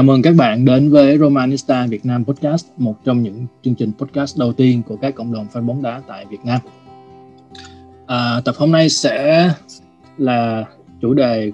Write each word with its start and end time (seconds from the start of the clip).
cảm 0.00 0.10
ơn 0.10 0.22
các 0.22 0.34
bạn 0.36 0.64
đến 0.64 0.90
với 0.90 1.18
Romanista 1.18 1.86
Việt 1.86 2.06
Nam 2.06 2.24
Podcast, 2.24 2.66
một 2.76 3.04
trong 3.04 3.22
những 3.22 3.46
chương 3.62 3.74
trình 3.74 3.92
podcast 3.98 4.38
đầu 4.38 4.52
tiên 4.52 4.82
của 4.88 4.96
các 4.96 5.14
cộng 5.14 5.32
đồng 5.32 5.46
fan 5.52 5.66
bóng 5.66 5.82
đá 5.82 6.02
tại 6.08 6.26
Việt 6.30 6.44
Nam. 6.44 6.60
À, 8.06 8.40
tập 8.44 8.54
hôm 8.58 8.70
nay 8.70 8.88
sẽ 8.88 9.48
là 10.18 10.64
chủ 11.00 11.14
đề 11.14 11.52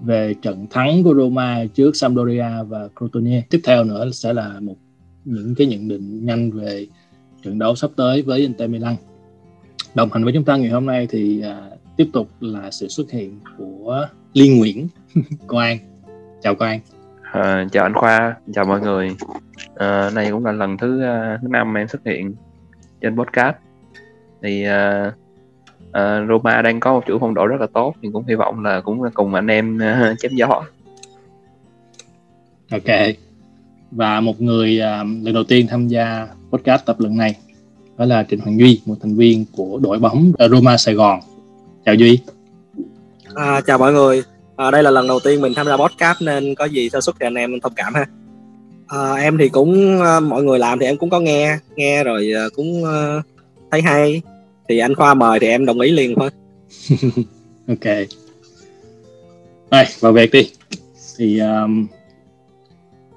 về 0.00 0.34
trận 0.42 0.66
thắng 0.70 1.02
của 1.04 1.14
Roma 1.14 1.64
trước 1.74 1.96
Sampdoria 1.96 2.62
và 2.68 2.88
Crotone. 2.98 3.42
Tiếp 3.50 3.60
theo 3.64 3.84
nữa 3.84 4.10
sẽ 4.10 4.32
là 4.32 4.60
một 4.60 4.76
những 5.24 5.54
cái 5.54 5.66
nhận 5.66 5.88
định 5.88 6.26
nhanh 6.26 6.50
về 6.50 6.86
trận 7.42 7.58
đấu 7.58 7.74
sắp 7.74 7.90
tới 7.96 8.22
với 8.22 8.40
Inter 8.40 8.70
Milan. 8.70 8.96
Đồng 9.94 10.12
hành 10.12 10.24
với 10.24 10.32
chúng 10.32 10.44
ta 10.44 10.56
ngày 10.56 10.70
hôm 10.70 10.86
nay 10.86 11.06
thì 11.10 11.40
à, 11.40 11.70
tiếp 11.96 12.08
tục 12.12 12.28
là 12.40 12.70
sự 12.70 12.88
xuất 12.88 13.10
hiện 13.10 13.40
của 13.58 14.08
Liên 14.32 14.58
Nguyễn 14.58 14.88
Quang. 15.48 15.78
Chào 16.42 16.54
Quang. 16.54 16.80
À, 17.34 17.64
chào 17.72 17.84
anh 17.84 17.94
Khoa, 17.94 18.36
chào 18.54 18.64
mọi 18.64 18.80
người. 18.80 19.16
À, 19.74 20.10
này 20.14 20.30
cũng 20.30 20.46
là 20.46 20.52
lần 20.52 20.76
thứ 20.76 20.96
uh, 20.96 21.40
thứ 21.42 21.48
năm 21.48 21.74
em 21.74 21.88
xuất 21.88 22.04
hiện 22.04 22.34
trên 23.00 23.16
podcast. 23.16 23.56
Thì 24.42 24.66
uh, 24.66 25.12
uh, 25.88 26.28
Roma 26.28 26.62
đang 26.62 26.80
có 26.80 26.92
một 26.92 27.04
chuỗi 27.06 27.18
phong 27.20 27.34
độ 27.34 27.46
rất 27.46 27.60
là 27.60 27.66
tốt, 27.74 27.94
thì 28.02 28.08
cũng 28.12 28.24
hy 28.28 28.34
vọng 28.34 28.64
là 28.64 28.80
cũng 28.80 29.02
cùng 29.14 29.34
anh 29.34 29.46
em 29.46 29.76
uh, 29.76 30.18
chém 30.18 30.34
gió. 30.34 30.62
Ok. 32.70 33.14
Và 33.90 34.20
một 34.20 34.40
người 34.40 34.80
uh, 34.80 35.06
lần 35.24 35.34
đầu 35.34 35.44
tiên 35.44 35.66
tham 35.70 35.88
gia 35.88 36.28
podcast 36.50 36.86
tập 36.86 36.96
lần 36.98 37.16
này 37.16 37.36
đó 37.96 38.04
là 38.04 38.24
Trịnh 38.24 38.40
Hoàng 38.40 38.58
Duy, 38.58 38.80
một 38.86 38.94
thành 39.02 39.16
viên 39.16 39.44
của 39.56 39.78
đội 39.82 39.98
bóng 39.98 40.32
Roma 40.50 40.76
Sài 40.76 40.94
Gòn. 40.94 41.20
Chào 41.84 41.94
Duy. 41.94 42.20
À, 43.34 43.60
chào 43.66 43.78
mọi 43.78 43.92
người 43.92 44.22
à, 44.56 44.70
đây 44.70 44.82
là 44.82 44.90
lần 44.90 45.08
đầu 45.08 45.20
tiên 45.20 45.40
mình 45.40 45.52
tham 45.56 45.66
gia 45.66 45.76
podcast 45.76 46.22
nên 46.22 46.54
có 46.54 46.64
gì 46.64 46.90
sơ 46.90 47.00
xuất 47.00 47.16
thì 47.20 47.26
anh 47.26 47.34
em 47.34 47.60
thông 47.60 47.72
cảm 47.76 47.94
ha. 47.94 48.06
À, 48.86 49.14
em 49.14 49.38
thì 49.38 49.48
cũng 49.48 50.00
ờ, 50.00 50.20
mọi 50.20 50.42
người 50.42 50.58
làm 50.58 50.78
thì 50.78 50.86
em 50.86 50.96
cũng 50.96 51.10
có 51.10 51.20
nghe 51.20 51.58
nghe 51.76 52.04
rồi 52.04 52.32
cũng 52.54 52.84
thấy 53.70 53.82
hay. 53.82 54.22
Thì 54.68 54.78
anh 54.78 54.94
khoa 54.94 55.14
mời 55.14 55.40
thì 55.40 55.46
em 55.46 55.66
đồng 55.66 55.80
ý 55.80 55.90
liền 55.90 56.14
thôi. 56.14 56.30
Ok. 57.68 57.84
Rồi 59.70 59.84
vào 60.00 60.12
việc 60.12 60.32
đi. 60.32 60.50
Thì 61.18 61.38
um, 61.38 61.86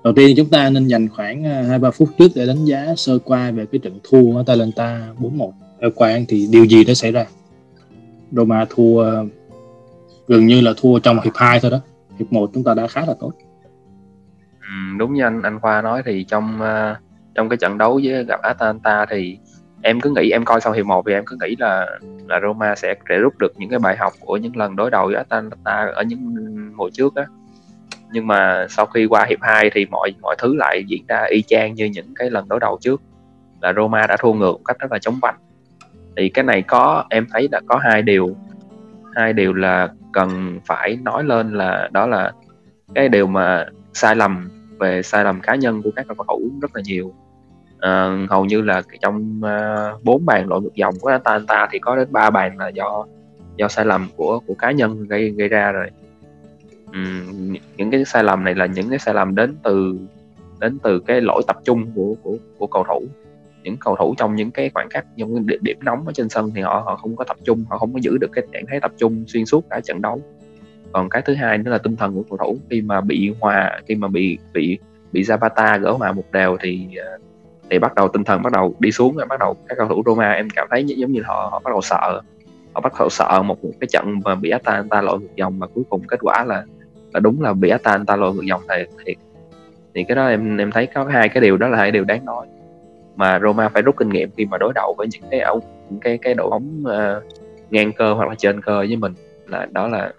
đầu 0.04 0.14
tiên 0.14 0.34
chúng 0.38 0.50
ta 0.50 0.70
nên 0.70 0.88
dành 0.88 1.10
khoảng 1.10 1.44
hai 1.44 1.80
ba 1.80 1.92
phút 1.92 2.10
trước 2.18 2.32
để 2.36 2.46
đánh 2.46 2.66
giá 2.66 2.94
sơ 2.98 3.20
qua 3.20 3.52
về 3.52 3.66
cái 3.72 3.80
trận 3.80 4.00
thua 4.04 4.36
ở 4.36 4.40
Atalanta 4.40 5.08
4-1 5.20 5.52
theo 5.82 5.90
quan 5.96 6.26
thì 6.26 6.48
điều 6.52 6.66
gì 6.66 6.84
đã 6.84 6.94
xảy 6.94 7.12
ra? 7.12 7.26
Roma 8.32 8.66
thua 8.70 9.24
gần 10.28 10.46
như 10.46 10.62
là 10.62 10.72
thua 10.78 11.00
trong 11.00 11.20
hiệp 11.24 11.34
2 11.36 11.60
thôi 11.60 11.72
đó. 11.72 11.80
Hiệp 12.20 12.34
1 12.34 12.50
chúng 12.54 12.64
ta 12.64 12.74
đã 12.74 12.88
khá 12.88 13.06
là 13.06 13.14
tốt. 13.20 13.32
Ừ, 14.62 14.98
đúng 14.98 15.14
như 15.14 15.24
anh 15.24 15.42
anh 15.42 15.60
Khoa 15.60 15.82
nói 15.82 16.02
thì 16.06 16.24
trong 16.24 16.60
uh, 16.62 16.98
trong 17.36 17.50
cái 17.50 17.58
trận 17.58 17.78
đấu 17.78 18.00
với 18.04 18.24
gặp 18.24 18.42
Atalanta 18.42 19.06
thì 19.06 19.38
em 19.82 20.02
cứ 20.02 20.10
nghĩ 20.10 20.30
em 20.32 20.46
coi 20.46 20.62
sau 20.62 20.74
hiệp 20.74 20.86
1 20.86 21.06
thì 21.08 21.14
em 21.14 21.24
cứ 21.26 21.38
nghĩ 21.42 21.56
là 21.60 21.86
là 22.28 22.40
Roma 22.40 22.76
sẽ 22.76 22.96
sẽ 23.10 23.18
rút 23.18 23.38
được 23.38 23.54
những 23.58 23.70
cái 23.70 23.80
bài 23.80 23.98
học 23.98 24.14
của 24.20 24.38
những 24.38 24.58
lần 24.58 24.76
đối 24.76 24.92
đầu 24.92 25.06
với 25.06 25.16
Atalanta 25.16 25.92
ở 25.96 26.04
những 26.04 26.36
mùa 26.76 26.90
trước 26.90 27.16
á. 27.16 27.26
Nhưng 28.12 28.28
mà 28.28 28.68
sau 28.70 28.86
khi 28.86 29.06
qua 29.06 29.26
hiệp 29.30 29.40
2 29.42 29.70
thì 29.74 29.86
mọi 29.86 30.14
mọi 30.22 30.36
thứ 30.40 30.56
lại 30.56 30.84
diễn 30.88 31.04
ra 31.08 31.26
y 31.30 31.42
chang 31.42 31.74
như 31.74 31.86
những 31.86 32.14
cái 32.16 32.30
lần 32.30 32.48
đối 32.48 32.60
đầu 32.60 32.78
trước 32.82 33.02
là 33.62 33.74
Roma 33.74 34.08
đã 34.08 34.18
thua 34.18 34.34
ngược 34.34 34.52
một 34.52 34.62
cách 34.66 34.80
rất 34.80 34.92
là 34.92 35.00
chống 35.00 35.20
vánh. 35.22 35.36
Thì 36.18 36.30
cái 36.30 36.44
này 36.44 36.62
có 36.62 37.06
em 37.10 37.28
thấy 37.34 37.48
là 37.52 37.62
có 37.68 37.80
hai 37.84 38.02
điều. 38.02 38.36
Hai 39.16 39.34
điều 39.34 39.54
là 39.54 39.90
cần 40.18 40.60
phải 40.66 40.98
nói 41.02 41.24
lên 41.24 41.54
là 41.54 41.90
đó 41.92 42.08
là 42.08 42.32
cái 42.96 43.10
điều 43.10 43.28
mà 43.28 43.66
sai 43.94 44.16
lầm 44.16 44.50
về 44.80 45.02
sai 45.04 45.24
lầm 45.24 45.42
cá 45.42 45.56
nhân 45.56 45.82
của 45.82 45.92
các 45.96 46.06
cầu 46.08 46.26
thủ 46.28 46.52
rất 46.62 46.76
là 46.76 46.82
nhiều. 46.86 47.14
À, 47.80 48.18
hầu 48.30 48.46
như 48.46 48.62
là 48.62 48.82
trong 49.02 49.42
ờ, 49.44 49.98
bốn 50.04 50.16
uh, 50.16 50.22
bàn 50.22 50.48
lội 50.48 50.62
ngược 50.62 50.76
dòng 50.76 50.94
của 51.02 51.10
Atalanta 51.10 51.68
thì 51.72 51.80
có 51.80 51.96
đến 51.96 52.08
ba 52.12 52.30
bàn 52.30 52.58
là 52.58 52.68
do 52.68 53.06
do 53.58 53.68
sai 53.68 53.86
lầm 53.86 54.08
của 54.16 54.40
của 54.48 54.54
cá 54.54 54.72
nhân 54.72 55.08
gây 55.08 55.30
gây 55.30 55.48
ra 55.48 55.72
rồi. 55.72 55.90
Uhm, 56.90 57.56
những 57.78 57.92
cái 57.92 58.06
sai 58.06 58.24
lầm 58.24 58.44
này 58.44 58.56
là 58.56 58.66
những 58.66 58.90
cái 58.90 59.00
sai 59.00 59.14
lầm 59.14 59.36
đến 59.36 59.56
từ 59.64 60.00
đến 60.60 60.78
từ 60.84 61.00
cái 61.00 61.22
lỗi 61.22 61.42
tập 61.48 61.58
trung 61.64 61.92
của 61.96 62.16
của 62.24 62.38
của 62.58 62.68
cầu 62.68 62.84
thủ 62.88 63.08
những 63.68 63.78
cầu 63.78 63.96
thủ 63.96 64.16
trong 64.18 64.36
những 64.36 64.52
cái 64.52 64.70
khoảng 64.74 64.88
cách 64.90 65.06
những 65.16 65.46
cái 65.48 65.58
điểm 65.62 65.78
nóng 65.82 66.08
ở 66.08 66.14
trên 66.14 66.30
sân 66.30 66.52
thì 66.56 66.62
họ 66.62 66.84
họ 66.86 66.96
không 66.96 67.16
có 67.16 67.24
tập 67.24 67.38
trung 67.44 67.66
họ 67.70 67.78
không 67.78 67.94
có 67.94 68.00
giữ 68.02 68.18
được 68.18 68.32
cái 68.34 68.46
trạng 68.54 68.66
thái 68.68 68.80
tập 68.80 68.92
trung 68.98 69.24
xuyên 69.28 69.46
suốt 69.46 69.66
cả 69.70 69.80
trận 69.80 70.02
đấu. 70.02 70.22
Còn 70.92 71.10
cái 71.10 71.22
thứ 71.26 71.34
hai 71.36 71.58
nữa 71.58 71.72
là 71.72 71.78
tinh 71.78 71.96
thần 71.96 72.16
của 72.16 72.24
cầu 72.30 72.38
thủ 72.38 72.58
khi 72.70 72.82
mà 72.82 73.02
bị 73.02 73.34
hòa 73.40 73.82
khi 73.88 73.96
mà 73.96 74.08
bị 74.08 74.38
bị 74.54 74.80
bị 75.12 75.24
Zapata 75.24 75.80
gỡ 75.80 75.92
hòa 75.92 76.12
một 76.12 76.32
đều 76.32 76.58
thì 76.62 76.88
à, 76.98 77.18
thì 77.70 77.80
bắt 77.80 77.96
đầu 77.96 78.08
tinh 78.08 78.24
thần 78.24 78.44
bắt 78.44 78.54
đầu 78.54 78.76
đi 78.80 78.92
xuống 78.92 79.18
bắt 79.30 79.40
đầu 79.40 79.56
các 79.68 79.78
cầu 79.78 79.88
thủ 79.88 80.04
Roma 80.06 80.32
em 80.32 80.48
cảm 80.56 80.68
thấy 80.72 80.86
giống 80.86 81.12
như 81.12 81.22
họ 81.26 81.50
họ 81.52 81.62
bắt 81.64 81.72
đầu 81.72 81.82
sợ 81.82 82.22
họ 82.74 82.82
bắt 82.82 82.94
đầu 83.00 83.10
sợ 83.10 83.42
một, 83.46 83.64
một 83.64 83.72
cái 83.80 83.88
trận 83.88 84.20
mà 84.26 84.36
bị 84.36 84.50
Atalanta 84.50 85.02
lội 85.02 85.20
ngược 85.20 85.36
dòng 85.36 85.60
mà 85.60 85.68
cuối 85.68 85.84
cùng 85.90 86.02
kết 86.08 86.20
quả 86.22 86.44
là 86.44 86.64
là 87.14 87.20
đúng 87.20 87.42
là 87.42 87.54
bị 87.54 87.70
Atalanta 87.70 88.16
lội 88.16 88.36
ngược 88.36 88.46
dòng 88.46 88.62
thì 88.70 88.84
thì 89.06 89.16
thì 89.94 90.04
cái 90.04 90.16
đó 90.16 90.28
em 90.28 90.58
em 90.58 90.72
thấy 90.72 90.88
có 90.88 91.04
hai 91.04 91.30
cái 91.30 91.42
điều 91.42 91.58
đó 91.58 91.68
là 91.68 91.78
hai 91.78 91.92
điều 91.92 92.04
đáng 92.04 92.26
nói 92.26 92.48
mà 93.18 93.40
Roma 93.40 93.70
phải 93.70 93.82
rút 93.82 93.96
kinh 93.98 94.10
nghiệm 94.10 94.30
khi 94.38 94.46
mà 94.46 94.58
đối 94.58 94.74
đầu 94.76 94.96
với 94.98 95.08
những 95.12 95.24
cái 95.32 95.40
ông 95.40 95.60
những 95.90 96.00
cái 96.00 96.18
cái 96.22 96.34
đội 96.34 96.50
bóng 96.50 96.84
uh, 96.84 97.24
ngang 97.72 97.94
cơ 97.94 98.14
hoặc 98.14 98.30
là 98.30 98.36
trên 98.36 98.62
cơ 98.62 98.78
với 98.78 98.96
mình 98.96 99.14
là 99.48 99.68
đó 99.72 99.88
là 99.88 100.14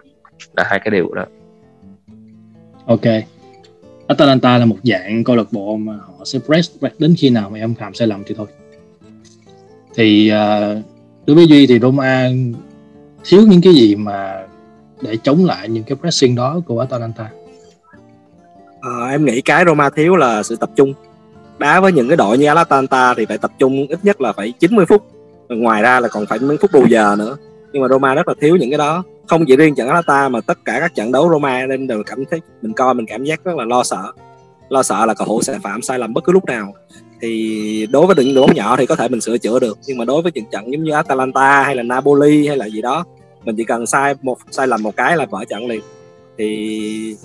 là 0.57 0.65
hai 0.67 0.81
cái 0.85 0.91
điều 0.91 1.15
đó. 1.15 1.25
Ok. 2.87 3.01
Atalanta 4.07 4.59
là 4.59 4.65
một 4.65 4.77
dạng 4.83 5.25
câu 5.25 5.37
lạc 5.37 5.47
bộ 5.51 5.77
mà 5.77 5.93
họ 5.93 6.25
sẽ 6.25 6.39
press 6.39 6.71
đến 6.99 7.15
khi 7.19 7.31
nào 7.31 7.51
mà 7.51 7.59
em 7.59 7.75
phạm 7.75 7.95
sai 7.95 8.09
lầm 8.09 8.23
thì 8.27 8.35
thôi. 8.35 8.47
Thì 9.95 10.33
uh, 10.33 10.85
đối 11.27 11.37
với 11.37 11.47
duy 11.47 11.67
thì 11.67 11.79
Roma 11.79 12.31
thiếu 13.25 13.41
những 13.49 13.61
cái 13.61 13.73
gì 13.73 13.97
mà 13.97 14.47
để 15.01 15.17
chống 15.23 15.45
lại 15.45 15.69
những 15.69 15.85
cái 15.85 15.97
pressing 15.97 16.35
đó 16.35 16.61
của 16.67 16.81
Atalanta? 16.81 17.31
À, 18.81 19.09
em 19.11 19.25
nghĩ 19.25 19.41
cái 19.41 19.65
Roma 19.67 19.91
thiếu 19.91 20.17
là 20.17 20.43
sự 20.43 20.57
tập 20.57 20.71
trung 20.77 20.95
đá 21.59 21.81
với 21.81 21.93
những 21.93 22.09
cái 22.09 22.17
đội 22.17 22.39
như 22.39 22.47
Atalanta 22.47 23.15
thì 23.15 23.27
phải 23.27 23.39
tập 23.39 23.51
trung 23.59 23.87
ít 23.89 23.99
nhất 24.03 24.21
là 24.21 24.33
phải 24.33 24.53
90 24.53 24.87
phút. 24.87 25.03
Ngoài 25.49 25.83
ra 25.83 26.01
là 26.01 26.09
còn 26.09 26.27
phải 26.27 26.39
mấy 26.39 26.57
phút 26.57 26.73
bù 26.73 26.87
giờ 26.87 27.17
nữa. 27.19 27.37
Nhưng 27.73 27.83
mà 27.83 27.89
Roma 27.89 28.15
rất 28.15 28.29
là 28.29 28.35
thiếu 28.41 28.57
những 28.57 28.71
cái 28.71 28.79
đó. 28.79 29.03
Không 29.27 29.45
chỉ 29.47 29.57
riêng 29.57 29.75
trận 29.75 29.89
Atalanta 29.89 30.29
mà 30.29 30.41
tất 30.41 30.59
cả 30.65 30.77
các 30.81 30.95
trận 30.95 31.13
đấu 31.13 31.29
Roma 31.33 31.67
nên 31.67 31.87
đều 31.87 32.03
cảm 32.07 32.25
thấy, 32.31 32.41
mình 32.63 32.73
coi 32.73 32.95
mình 32.95 33.07
cảm 33.07 33.25
giác 33.25 33.45
rất 33.45 33.57
là 33.57 33.65
lo 33.65 33.83
sợ. 33.83 34.13
Lo 34.69 34.83
sợ 34.83 35.07
là 35.07 35.15
cầu 35.15 35.27
thủ 35.27 35.43
sẽ 35.43 35.59
phạm 35.63 35.83
sai 35.83 35.99
lầm 35.99 36.15
bất 36.15 36.25
cứ 36.25 36.33
lúc 36.33 36.45
nào. 36.45 36.75
Thì 37.21 37.87
đối 37.91 38.07
với 38.07 38.25
những 38.25 38.35
đội 38.35 38.47
bóng 38.47 38.57
nhỏ 38.57 38.77
thì 38.77 38.87
có 38.87 38.97
thể 38.97 39.09
mình 39.09 39.21
sửa 39.21 39.39
chữa 39.39 39.59
được. 39.59 39.79
Nhưng 39.87 39.99
mà 39.99 40.05
đối 40.05 40.23
với 40.23 40.33
những 40.35 40.45
trận 40.53 40.73
giống 40.73 40.85
như 40.85 40.93
Atalanta 40.93 41.63
hay 41.63 41.77
là 41.77 41.83
Napoli 41.83 42.47
hay 42.47 42.57
là 42.57 42.67
gì 42.67 42.83
đó, 42.83 43.05
mình 43.45 43.57
chỉ 43.57 43.65
cần 43.65 43.87
sai 43.87 44.15
một, 44.23 44.39
sai 44.51 44.67
lầm 44.67 44.83
một 44.83 44.97
cái 44.97 45.17
là 45.17 45.27
vỡ 45.31 45.45
trận 45.49 45.67
liền. 45.67 45.81
Thì 46.39 47.17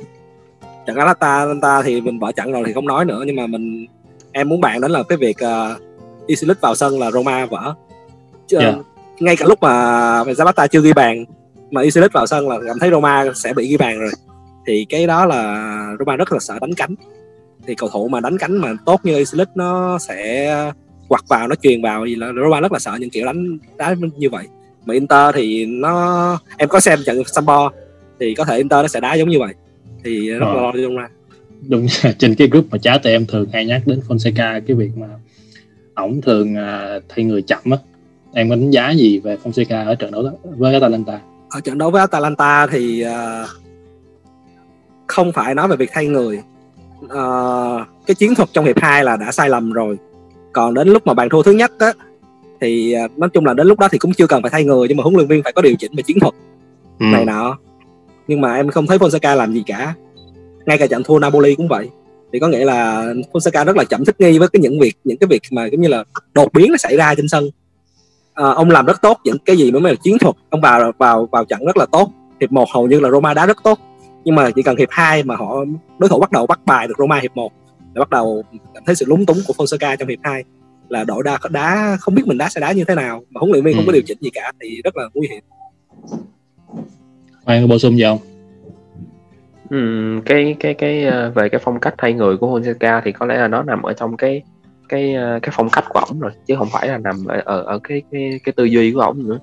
trận 0.88 0.96
Atalanta 0.98 1.82
thì 1.82 2.02
mình 2.02 2.20
vỡ 2.20 2.32
trận 2.32 2.52
rồi 2.52 2.64
thì 2.66 2.74
không 2.74 2.88
nói 2.88 3.06
nữa. 3.06 3.24
Nhưng 3.26 3.36
mà 3.36 3.48
mình 3.48 3.86
em 4.34 4.50
muốn 4.50 4.62
bàn 4.62 4.82
đến 4.82 4.92
là 4.92 5.04
cái 5.04 5.18
việc 5.18 5.38
uh, 5.44 5.82
Isilich 6.28 6.62
vào 6.62 6.76
sân 6.76 7.00
là 7.00 7.12
Roma 7.12 7.46
vỡ 7.46 7.74
Chứ, 8.48 8.58
yeah. 8.60 8.76
Dạ. 8.76 8.82
ngay 9.20 9.36
cả 9.36 9.46
lúc 9.46 9.62
mà 9.62 9.72
Zapata 10.24 10.68
chưa 10.68 10.82
ghi 10.82 10.94
bàn 10.94 11.26
mà 11.72 11.82
Isilich 11.82 12.14
vào 12.14 12.28
sân 12.28 12.50
là 12.50 12.60
cảm 12.68 12.80
thấy 12.80 12.90
Roma 12.90 13.26
sẽ 13.36 13.54
bị 13.54 13.68
ghi 13.68 13.78
bàn 13.78 14.00
rồi 14.00 14.12
thì 14.68 14.86
cái 14.90 15.08
đó 15.08 15.26
là 15.26 15.96
Roma 16.00 16.16
rất 16.16 16.32
là 16.32 16.40
sợ 16.40 16.60
đánh 16.62 16.74
cánh 16.74 16.96
thì 17.68 17.76
cầu 17.76 17.90
thủ 17.90 18.08
mà 18.08 18.20
đánh 18.20 18.38
cánh 18.38 18.58
mà 18.58 18.74
tốt 18.86 19.00
như 19.04 19.18
Isilich 19.18 19.50
nó 19.56 19.98
sẽ 20.00 20.72
quặt 21.08 21.24
vào 21.28 21.48
nó 21.48 21.56
truyền 21.56 21.82
vào 21.82 22.06
gì 22.06 22.16
là 22.16 22.32
Roma 22.44 22.60
rất 22.60 22.72
là 22.72 22.80
sợ 22.80 22.98
những 23.00 23.10
kiểu 23.10 23.26
đánh 23.26 23.58
đá 23.78 23.96
như 24.18 24.30
vậy 24.30 24.48
mà 24.86 24.94
Inter 24.94 25.36
thì 25.36 25.66
nó 25.66 26.40
em 26.58 26.70
có 26.70 26.80
xem 26.80 27.00
trận 27.06 27.24
Sambo 27.26 27.72
thì 28.20 28.36
có 28.36 28.46
thể 28.46 28.58
Inter 28.58 28.82
nó 28.82 28.88
sẽ 28.88 29.00
đá 29.00 29.14
giống 29.14 29.30
như 29.30 29.40
vậy 29.40 29.54
thì 30.04 30.30
rất 30.30 30.46
ờ. 30.46 30.54
là 30.54 30.62
lo 30.62 30.72
Roma 30.72 31.10
đúng 31.68 31.88
trên 32.20 32.36
cái 32.36 32.48
group 32.48 32.66
mà 32.72 32.78
chat 32.78 33.02
thì 33.04 33.12
em 33.12 33.26
thường 33.26 33.50
hay 33.54 33.66
nhắc 33.66 33.82
đến 33.86 34.02
Fonseca 34.08 34.62
cái 34.68 34.76
việc 34.76 34.92
mà 34.98 35.08
ổng 35.96 36.22
thường 36.22 36.54
uh, 36.54 37.04
thay 37.10 37.26
người 37.26 37.42
chậm 37.42 37.72
á. 37.72 37.78
Em 38.34 38.50
có 38.50 38.56
đánh 38.56 38.72
giá 38.72 38.92
gì 38.92 39.20
về 39.20 39.38
Fonseca 39.44 39.86
ở 39.86 39.96
trận 39.96 40.12
đấu 40.12 40.24
đó 40.24 40.32
với 40.44 40.74
Atalanta? 40.74 41.20
Ở 41.50 41.60
trận 41.60 41.78
đấu 41.78 41.92
với 41.92 42.00
Atalanta 42.00 42.68
thì 42.68 43.06
uh, 43.06 43.50
không 45.08 45.32
phải 45.32 45.56
nói 45.56 45.68
về 45.68 45.76
việc 45.76 45.90
thay 45.94 46.08
người. 46.08 46.40
Uh, 47.06 47.82
cái 48.06 48.16
chiến 48.16 48.36
thuật 48.36 48.50
trong 48.54 48.66
hiệp 48.66 48.80
2 48.82 49.04
là 49.04 49.18
đã 49.18 49.32
sai 49.32 49.50
lầm 49.50 49.72
rồi. 49.72 49.98
Còn 50.54 50.74
đến 50.74 50.88
lúc 50.88 51.08
mà 51.08 51.14
bàn 51.14 51.30
thua 51.30 51.44
thứ 51.44 51.52
nhất 51.52 51.72
á 51.80 51.94
thì 52.62 52.96
uh, 53.06 53.18
nói 53.18 53.30
chung 53.34 53.46
là 53.46 53.54
đến 53.54 53.68
lúc 53.68 53.80
đó 53.80 53.88
thì 53.92 53.98
cũng 53.98 54.14
chưa 54.14 54.28
cần 54.28 54.42
phải 54.42 54.52
thay 54.52 54.64
người 54.64 54.88
nhưng 54.88 54.98
mà 54.98 55.04
huấn 55.04 55.16
luyện 55.16 55.28
viên 55.28 55.44
phải 55.44 55.54
có 55.54 55.62
điều 55.62 55.76
chỉnh 55.80 55.92
về 55.96 56.04
chiến 56.04 56.20
thuật 56.20 56.34
ừ. 57.00 57.06
này 57.06 57.26
nọ. 57.26 57.58
Nhưng 58.28 58.42
mà 58.42 58.56
em 58.56 58.70
không 58.70 58.88
thấy 58.88 58.98
Fonseca 58.98 59.36
làm 59.36 59.54
gì 59.54 59.64
cả 59.68 59.96
ngay 60.66 60.78
cả 60.78 60.88
trận 60.88 61.04
thua 61.04 61.20
Napoli 61.20 61.56
cũng 61.56 61.68
vậy 61.68 61.90
thì 62.34 62.40
có 62.40 62.48
nghĩa 62.48 62.66
là 62.66 63.06
Fonseca 63.34 63.66
rất 63.66 63.78
là 63.78 63.84
chậm 63.84 64.06
thích 64.06 64.22
nghi 64.22 64.40
với 64.40 64.48
cái 64.48 64.60
những 64.60 64.80
việc 64.80 64.96
những 65.04 65.18
cái 65.18 65.28
việc 65.28 65.42
mà 65.52 65.66
giống 65.66 65.82
như 65.82 65.88
là 65.88 66.04
đột 66.34 66.54
biến 66.54 66.72
nó 66.72 66.78
xảy 66.78 66.98
ra 66.98 67.16
trên 67.16 67.28
sân 67.28 67.50
à, 68.34 68.50
ông 68.50 68.70
làm 68.70 68.86
rất 68.86 69.02
tốt 69.02 69.20
những 69.24 69.38
cái 69.46 69.58
gì 69.58 69.72
mới 69.72 69.82
là 69.82 69.96
chiến 70.04 70.18
thuật 70.20 70.36
ông 70.50 70.62
vào 70.62 70.92
vào 70.98 71.30
vào 71.32 71.46
trận 71.46 71.66
rất 71.66 71.78
là 71.78 71.86
tốt 71.86 72.12
hiệp 72.42 72.52
một 72.52 72.70
hầu 72.74 72.88
như 72.88 73.00
là 73.00 73.10
Roma 73.10 73.34
đá 73.34 73.46
rất 73.46 73.58
tốt 73.64 73.80
nhưng 74.24 74.36
mà 74.36 74.52
chỉ 74.56 74.62
cần 74.62 74.78
hiệp 74.78 74.90
2 74.92 75.24
mà 75.24 75.36
họ 75.36 75.66
đối 76.00 76.10
thủ 76.10 76.20
bắt 76.20 76.32
đầu 76.32 76.48
bắt 76.48 76.60
bài 76.66 76.88
được 76.88 76.96
Roma 76.98 77.20
hiệp 77.20 77.36
1 77.36 77.52
là 77.94 78.00
bắt 78.00 78.10
đầu 78.10 78.44
cảm 78.74 78.84
thấy 78.86 78.96
sự 78.96 79.06
lúng 79.06 79.26
túng 79.26 79.38
của 79.48 79.54
Fonseca 79.58 79.96
trong 79.96 80.10
hiệp 80.10 80.20
2 80.24 80.44
là 80.90 81.04
đội 81.04 81.24
đá 81.24 81.40
đá 81.50 81.98
không 82.00 82.16
biết 82.16 82.28
mình 82.28 82.38
đá 82.38 82.50
sẽ 82.50 82.62
đá 82.62 82.72
như 82.72 82.84
thế 82.88 82.96
nào 82.96 83.24
mà 83.30 83.40
huấn 83.40 83.52
luyện 83.52 83.64
viên 83.64 83.74
ừ. 83.74 83.78
không 83.78 83.86
có 83.86 83.92
điều 83.92 84.02
chỉnh 84.02 84.18
gì 84.22 84.30
cả 84.34 84.52
thì 84.62 84.82
rất 84.84 84.98
là 84.98 85.04
nguy 85.14 85.28
hiểm. 85.28 85.44
Hoàng 87.46 87.62
có 87.62 87.68
bổ 87.68 87.80
sung 87.80 87.98
gì 87.98 88.04
không? 88.04 88.33
Ừ, 89.74 89.80
cái 90.26 90.56
cái 90.60 90.74
cái 90.74 91.06
ờ, 91.06 91.32
về 91.36 91.50
cái 91.50 91.62
phong 91.64 91.80
cách 91.80 91.94
thay 91.98 92.14
người 92.14 92.38
của 92.38 92.60
Fonseca 92.60 93.02
thì 93.04 93.12
có 93.12 93.26
lẽ 93.26 93.38
là 93.38 93.48
nó 93.48 93.64
nằm 93.64 93.82
ở 93.82 93.94
trong 93.94 94.18
cái 94.18 94.42
cái 94.90 95.14
ờ, 95.14 95.40
cái 95.42 95.52
phong 95.54 95.70
cách 95.70 95.84
của 95.90 96.00
ổng 96.00 96.20
rồi 96.20 96.32
chứ 96.46 96.56
không 96.56 96.68
phải 96.72 96.88
là 96.88 96.98
nằm 96.98 97.16
ở 97.28 97.42
ở, 97.46 97.62
ở 97.62 97.80
cái 97.84 98.02
cái 98.12 98.40
cái 98.44 98.54
tư 98.54 98.64
duy 98.64 98.92
của 98.92 99.00
ổng 99.00 99.30
nữa. 99.30 99.40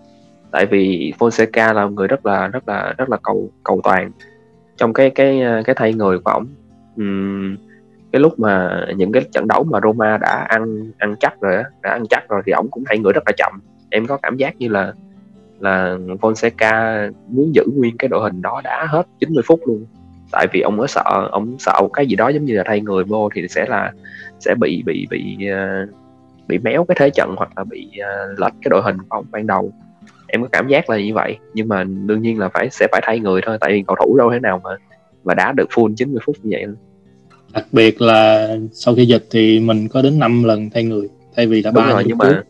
Tại 0.51 0.67
vì 0.67 1.13
Fonseca 1.19 1.75
là 1.75 1.87
một 1.87 1.93
người 1.93 2.09
rất 2.09 2.27
là 2.27 2.49
rất 2.49 2.69
là 2.69 2.95
rất 2.99 3.11
là 3.11 3.17
cầu 3.23 3.51
cầu 3.65 3.81
toàn 3.85 4.11
trong 4.77 4.93
cái 4.93 5.11
cái 5.11 5.41
ờ, 5.41 5.63
cái 5.65 5.75
thay 5.79 5.95
người 5.95 6.19
của 6.19 6.31
ổng. 6.31 6.47
Uhm, 7.01 7.57
cái 8.13 8.21
lúc 8.21 8.39
mà 8.39 8.85
những 8.97 9.13
cái 9.13 9.23
trận 9.33 9.49
đấu 9.49 9.65
mà 9.65 9.79
Roma 9.83 10.19
đã 10.19 10.47
ăn 10.49 10.93
ăn 10.99 11.15
chắc 11.21 11.41
rồi 11.41 11.57
á 11.57 11.65
đã 11.83 11.91
ăn 11.91 12.07
chắc 12.11 12.29
rồi 12.29 12.43
thì 12.47 12.53
ổng 12.53 12.69
cũng 12.71 12.85
thay 12.87 12.99
người 12.99 13.13
rất 13.13 13.23
là 13.27 13.33
chậm. 13.37 13.53
Em 13.91 14.07
có 14.07 14.17
cảm 14.17 14.37
giác 14.37 14.57
như 14.57 14.69
là 14.69 14.93
là 15.61 15.97
Fonseca 16.21 17.13
muốn 17.29 17.55
giữ 17.55 17.63
nguyên 17.77 17.97
cái 17.97 18.09
đội 18.09 18.23
hình 18.23 18.43
đó 18.43 18.61
đã 18.65 18.87
hết 18.91 19.07
90 19.21 19.45
phút 19.47 19.61
luôn 19.67 19.87
tại 20.33 20.47
vì 20.53 20.61
ông 20.61 20.77
mới 20.77 20.89
sợ 20.89 21.29
ông 21.33 21.57
sợ 21.59 21.81
cái 21.93 22.07
gì 22.07 22.17
đó 22.17 22.29
giống 22.29 22.45
như 22.45 22.57
là 22.57 22.63
thay 22.67 22.81
người 22.81 23.05
vô 23.05 23.29
thì 23.35 23.49
sẽ 23.49 23.67
là 23.69 23.93
sẽ 24.41 24.55
bị 24.61 24.83
bị 24.87 25.07
bị 25.11 25.37
uh, 25.51 25.89
bị 26.49 26.59
méo 26.59 26.85
cái 26.85 26.97
thế 26.99 27.11
trận 27.11 27.35
hoặc 27.37 27.51
là 27.57 27.65
bị 27.65 27.91
uh, 27.91 28.41
lệch 28.41 28.53
cái 28.63 28.69
đội 28.71 28.83
hình 28.83 28.99
của 28.99 29.17
ông 29.17 29.27
ban 29.31 29.47
đầu. 29.47 29.73
Em 30.27 30.43
có 30.43 30.49
cảm 30.53 30.69
giác 30.69 30.91
là 30.91 30.99
như 30.99 31.15
vậy 31.15 31.39
nhưng 31.55 31.69
mà 31.69 31.85
đương 31.85 32.23
nhiên 32.23 32.39
là 32.39 32.49
phải 32.49 32.69
sẽ 32.71 32.87
phải 32.93 33.01
thay 33.05 33.19
người 33.19 33.41
thôi 33.47 33.59
tại 33.61 33.73
vì 33.73 33.85
cầu 33.87 33.97
thủ 34.01 34.17
đâu 34.17 34.31
thế 34.33 34.41
nào 34.41 34.61
mà 34.65 34.71
mà 35.25 35.35
đá 35.35 35.53
được 35.53 35.69
full 35.71 35.95
90 35.97 36.21
phút 36.27 36.37
như 36.43 36.51
vậy 36.53 36.67
đặc 37.53 37.67
biệt 37.73 38.03
là 38.03 38.49
sau 38.73 38.95
khi 38.95 39.07
dịch 39.07 39.25
thì 39.31 39.61
mình 39.61 39.89
có 39.89 40.03
đến 40.03 40.19
5 40.19 40.45
lần 40.45 40.71
thay 40.71 40.85
người 40.85 41.09
thay 41.37 41.47
vì 41.47 41.63
đã 41.63 41.71
ba 41.71 42.03
nhưng 42.07 42.19
mà 42.19 42.43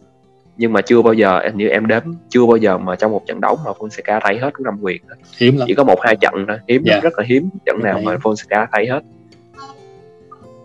nhưng 0.61 0.73
mà 0.73 0.81
chưa 0.81 1.03
bao 1.03 1.15
giờ 1.15 1.41
như 1.55 1.69
em 1.69 1.87
đếm 1.87 2.03
chưa 2.29 2.47
bao 2.47 2.57
giờ 2.57 2.79
mà 2.79 2.97
trong 2.97 3.13
một 3.13 3.27
trận 3.27 3.41
đấu 3.41 3.59
mà 3.65 3.71
Fonseca 3.71 4.21
thay 4.23 4.39
hết 4.39 4.51
năm 4.61 4.79
quyền 4.83 5.03
hiếm 5.39 5.57
lắm. 5.57 5.67
Chỉ 5.69 5.75
có 5.75 5.85
một 5.85 5.99
hai 6.03 6.17
trận 6.17 6.35
thôi. 6.49 6.59
Hiếm 6.69 6.83
yeah. 6.85 6.97
Dạ. 6.97 7.01
rất 7.01 7.19
là 7.19 7.25
hiếm 7.29 7.49
trận 7.67 7.77
nào 7.83 8.01
mà 8.05 8.15
Fonseca 8.15 8.67
thay 8.73 8.87
hết. 8.87 9.01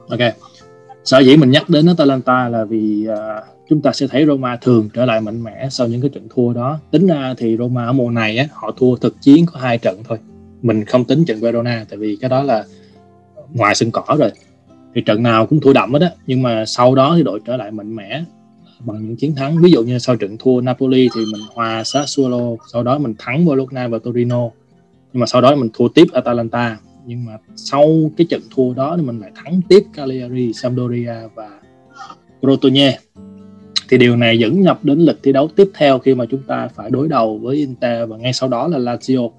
Ok. 0.10 0.20
Sở 1.04 1.20
dĩ 1.20 1.38
mình 1.38 1.52
nhắc 1.52 1.70
đến 1.70 1.86
Atalanta 1.88 2.50
là 2.50 2.66
vì 2.66 3.08
uh, 3.12 3.44
chúng 3.70 3.82
ta 3.82 3.92
sẽ 3.92 4.08
thấy 4.08 4.26
Roma 4.26 4.56
thường 4.56 4.90
trở 4.94 5.06
lại 5.06 5.22
mạnh 5.22 5.44
mẽ 5.44 5.68
sau 5.70 5.88
những 5.88 6.02
cái 6.02 6.10
trận 6.14 6.28
thua 6.36 6.54
đó. 6.54 6.80
Tính 6.92 7.08
ra 7.08 7.34
thì 7.38 7.58
Roma 7.58 7.86
ở 7.86 7.94
mùa 7.94 8.10
này 8.10 8.38
á, 8.38 8.46
họ 8.54 8.72
thua 8.78 8.96
thực 8.96 9.22
chiến 9.22 9.46
có 9.54 9.60
hai 9.60 9.78
trận 9.78 10.04
thôi. 10.08 10.18
Mình 10.62 10.86
không 10.86 11.06
tính 11.06 11.26
trận 11.26 11.40
Verona 11.40 11.86
tại 11.90 11.98
vì 11.98 12.18
cái 12.22 12.30
đó 12.30 12.44
là 12.44 12.64
ngoài 13.54 13.76
sân 13.76 13.92
cỏ 13.92 14.16
rồi. 14.20 14.32
Thì 14.96 15.02
trận 15.02 15.24
nào 15.24 15.46
cũng 15.46 15.60
thua 15.60 15.74
đậm 15.74 15.94
hết 15.94 16.02
á. 16.02 16.10
Nhưng 16.28 16.42
mà 16.42 16.66
sau 16.66 16.96
đó 16.96 17.14
thì 17.18 17.24
đội 17.24 17.40
trở 17.46 17.58
lại 17.58 17.72
mạnh 17.72 17.96
mẽ 17.96 18.24
bằng 18.86 19.08
những 19.08 19.16
chiến 19.16 19.36
thắng. 19.36 19.62
Ví 19.62 19.72
dụ 19.72 19.84
như 19.84 20.00
sau 20.00 20.16
trận 20.16 20.38
thua 20.38 20.62
Napoli 20.62 21.10
thì 21.16 21.22
mình 21.34 21.42
hòa 21.54 21.84
Sassuolo 21.84 22.56
sau 22.72 22.84
đó 22.84 22.98
mình 22.98 23.14
thắng 23.18 23.46
Bologna 23.46 23.88
và 23.88 24.00
Torino. 24.00 24.50
Nhưng 25.14 25.20
mà 25.20 25.26
sau 25.26 25.42
đó 25.42 25.56
mình 25.56 25.70
thua 25.74 25.88
tiếp 25.88 26.08
Atalanta. 26.14 26.78
Nhưng 27.06 27.26
mà 27.26 27.38
sau 27.56 28.12
cái 28.18 28.28
trận 28.30 28.42
thua 28.56 28.74
đó 28.74 28.98
thì 28.98 29.04
mình 29.04 29.20
lại 29.20 29.32
thắng 29.36 29.62
tiếp 29.70 29.84
Cagliari, 29.94 30.54
Sampdoria 30.54 31.14
và 31.36 31.50
Crotone. 32.42 33.00
Thì 33.90 33.98
điều 33.98 34.16
này 34.16 34.40
dẫn 34.40 34.62
nhập 34.62 34.80
đến 34.84 35.00
lịch 35.00 35.18
thi 35.24 35.32
đấu 35.32 35.50
tiếp 35.56 35.70
theo 35.74 36.00
khi 36.00 36.16
mà 36.16 36.26
chúng 36.26 36.44
ta 36.44 36.68
phải 36.76 36.90
đối 36.90 37.08
đầu 37.08 37.38
với 37.38 37.56
Inter 37.56 38.10
và 38.10 38.18
ngay 38.18 38.34
sau 38.34 38.50
đó 38.50 38.68
là 38.68 38.80
Lazio. 38.80 39.30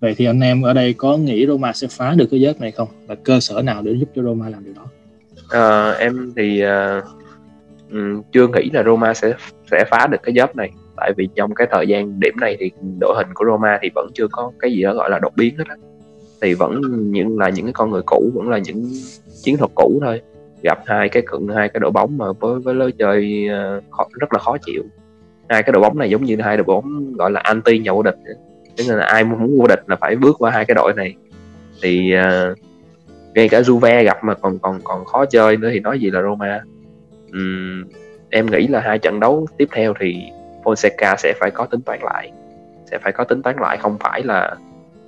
Vậy 0.00 0.14
thì 0.16 0.24
anh 0.24 0.40
em 0.40 0.62
ở 0.62 0.72
đây 0.72 0.92
có 0.92 1.16
nghĩ 1.16 1.46
Roma 1.46 1.72
sẽ 1.72 1.86
phá 1.90 2.14
được 2.14 2.26
cái 2.30 2.40
giấc 2.40 2.60
này 2.60 2.70
không? 2.70 2.88
Và 3.06 3.14
cơ 3.14 3.40
sở 3.40 3.62
nào 3.62 3.82
để 3.82 3.92
giúp 3.92 4.08
cho 4.16 4.22
Roma 4.22 4.48
làm 4.48 4.64
điều 4.64 4.74
đó? 4.74 4.86
À, 5.48 5.90
em 5.90 6.32
thì 6.36 6.62
uh, 6.64 7.04
um, 7.94 8.22
chưa 8.32 8.46
nghĩ 8.46 8.70
là 8.72 8.82
Roma 8.82 9.14
sẽ 9.14 9.34
sẽ 9.70 9.84
phá 9.90 10.06
được 10.06 10.18
cái 10.22 10.34
dốc 10.34 10.56
này. 10.56 10.70
Tại 10.96 11.12
vì 11.16 11.28
trong 11.34 11.54
cái 11.54 11.66
thời 11.70 11.86
gian 11.88 12.20
điểm 12.20 12.34
này 12.40 12.56
thì 12.60 12.70
đội 13.00 13.14
hình 13.16 13.26
của 13.34 13.44
Roma 13.44 13.78
thì 13.82 13.90
vẫn 13.94 14.08
chưa 14.14 14.26
có 14.32 14.52
cái 14.58 14.72
gì 14.72 14.82
đó 14.82 14.94
gọi 14.94 15.10
là 15.10 15.18
đột 15.18 15.32
biến 15.36 15.56
hết 15.58 15.64
á. 15.68 15.76
Thì 16.42 16.54
vẫn 16.54 16.80
những 17.10 17.38
là 17.38 17.48
những 17.48 17.66
cái 17.66 17.72
con 17.72 17.90
người 17.90 18.02
cũ 18.06 18.30
vẫn 18.34 18.48
là 18.48 18.58
những 18.58 18.90
chiến 19.42 19.56
thuật 19.56 19.70
cũ 19.74 20.00
thôi. 20.04 20.20
Gặp 20.62 20.78
hai 20.86 21.08
cái 21.08 21.22
cận 21.26 21.48
hai 21.56 21.68
cái 21.68 21.80
đội 21.80 21.90
bóng 21.90 22.18
mà 22.18 22.26
với 22.40 22.60
với 22.60 22.74
lối 22.74 22.92
chơi 22.92 23.48
ờ, 23.50 23.80
khó, 23.90 24.06
rất 24.20 24.32
là 24.32 24.38
khó 24.38 24.56
chịu. 24.66 24.82
Hai 25.48 25.62
cái 25.62 25.72
đội 25.72 25.82
bóng 25.82 25.98
này 25.98 26.10
giống 26.10 26.24
như 26.24 26.36
hai 26.40 26.56
đội 26.56 26.64
bóng 26.64 27.14
gọi 27.14 27.30
là 27.30 27.40
anti 27.40 27.78
nhà 27.78 27.92
vô 27.92 28.02
địch. 28.02 28.16
Cho 28.74 28.84
nên 28.88 28.98
là 28.98 29.04
ai 29.04 29.24
muốn 29.24 29.58
vô 29.58 29.66
địch 29.66 29.80
là 29.86 29.96
phải 29.96 30.16
bước 30.16 30.36
qua 30.38 30.50
hai 30.50 30.64
cái 30.64 30.74
đội 30.74 30.92
này. 30.96 31.14
Thì 31.82 32.12
uh, 32.18 32.58
ngay 33.34 33.48
cả 33.48 33.60
Juve 33.60 34.04
gặp 34.04 34.24
mà 34.24 34.34
còn 34.34 34.58
còn 34.58 34.80
còn 34.84 35.04
khó 35.04 35.24
chơi 35.24 35.56
nữa 35.56 35.70
thì 35.72 35.80
nói 35.80 36.00
gì 36.00 36.10
là 36.10 36.22
Roma 36.22 36.60
uhm, 37.38 37.84
em 38.30 38.46
nghĩ 38.46 38.66
là 38.66 38.80
hai 38.80 38.98
trận 38.98 39.20
đấu 39.20 39.46
tiếp 39.56 39.68
theo 39.72 39.94
thì 40.00 40.14
Fonseca 40.64 41.16
sẽ 41.16 41.32
phải 41.40 41.50
có 41.50 41.66
tính 41.66 41.80
toán 41.80 42.00
lại. 42.02 42.32
Sẽ 42.90 42.98
phải 42.98 43.12
có 43.12 43.24
tính 43.24 43.42
toán 43.42 43.56
lại 43.60 43.76
không 43.76 43.96
phải 44.00 44.22
là 44.22 44.56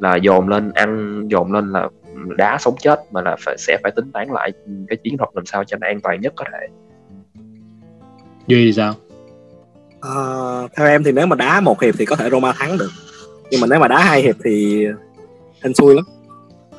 là 0.00 0.16
dồn 0.16 0.48
lên 0.48 0.72
ăn 0.74 1.22
dồn 1.28 1.52
lên 1.52 1.72
là 1.72 1.88
đá 2.36 2.58
sống 2.60 2.74
chết 2.78 3.00
mà 3.10 3.22
là 3.22 3.36
phải, 3.40 3.56
sẽ 3.58 3.78
phải 3.82 3.92
tính 3.96 4.12
toán 4.12 4.28
lại 4.28 4.52
cái 4.88 4.96
chiến 4.96 5.16
thuật 5.16 5.30
làm 5.34 5.46
sao 5.46 5.64
cho 5.64 5.76
nó 5.80 5.86
an 5.86 6.00
toàn 6.00 6.20
nhất 6.20 6.32
có 6.36 6.44
thể. 6.52 6.66
Duy 8.46 8.64
thì 8.64 8.72
sao? 8.72 8.94
À, 10.00 10.14
theo 10.76 10.86
em 10.86 11.04
thì 11.04 11.12
nếu 11.12 11.26
mà 11.26 11.36
đá 11.36 11.60
một 11.60 11.82
hiệp 11.82 11.94
thì 11.98 12.04
có 12.04 12.16
thể 12.16 12.30
Roma 12.30 12.52
thắng 12.52 12.78
được. 12.78 12.90
Nhưng 13.50 13.60
mà 13.60 13.66
nếu 13.70 13.80
mà 13.80 13.88
đá 13.88 13.98
hai 13.98 14.22
hiệp 14.22 14.36
thì 14.44 14.86
hên 15.62 15.74
xui 15.74 15.94
lắm. 15.94 16.04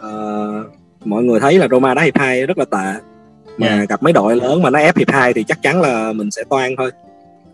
À, 0.02 0.12
mọi 1.06 1.24
người 1.24 1.40
thấy 1.40 1.58
là 1.58 1.68
Roma 1.72 1.94
đá 1.94 2.02
hiệp 2.02 2.18
hai 2.18 2.46
rất 2.46 2.58
là 2.58 2.66
tệ 2.66 3.00
mà 3.58 3.68
yeah. 3.68 3.90
gặp 3.90 4.04
mấy 4.04 4.14
đội 4.14 4.36
lớn 4.36 4.62
mà 4.62 4.70
nó 4.70 4.80
ép 4.80 4.98
hiệp 4.98 5.10
hai 5.10 5.34
thì 5.34 5.44
chắc 5.44 5.62
chắn 5.62 5.82
là 5.82 6.14
mình 6.14 6.32
sẽ 6.32 6.44
toan 6.50 6.76
thôi. 6.78 6.92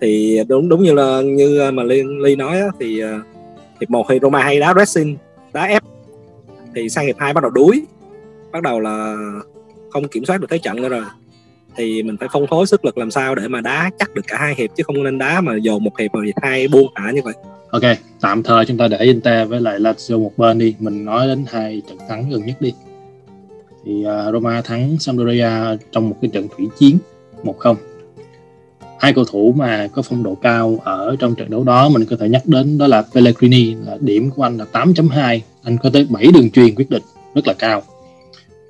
Thì 0.02 0.40
đúng 0.48 0.70
đúng 0.70 0.84
như 0.84 0.94
là 0.94 1.22
như 1.22 1.72
mà 1.74 1.84
ly, 1.84 2.04
ly 2.20 2.36
nói 2.36 2.60
á, 2.60 2.68
thì 2.80 3.04
uh, 3.04 3.10
hiệp 3.80 3.90
một 3.90 4.06
thì 4.10 4.20
Roma 4.22 4.40
hay 4.40 4.60
đá 4.60 4.74
dressing 4.74 5.18
đá 5.54 5.64
ép. 5.64 5.84
Thì 6.76 6.90
sang 6.90 7.06
hiệp 7.06 7.16
2 7.20 7.34
bắt 7.34 7.42
đầu 7.42 7.52
đuối 7.52 7.86
bắt 8.52 8.64
đầu 8.64 8.80
là 8.80 9.16
không 9.92 10.08
kiểm 10.08 10.26
soát 10.26 10.42
được 10.42 10.48
thế 10.50 10.58
trận 10.58 10.82
nữa 10.82 10.90
rồi. 10.90 11.04
Thì 11.76 12.04
mình 12.04 12.18
phải 12.18 12.30
phân 12.34 12.48
phối 12.48 12.68
sức 12.68 12.86
lực 12.86 12.98
làm 12.98 13.12
sao 13.12 13.36
để 13.36 13.48
mà 13.48 13.62
đá 13.62 13.92
chắc 14.00 14.14
được 14.14 14.22
cả 14.28 14.38
hai 14.38 14.56
hiệp 14.56 14.70
chứ 14.76 14.84
không 14.84 15.04
nên 15.04 15.18
đá 15.18 15.42
mà 15.42 15.56
dồn 15.62 15.84
một 15.84 16.00
hiệp 16.00 16.14
rồi 16.14 16.26
hiệp 16.26 16.36
hai 16.42 16.68
buông 16.68 16.88
thả 16.96 17.12
như 17.12 17.22
vậy. 17.24 17.34
Ok 17.70 17.82
tạm 18.22 18.44
thời 18.44 18.66
chúng 18.66 18.78
ta 18.78 18.88
để 18.88 18.98
Inter 18.98 19.50
với 19.50 19.62
lại 19.62 19.80
Lazio 19.80 20.20
một 20.20 20.38
bên 20.38 20.58
đi. 20.58 20.76
Mình 20.80 21.06
nói 21.06 21.28
đến 21.28 21.46
hai 21.52 21.82
trận 21.88 21.98
thắng 22.10 22.30
gần 22.30 22.46
nhất 22.46 22.56
đi 22.60 22.74
thì 23.86 24.04
à, 24.04 24.32
Roma 24.32 24.62
thắng 24.62 24.98
Sampdoria 25.00 25.50
trong 25.92 26.10
một 26.10 26.16
cái 26.22 26.32
trận 26.34 26.48
thủy 26.58 26.68
chiến 26.80 26.98
1-0 27.44 27.76
hai 29.04 29.14
cầu 29.14 29.26
thủ 29.26 29.54
mà 29.58 29.88
có 29.88 30.02
phong 30.02 30.24
độ 30.24 30.36
cao 30.36 30.80
ở 30.84 31.16
trong 31.20 31.36
trận 31.36 31.50
đấu 31.50 31.64
đó 31.64 31.90
mình 31.90 32.06
có 32.06 32.16
thể 32.20 32.30
nhắc 32.30 32.46
đến 32.46 32.78
đó 32.78 32.88
là 32.88 33.04
Pellegrini, 33.14 33.76
là 33.86 33.98
điểm 34.00 34.30
của 34.30 34.44
anh 34.44 34.58
là 34.58 34.66
8.2 34.72 35.40
anh 35.64 35.78
có 35.78 35.90
tới 35.90 36.08
7 36.10 36.28
đường 36.34 36.52
truyền 36.52 36.76
quyết 36.76 36.90
định, 36.90 37.04
rất 37.36 37.48
là 37.48 37.54
cao. 37.54 37.82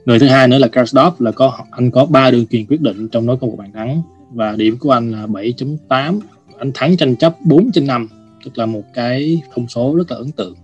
Người 0.06 0.20
thứ 0.20 0.28
hai 0.28 0.48
nữa 0.48 0.58
là 0.58 0.68
Karsdorp 0.68 1.22
là 1.22 1.32
có, 1.32 1.58
anh 1.72 1.92
có 1.92 2.06
3 2.06 2.32
đường 2.32 2.48
truyền 2.48 2.66
quyết 2.66 2.82
định 2.82 3.08
trong 3.08 3.28
đó 3.28 3.38
có 3.42 3.48
một 3.48 3.56
bàn 3.58 3.72
thắng. 3.72 4.02
Và 4.32 4.52
điểm 4.52 4.78
của 4.78 4.92
anh 4.92 5.12
là 5.12 5.26
7.8 5.28 6.20
anh 6.58 6.72
thắng 6.74 6.98
tranh 6.98 7.16
chấp 7.16 7.36
4 7.42 7.72
trên 7.72 7.88
5 7.88 8.10
tức 8.46 8.58
là 8.58 8.66
một 8.66 8.84
cái 8.94 9.42
thông 9.56 9.68
số 9.68 9.96
rất 9.96 10.12
là 10.12 10.18
ấn 10.18 10.32
tượng. 10.32 10.56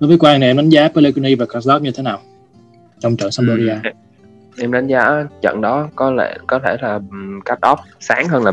Đối 0.00 0.08
với 0.08 0.18
quan 0.18 0.40
này 0.40 0.48
em 0.48 0.56
đánh 0.56 0.68
giá 0.68 0.88
Pellegrini 0.88 1.34
và 1.34 1.46
Karsdorp 1.46 1.82
như 1.82 1.90
thế 1.90 2.02
nào? 2.02 2.20
Trong 3.00 3.16
trận 3.16 3.30
Sampdoria. 3.30 3.74
Ừ 3.84 3.90
em 4.58 4.72
đánh 4.72 4.86
giá 4.86 5.24
trận 5.42 5.60
đó 5.60 5.88
có 5.96 6.10
lẽ 6.10 6.36
có 6.46 6.58
thể 6.58 6.76
là 6.80 6.92
ừ, 6.94 7.18
cắt 7.44 7.58
off 7.62 7.76
sáng 8.00 8.28
hơn 8.28 8.44
là 8.44 8.52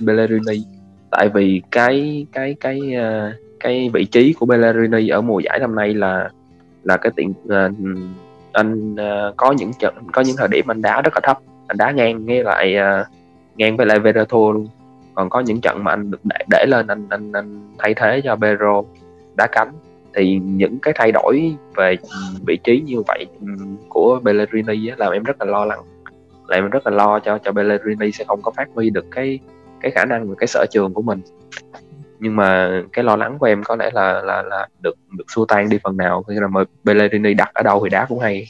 Bellerini. 0.00 0.64
Tại 1.10 1.28
vì 1.28 1.62
cái 1.70 2.26
cái 2.32 2.56
cái 2.60 2.94
ờ, 2.94 3.32
cái 3.60 3.90
vị 3.92 4.04
trí 4.04 4.32
của 4.32 4.46
Bellerini 4.46 5.08
ở 5.08 5.20
mùa 5.20 5.40
giải 5.40 5.58
năm 5.58 5.74
nay 5.74 5.94
là 5.94 6.30
là 6.82 6.96
cái 6.96 7.12
tiện 7.16 7.32
ờ, 7.48 7.70
anh 8.52 8.96
ờ, 8.96 9.34
có 9.36 9.52
những 9.52 9.72
trận 9.78 9.94
có 10.12 10.22
những 10.22 10.36
thời 10.38 10.48
điểm 10.48 10.70
anh 10.70 10.82
đá 10.82 11.02
rất 11.02 11.14
là 11.14 11.20
thấp. 11.22 11.38
Anh 11.66 11.76
đá 11.76 11.90
ngang 11.90 12.26
nghe 12.26 12.42
lại 12.42 12.76
ngang 13.56 13.76
với 13.76 13.86
lại 13.86 13.98
Verato 13.98 14.38
luôn. 14.38 14.68
Còn 15.14 15.30
có 15.30 15.40
những 15.40 15.60
trận 15.60 15.84
mà 15.84 15.92
anh 15.92 16.10
được 16.10 16.20
để, 16.24 16.36
để 16.50 16.66
lên 16.68 16.86
anh 16.86 17.06
anh 17.10 17.32
anh 17.32 17.74
thay 17.78 17.94
thế 17.94 18.20
cho 18.24 18.36
Bero 18.36 18.82
đá 19.36 19.46
cánh 19.46 19.72
thì 20.14 20.40
những 20.44 20.78
cái 20.78 20.94
thay 20.96 21.12
đổi 21.12 21.56
về 21.76 21.96
vị 22.46 22.58
trí 22.64 22.80
như 22.80 23.02
vậy 23.06 23.26
của 23.88 24.20
Bellerini 24.22 24.88
á, 24.88 24.96
làm 24.98 25.12
em 25.12 25.22
rất 25.22 25.40
là 25.40 25.46
lo 25.46 25.64
lắng. 25.64 25.80
Làm 26.48 26.64
em 26.64 26.70
rất 26.70 26.86
là 26.86 26.96
lo 26.96 27.18
cho 27.18 27.38
cho 27.38 27.52
Bellerini 27.52 28.12
sẽ 28.12 28.24
không 28.24 28.42
có 28.42 28.50
phát 28.50 28.68
huy 28.74 28.90
được 28.90 29.06
cái 29.10 29.38
cái 29.80 29.90
khả 29.90 30.04
năng 30.04 30.28
và 30.28 30.34
cái 30.38 30.46
sở 30.46 30.66
trường 30.70 30.94
của 30.94 31.02
mình. 31.02 31.20
Nhưng 32.18 32.36
mà 32.36 32.82
cái 32.92 33.04
lo 33.04 33.16
lắng 33.16 33.38
của 33.38 33.46
em 33.46 33.62
có 33.62 33.76
lẽ 33.76 33.90
là 33.92 34.22
là 34.22 34.42
là 34.42 34.68
được 34.80 34.94
được 35.18 35.24
xua 35.28 35.44
tan 35.44 35.68
đi 35.68 35.78
phần 35.82 35.96
nào. 35.96 36.22
Khi 36.22 36.34
là 36.34 36.46
mà 36.46 36.60
Bellerini 36.84 37.34
đặt 37.34 37.50
ở 37.54 37.62
đâu 37.62 37.80
thì 37.84 37.90
đá 37.90 38.06
cũng 38.08 38.18
hay. 38.18 38.46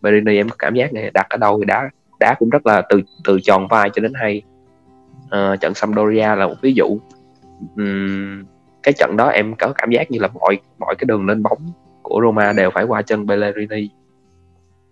Bellerini 0.00 0.36
em 0.36 0.48
có 0.48 0.56
cảm 0.58 0.74
giác 0.74 0.92
này 0.92 1.10
đặt 1.14 1.26
ở 1.30 1.36
đâu 1.36 1.58
thì 1.58 1.64
đá 1.64 1.90
đá 2.20 2.34
cũng 2.38 2.50
rất 2.50 2.66
là 2.66 2.82
từ 2.88 3.00
từ 3.24 3.38
tròn 3.42 3.68
vai 3.68 3.90
cho 3.90 4.02
đến 4.02 4.12
hay. 4.14 4.42
À, 5.30 5.56
trận 5.60 5.74
Sampdoria 5.74 6.36
là 6.36 6.46
một 6.46 6.54
ví 6.62 6.72
dụ 6.72 6.98
cái 8.82 8.92
trận 8.92 9.16
đó 9.16 9.28
em 9.28 9.54
có 9.58 9.72
cảm 9.78 9.90
giác 9.90 10.10
như 10.10 10.18
là 10.18 10.28
mọi 10.28 10.58
mọi 10.78 10.94
cái 10.98 11.04
đường 11.04 11.26
lên 11.26 11.42
bóng 11.42 11.72
của 12.02 12.20
Roma 12.22 12.52
đều 12.52 12.70
phải 12.70 12.84
qua 12.84 13.02
chân 13.02 13.26
Bellerini 13.26 13.88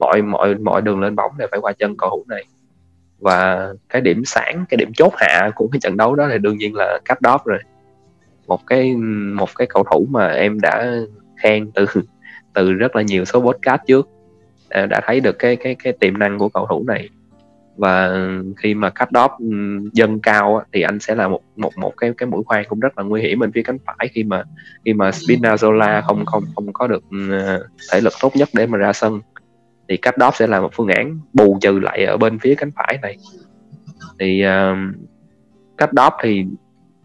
mọi 0.01 0.23
mọi 0.23 0.55
mọi 0.55 0.83
đường 0.83 1.01
lên 1.01 1.17
bóng 1.17 1.33
đều 1.39 1.49
phải 1.51 1.61
qua 1.61 1.73
chân 1.73 1.97
cầu 1.97 2.11
thủ 2.11 2.25
này. 2.29 2.45
Và 3.19 3.69
cái 3.89 4.01
điểm 4.01 4.25
sáng 4.25 4.65
cái 4.69 4.77
điểm 4.77 4.93
chốt 4.95 5.13
hạ 5.17 5.51
của 5.55 5.69
cái 5.73 5.81
trận 5.81 5.97
đấu 5.97 6.15
đó 6.15 6.29
thì 6.33 6.39
đương 6.39 6.59
nhiên 6.59 6.75
là 6.75 6.99
cắt 7.05 7.21
đóp 7.21 7.47
rồi. 7.47 7.59
Một 8.47 8.67
cái 8.67 8.97
một 9.35 9.49
cái 9.57 9.67
cầu 9.67 9.85
thủ 9.91 10.07
mà 10.11 10.27
em 10.27 10.61
đã 10.61 10.93
khen 11.43 11.71
từ 11.71 11.87
từ 12.55 12.73
rất 12.73 12.97
là 12.97 13.03
nhiều 13.03 13.25
số 13.25 13.41
podcast 13.41 13.81
trước 13.87 14.09
đã 14.71 15.01
thấy 15.07 15.21
được 15.21 15.39
cái 15.39 15.57
cái 15.57 15.75
cái 15.75 15.93
tiềm 15.93 16.19
năng 16.19 16.39
của 16.39 16.49
cầu 16.49 16.67
thủ 16.67 16.85
này 16.87 17.09
và 17.81 18.13
khi 18.57 18.75
mà 18.75 18.91
cắt 18.91 19.13
đóp 19.13 19.37
dâng 19.93 20.21
cao 20.21 20.63
thì 20.73 20.83
anh 20.83 21.01
sẽ 21.01 21.15
là 21.15 21.29
một 21.29 21.41
một 21.57 21.71
một 21.77 21.93
cái 21.97 22.13
cái 22.17 22.27
mũi 22.27 22.43
khoan 22.47 22.65
cũng 22.69 22.81
rất 22.81 22.99
là 22.99 23.05
nguy 23.05 23.23
hiểm 23.23 23.39
bên 23.39 23.53
phía 23.53 23.63
cánh 23.63 23.79
phải 23.87 24.09
khi 24.13 24.25
mà 24.25 24.45
khi 24.85 24.93
mà 24.93 25.11
Spinazzola 25.11 26.03
không 26.03 26.25
không 26.27 26.45
không 26.55 26.73
có 26.73 26.87
được 26.87 27.05
thể 27.93 28.01
lực 28.01 28.13
tốt 28.21 28.37
nhất 28.37 28.49
để 28.53 28.67
mà 28.67 28.79
ra 28.79 28.93
sân. 28.93 29.21
Thì 29.89 29.97
cắt 29.97 30.19
đóp 30.19 30.37
sẽ 30.37 30.47
là 30.47 30.61
một 30.61 30.71
phương 30.73 30.89
án 30.89 31.19
bù 31.33 31.59
trừ 31.61 31.79
lại 31.79 32.05
ở 32.05 32.17
bên 32.17 32.39
phía 32.39 32.55
cánh 32.55 32.71
phải 32.77 32.99
này. 33.03 33.17
Thì 34.19 34.45
uh, 34.47 34.97
cắt 35.77 35.93
đóp 35.93 36.17
thì 36.23 36.45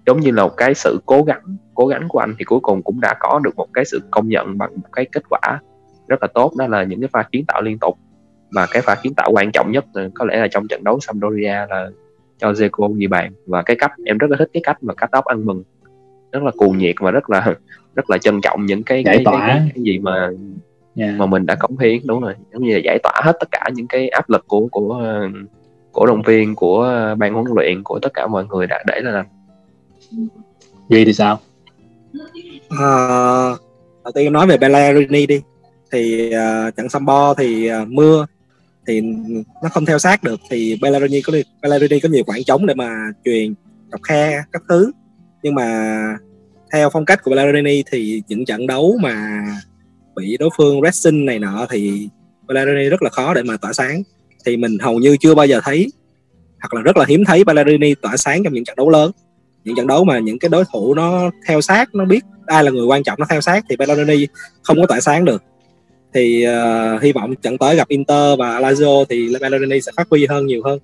giống 0.06 0.20
như 0.20 0.32
là 0.32 0.44
một 0.44 0.54
cái 0.58 0.74
sự 0.74 1.00
cố 1.06 1.24
gắng 1.24 1.58
cố 1.74 1.88
gắng 1.88 2.08
của 2.08 2.20
anh 2.20 2.36
thì 2.40 2.44
cuối 2.46 2.60
cùng 2.62 2.84
cũng 2.84 3.02
đã 3.02 3.16
có 3.20 3.40
được 3.44 3.56
một 3.56 3.68
cái 3.74 3.86
sự 3.86 4.02
công 4.12 4.30
nhận 4.30 4.58
bằng 4.58 4.72
một 4.76 4.90
cái 4.92 5.06
kết 5.12 5.24
quả 5.30 5.60
rất 6.08 6.22
là 6.22 6.28
tốt. 6.34 6.54
Đó 6.58 6.68
là 6.68 6.84
những 6.84 7.02
cái 7.02 7.10
pha 7.14 7.24
kiến 7.32 7.46
tạo 7.48 7.62
liên 7.62 7.80
tục 7.80 7.98
và 8.52 8.66
cái 8.72 8.82
pha 8.82 8.96
kiến 8.96 9.14
tạo 9.14 9.32
quan 9.32 9.52
trọng 9.52 9.72
nhất 9.72 9.86
có 10.14 10.26
lẽ 10.26 10.38
là 10.38 10.48
trong 10.48 10.68
trận 10.68 10.84
đấu 10.84 11.00
Sampdoria 11.00 11.66
là 11.70 11.90
cho 12.38 12.52
Zeko 12.52 12.94
ghi 12.94 13.08
bàn. 13.08 13.34
Và 13.46 13.62
cái 13.62 13.76
cách 13.80 13.92
em 14.06 14.18
rất 14.18 14.30
là 14.30 14.38
thích 14.40 14.50
cái 14.54 14.62
cách 14.64 14.84
mà 14.84 14.94
cắt 14.94 15.10
tóc 15.12 15.26
ăn 15.26 15.46
mừng. 15.46 15.64
Rất 16.32 16.44
là 16.44 16.52
cuồng 16.58 16.78
nhiệt 16.78 16.96
và 17.00 17.12
rất 17.12 17.30
là 17.30 17.56
rất 17.96 18.10
là 18.10 18.18
trân 18.18 18.42
trọng 18.42 18.66
những 18.66 18.84
cái 18.84 19.04
cái, 19.06 19.22
cái, 19.26 19.36
cái, 19.40 19.70
cái 19.76 19.84
gì 19.84 20.00
mà 20.00 20.30
yeah. 20.96 21.16
mà 21.18 21.26
mình 21.26 21.46
đã 21.46 21.56
cống 21.56 21.78
hiến 21.78 22.00
đúng 22.06 22.22
rồi. 22.22 22.34
Giống 22.54 22.64
như 22.64 22.74
là 22.74 22.80
giải 22.84 23.00
tỏa 23.04 23.22
hết 23.24 23.38
tất 23.40 23.52
cả 23.52 23.70
những 23.74 23.88
cái 23.88 24.10
áp 24.10 24.30
lực 24.30 24.44
của 24.48 24.68
của 24.72 25.28
cổ 25.92 26.06
động 26.06 26.22
viên 26.22 26.56
của 26.56 26.90
ban 27.18 27.34
huấn 27.34 27.46
luyện 27.56 27.84
của 27.84 28.00
tất 28.00 28.14
cả 28.14 28.28
mọi 28.28 28.46
người 28.46 28.68
đã 28.68 28.84
để 28.88 29.02
lên 29.02 29.14
anh 29.14 29.26
Duy 30.90 31.06
thì 31.06 31.14
sao? 31.14 31.40
À, 32.70 32.88
đầu 34.04 34.12
tiên 34.16 34.34
nói 34.34 34.48
về 34.48 34.58
Bellerini 34.58 35.26
đi. 35.26 35.42
Thì 35.92 36.28
uh, 36.28 36.76
trận 36.76 36.90
Sambo 36.90 37.34
thì 37.34 37.72
uh, 37.72 37.88
mưa 37.88 38.26
thì 38.88 39.02
nó 39.64 39.70
không 39.72 39.86
theo 39.86 40.00
sát 40.00 40.24
được, 40.24 40.40
thì 40.50 40.80
Bellerini 40.82 41.22
có 41.22 41.34
Bellerini 41.62 42.00
có 42.00 42.10
nhiều 42.10 42.24
khoảng 42.28 42.44
trống 42.44 42.66
để 42.66 42.74
mà 42.74 42.90
truyền 43.26 43.54
đọc 43.90 44.02
khe 44.04 44.44
các 44.52 44.64
thứ. 44.70 44.92
Nhưng 45.44 45.56
mà 45.56 46.00
theo 46.74 46.90
phong 46.90 47.06
cách 47.06 47.24
của 47.24 47.32
Bellerini 47.32 47.84
thì 47.92 48.22
những 48.28 48.46
trận 48.46 48.68
đấu 48.68 48.98
mà 49.02 49.46
bị 50.16 50.38
đối 50.40 50.50
phương 50.58 50.80
pressing 50.82 51.26
này 51.26 51.40
nọ 51.40 51.66
thì 51.70 52.10
Bellerini 52.48 52.90
rất 52.90 53.02
là 53.02 53.10
khó 53.10 53.34
để 53.34 53.44
mà 53.44 53.58
tỏa 53.58 53.74
sáng. 53.74 54.04
Thì 54.46 54.58
mình 54.58 54.78
hầu 54.80 55.00
như 55.00 55.18
chưa 55.20 55.36
bao 55.36 55.46
giờ 55.46 55.60
thấy, 55.64 55.92
hoặc 56.62 56.74
là 56.74 56.82
rất 56.82 56.98
là 56.98 57.06
hiếm 57.08 57.26
thấy 57.26 57.44
Bellerini 57.44 57.96
tỏa 57.96 58.18
sáng 58.18 58.44
trong 58.44 58.54
những 58.54 58.64
trận 58.64 58.76
đấu 58.76 58.90
lớn. 58.90 59.12
Những 59.64 59.76
trận 59.76 59.88
đấu 59.88 60.04
mà 60.04 60.20
những 60.20 60.40
cái 60.40 60.50
đối 60.50 60.64
thủ 60.74 60.94
nó 60.94 61.32
theo 61.48 61.62
sát, 61.62 61.96
nó 61.96 62.06
biết 62.06 62.24
ai 62.46 62.64
là 62.64 62.72
người 62.72 62.86
quan 62.86 63.04
trọng, 63.04 63.20
nó 63.20 63.26
theo 63.30 63.42
sát 63.42 63.66
thì 63.70 63.76
Bellerini 63.76 64.28
không 64.64 64.78
có 64.82 64.88
tỏa 64.88 65.00
sáng 65.00 65.26
được 65.26 65.44
thì 66.16 66.46
uh, 66.48 67.02
hy 67.02 67.12
vọng 67.12 67.36
trận 67.36 67.58
tới 67.58 67.76
gặp 67.76 67.88
Inter 67.88 68.40
và 68.40 68.60
Lazio 68.60 69.06
thì 69.10 69.36
Bellerini 69.42 69.82
sẽ 69.82 69.92
phát 69.98 70.08
huy 70.10 70.26
hơn 70.26 70.46
nhiều 70.46 70.62
hơn. 70.66 70.80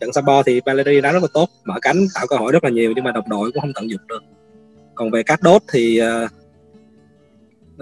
Trận 0.00 0.12
Sabo 0.12 0.42
thì 0.42 0.60
Bellerini 0.60 1.00
đá 1.00 1.12
rất 1.12 1.22
là 1.22 1.28
tốt 1.34 1.48
mở 1.64 1.74
cánh 1.82 2.06
tạo 2.14 2.26
cơ 2.26 2.36
hội 2.36 2.52
rất 2.52 2.64
là 2.64 2.70
nhiều 2.70 2.92
nhưng 2.96 3.04
mà 3.04 3.12
đồng 3.12 3.28
đội 3.28 3.52
cũng 3.52 3.60
không 3.60 3.72
tận 3.74 3.90
dụng 3.90 4.00
được. 4.08 4.22
Còn 4.94 5.10
về 5.10 5.22
các 5.22 5.42
đốt 5.42 5.62
thì 5.72 6.00
uh, 6.02 6.30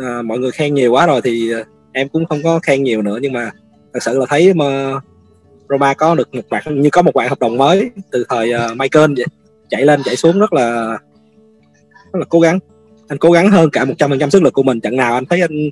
uh, 0.01 0.25
mọi 0.25 0.39
người 0.39 0.51
khen 0.51 0.75
nhiều 0.75 0.93
quá 0.93 1.07
rồi 1.07 1.21
thì 1.25 1.55
uh, 1.61 1.67
em 1.93 2.09
cũng 2.09 2.27
không 2.27 2.43
có 2.43 2.59
khen 2.59 2.83
nhiều 2.83 3.03
nữa 3.03 3.19
nhưng 3.23 3.33
mà 3.33 3.51
thật 3.95 4.03
sự 4.03 4.19
là 4.19 4.27
thấy 4.29 4.55
mà 4.55 4.93
Roma 5.69 5.95
có 5.95 6.15
được 6.15 6.35
một 6.35 6.49
bạn 6.51 6.83
như 6.83 6.91
có 6.91 7.03
một 7.03 7.15
bạn 7.15 7.29
hợp 7.29 7.41
đồng 7.41 7.57
mới 7.57 7.91
từ 8.11 8.25
thời 8.29 8.53
uh, 8.55 8.77
Michael 8.77 9.13
vậy 9.17 9.27
chạy 9.71 9.85
lên 9.85 10.01
chạy 10.05 10.17
xuống 10.17 10.39
rất 10.39 10.53
là 10.53 10.99
rất 12.13 12.19
là 12.19 12.25
cố 12.29 12.41
gắng. 12.41 12.59
Anh 13.09 13.19
cố 13.19 13.31
gắng 13.31 13.51
hơn 13.51 13.71
cả 13.71 13.85
một 13.85 13.95
trăm 13.99 14.11
phần 14.11 14.19
trăm 14.19 14.31
sức 14.31 14.43
lực 14.43 14.53
của 14.53 14.63
mình 14.63 14.81
trận 14.81 14.97
nào 14.97 15.15
anh 15.15 15.27
thấy 15.27 15.41
anh 15.41 15.71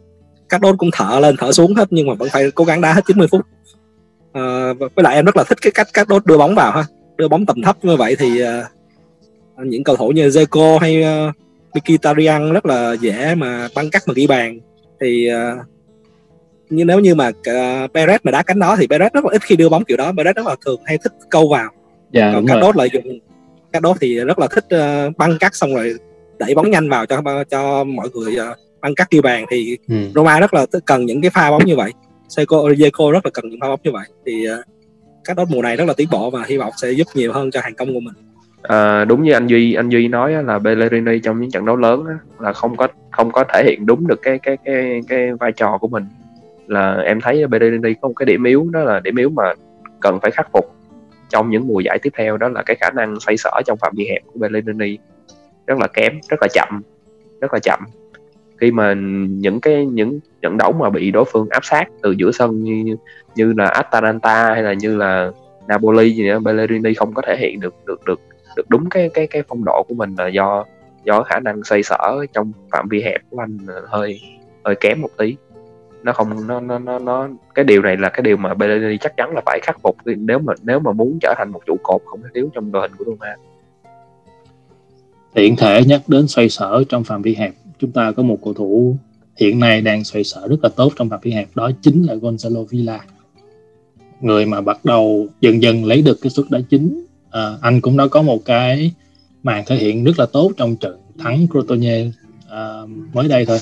các 0.51 0.61
đốt 0.61 0.75
cũng 0.79 0.91
thở 0.93 1.21
lên 1.23 1.37
thở 1.39 1.53
xuống 1.53 1.75
hết 1.75 1.89
nhưng 1.91 2.07
mà 2.07 2.15
vẫn 2.15 2.29
phải 2.33 2.51
cố 2.51 2.65
gắng 2.65 2.81
đá 2.81 2.93
hết 2.93 3.01
90 3.07 3.29
phút. 3.31 3.41
À, 4.33 4.73
với 4.79 5.03
lại 5.03 5.15
em 5.15 5.25
rất 5.25 5.37
là 5.37 5.45
thích 5.45 5.59
cái 5.63 5.71
cách 5.75 5.89
các 5.93 6.09
đốt 6.09 6.27
đưa 6.27 6.39
bóng 6.39 6.55
vào 6.55 6.73
ha. 6.73 6.85
Đưa 7.17 7.29
bóng 7.29 7.47
tầm 7.47 7.63
thấp 7.63 7.77
như 7.85 7.97
vậy 7.97 8.17
thì 8.19 8.43
uh, 8.43 9.67
những 9.67 9.85
cầu 9.85 9.97
thủ 9.97 10.09
như 10.09 10.29
Zeko 10.29 10.79
hay 10.79 11.05
uh, 11.29 11.35
Mkhitaryan 11.75 12.53
rất 12.53 12.67
là 12.67 12.93
dễ 12.93 13.35
mà 13.35 13.69
băng 13.75 13.91
cắt 13.91 14.03
mà 14.07 14.15
ghi 14.15 14.27
bàn. 14.27 14.61
Thì 15.01 15.29
uh, 15.33 15.67
như 16.71 16.85
nếu 16.85 17.01
như 17.01 17.15
mà 17.15 17.29
uh, 17.29 17.91
Perez 17.93 18.19
mà 18.23 18.33
đá 18.33 18.43
cánh 18.43 18.59
đó 18.59 18.77
thì 18.77 18.87
Perez 18.87 19.11
rất 19.15 19.25
là 19.25 19.31
ít 19.33 19.43
khi 19.43 19.57
đưa 19.57 19.69
bóng 19.69 19.85
kiểu 19.85 19.97
đó. 19.97 20.13
Perez 20.13 20.33
rất 20.33 20.47
là 20.47 20.57
thường 20.67 20.81
hay 20.85 20.99
thích 20.99 21.13
câu 21.31 21.49
vào. 21.49 21.71
Yeah, 22.13 22.35
còn 22.35 22.47
các 22.47 22.59
đốt 22.61 22.77
lại 22.77 22.89
dùng 22.93 23.19
các 23.73 23.83
đốt 23.83 23.97
thì 24.01 24.21
rất 24.21 24.39
là 24.39 24.47
thích 24.47 24.65
uh, 24.75 25.17
băng 25.17 25.39
cắt 25.39 25.55
xong 25.55 25.75
rồi 25.75 25.95
đẩy 26.39 26.55
bóng 26.55 26.71
nhanh 26.71 26.89
vào 26.89 27.07
cho 27.07 27.45
cho 27.51 27.85
mọi 27.85 28.09
người 28.15 28.37
uh, 28.51 28.57
băng 28.81 28.95
cắt 28.95 29.11
ghi 29.11 29.21
bàn 29.21 29.45
thì 29.51 29.79
ừ. 29.89 29.95
Roma 30.15 30.41
rất 30.41 30.55
là 30.55 30.67
cần 30.87 31.07
những 31.07 31.21
cái 31.21 31.31
pha 31.31 31.51
bóng 31.51 31.65
như 31.65 31.77
vậy. 31.77 31.93
Seiko 32.29 32.57
Zeko 32.57 33.11
rất 33.11 33.27
là 33.27 33.31
cần 33.35 33.49
những 33.49 33.61
pha 33.61 33.69
bóng 33.69 33.81
như 33.85 33.91
vậy. 33.93 34.07
Thì 34.27 34.47
uh, 34.51 34.65
các 35.25 35.37
đốt 35.37 35.49
mùa 35.51 35.63
này 35.63 35.77
rất 35.77 35.85
là 35.85 35.95
tiến 35.97 36.09
bộ 36.13 36.31
và 36.31 36.45
hy 36.47 36.57
vọng 36.57 36.73
sẽ 36.83 36.91
giúp 36.91 37.07
nhiều 37.15 37.33
hơn 37.33 37.51
cho 37.51 37.61
hàng 37.61 37.75
công 37.75 37.95
của 37.95 38.01
mình. 38.01 38.15
À, 38.63 39.05
đúng 39.05 39.23
như 39.23 39.33
anh 39.33 39.47
duy 39.47 39.75
anh 39.75 39.89
duy 39.89 40.09
nói 40.09 40.45
là 40.45 40.59
Bellerini 40.59 41.19
trong 41.19 41.41
những 41.41 41.51
trận 41.51 41.65
đấu 41.65 41.77
lớn 41.77 42.05
là 42.39 42.53
không 42.53 42.77
có 42.77 42.89
không 43.11 43.33
có 43.33 43.45
thể 43.45 43.63
hiện 43.67 43.87
đúng 43.87 44.07
được 44.07 44.23
cái 44.23 44.39
cái 44.39 44.57
cái 44.65 45.01
cái 45.09 45.33
vai 45.33 45.53
trò 45.53 45.79
của 45.81 45.89
mình. 45.89 46.05
Là 46.67 46.95
em 46.95 47.21
thấy 47.21 47.47
Bellerini 47.47 47.95
có 48.01 48.09
một 48.09 48.15
cái 48.15 48.27
điểm 48.27 48.45
yếu 48.45 48.69
đó 48.73 48.81
là 48.81 49.01
điểm 49.01 49.17
yếu 49.17 49.31
mà 49.31 49.55
cần 50.01 50.21
phải 50.23 50.31
khắc 50.31 50.49
phục 50.53 50.75
trong 51.29 51.51
những 51.51 51.67
mùa 51.67 51.81
giải 51.81 51.99
tiếp 52.03 52.11
theo 52.17 52.37
đó 52.37 52.49
là 52.49 52.63
cái 52.63 52.77
khả 52.81 52.91
năng 52.91 53.21
xoay 53.21 53.37
sở 53.37 53.51
trong 53.67 53.79
phạm 53.79 53.93
vi 53.97 54.07
hẹp 54.11 54.23
của 54.27 54.39
Bellerini 54.39 54.99
rất 55.67 55.79
là 55.79 55.87
kém 55.87 56.13
rất 56.29 56.43
là 56.43 56.49
chậm 56.55 56.83
rất 57.41 57.53
là 57.53 57.59
chậm 57.59 57.81
khi 58.61 58.71
mà 58.71 58.95
những 59.29 59.61
cái, 59.61 59.87
những 59.87 60.21
trận 60.43 60.57
đấu 60.57 60.73
mà 60.73 60.91
bị 60.91 61.11
đối 61.11 61.25
phương 61.33 61.49
áp 61.51 61.65
sát 61.65 61.85
từ 62.03 62.11
giữa 62.11 62.31
sân 62.33 62.65
như 62.65 62.97
như 63.35 63.53
là 63.57 63.67
Atalanta 63.67 64.45
hay 64.45 64.63
là 64.63 64.73
như 64.73 64.97
là 64.97 65.31
Napoli 65.69 66.11
gì 66.11 66.29
đó 66.29 66.39
Bellerini 66.39 66.95
không 66.95 67.15
có 67.15 67.23
thể 67.27 67.37
hiện 67.39 67.61
được 67.61 67.75
được 67.87 68.01
được 68.07 68.21
được 68.57 68.71
đúng 68.71 68.91
cái 68.91 69.11
cái 69.15 69.27
cái 69.27 69.43
phong 69.49 69.65
độ 69.65 69.85
của 69.89 69.95
mình 69.95 70.15
là 70.19 70.29
do 70.29 70.65
do 71.05 71.23
khả 71.23 71.41
năng 71.41 71.65
xoay 71.65 71.83
sở 71.83 72.27
trong 72.33 72.53
phạm 72.71 72.89
vi 72.89 73.03
hẹp 73.03 73.21
của 73.31 73.39
anh 73.39 73.59
hơi 73.87 74.21
hơi 74.65 74.75
kém 74.75 75.03
một 75.03 75.11
tí. 75.17 75.37
Nó 76.03 76.13
không, 76.13 76.47
nó 76.47 76.61
nó 76.61 76.79
nó 76.79 76.99
nó, 76.99 77.29
cái 77.55 77.65
điều 77.65 77.83
này 77.83 77.97
là 77.97 78.09
cái 78.09 78.23
điều 78.23 78.37
mà 78.37 78.55
Bellerini 78.55 78.99
chắc 78.99 79.17
chắn 79.17 79.35
là 79.35 79.41
phải 79.47 79.61
khắc 79.63 79.81
phục 79.83 79.97
nếu 80.05 80.39
mà 80.39 80.53
nếu 80.63 80.81
mà 80.81 80.93
muốn 80.93 81.19
trở 81.23 81.35
thành 81.37 81.53
một 81.53 81.61
trụ 81.67 81.77
cột 81.83 82.03
không 82.07 82.23
thể 82.23 82.29
thiếu 82.35 82.49
trong 82.55 82.73
đội 82.73 82.83
hình 82.83 82.97
của 82.99 83.05
Roma. 83.05 83.37
Tiện 85.35 85.57
thể 85.57 85.83
nhắc 85.87 86.01
đến 86.07 86.29
xoay 86.29 86.49
sở 86.49 86.83
trong 86.89 87.05
phạm 87.05 87.23
vi 87.23 87.35
hẹp 87.35 87.53
chúng 87.81 87.93
ta 87.93 88.13
có 88.13 88.23
một 88.23 88.39
cầu 88.45 88.55
thủ 88.55 88.97
hiện 89.37 89.59
nay 89.59 89.81
đang 89.81 90.05
xoay 90.05 90.25
sở 90.25 90.49
rất 90.49 90.57
là 90.63 90.69
tốt 90.69 90.93
trong 90.97 91.09
phạm 91.09 91.21
vi 91.23 91.31
hẹp 91.31 91.49
đó 91.55 91.71
chính 91.83 92.03
là 92.03 92.15
Gonzalo 92.15 92.65
Villa. 92.65 93.01
Người 94.21 94.47
mà 94.47 94.61
bắt 94.61 94.85
đầu 94.85 95.27
dần 95.41 95.63
dần 95.63 95.85
lấy 95.85 96.03
được 96.03 96.19
cái 96.23 96.31
suất 96.31 96.47
đá 96.51 96.59
chính. 96.71 97.05
À, 97.31 97.57
anh 97.61 97.81
cũng 97.81 97.97
đã 97.97 98.07
có 98.11 98.23
một 98.23 98.45
cái 98.45 98.93
màn 99.43 99.65
thể 99.67 99.77
hiện 99.77 100.05
rất 100.05 100.19
là 100.19 100.27
tốt 100.27 100.53
trong 100.57 100.77
trận 100.77 101.01
thắng 101.19 101.47
Crotone 101.51 102.11
à, 102.51 102.81
mới 103.13 103.29
đây 103.29 103.47
thôi. 103.47 103.59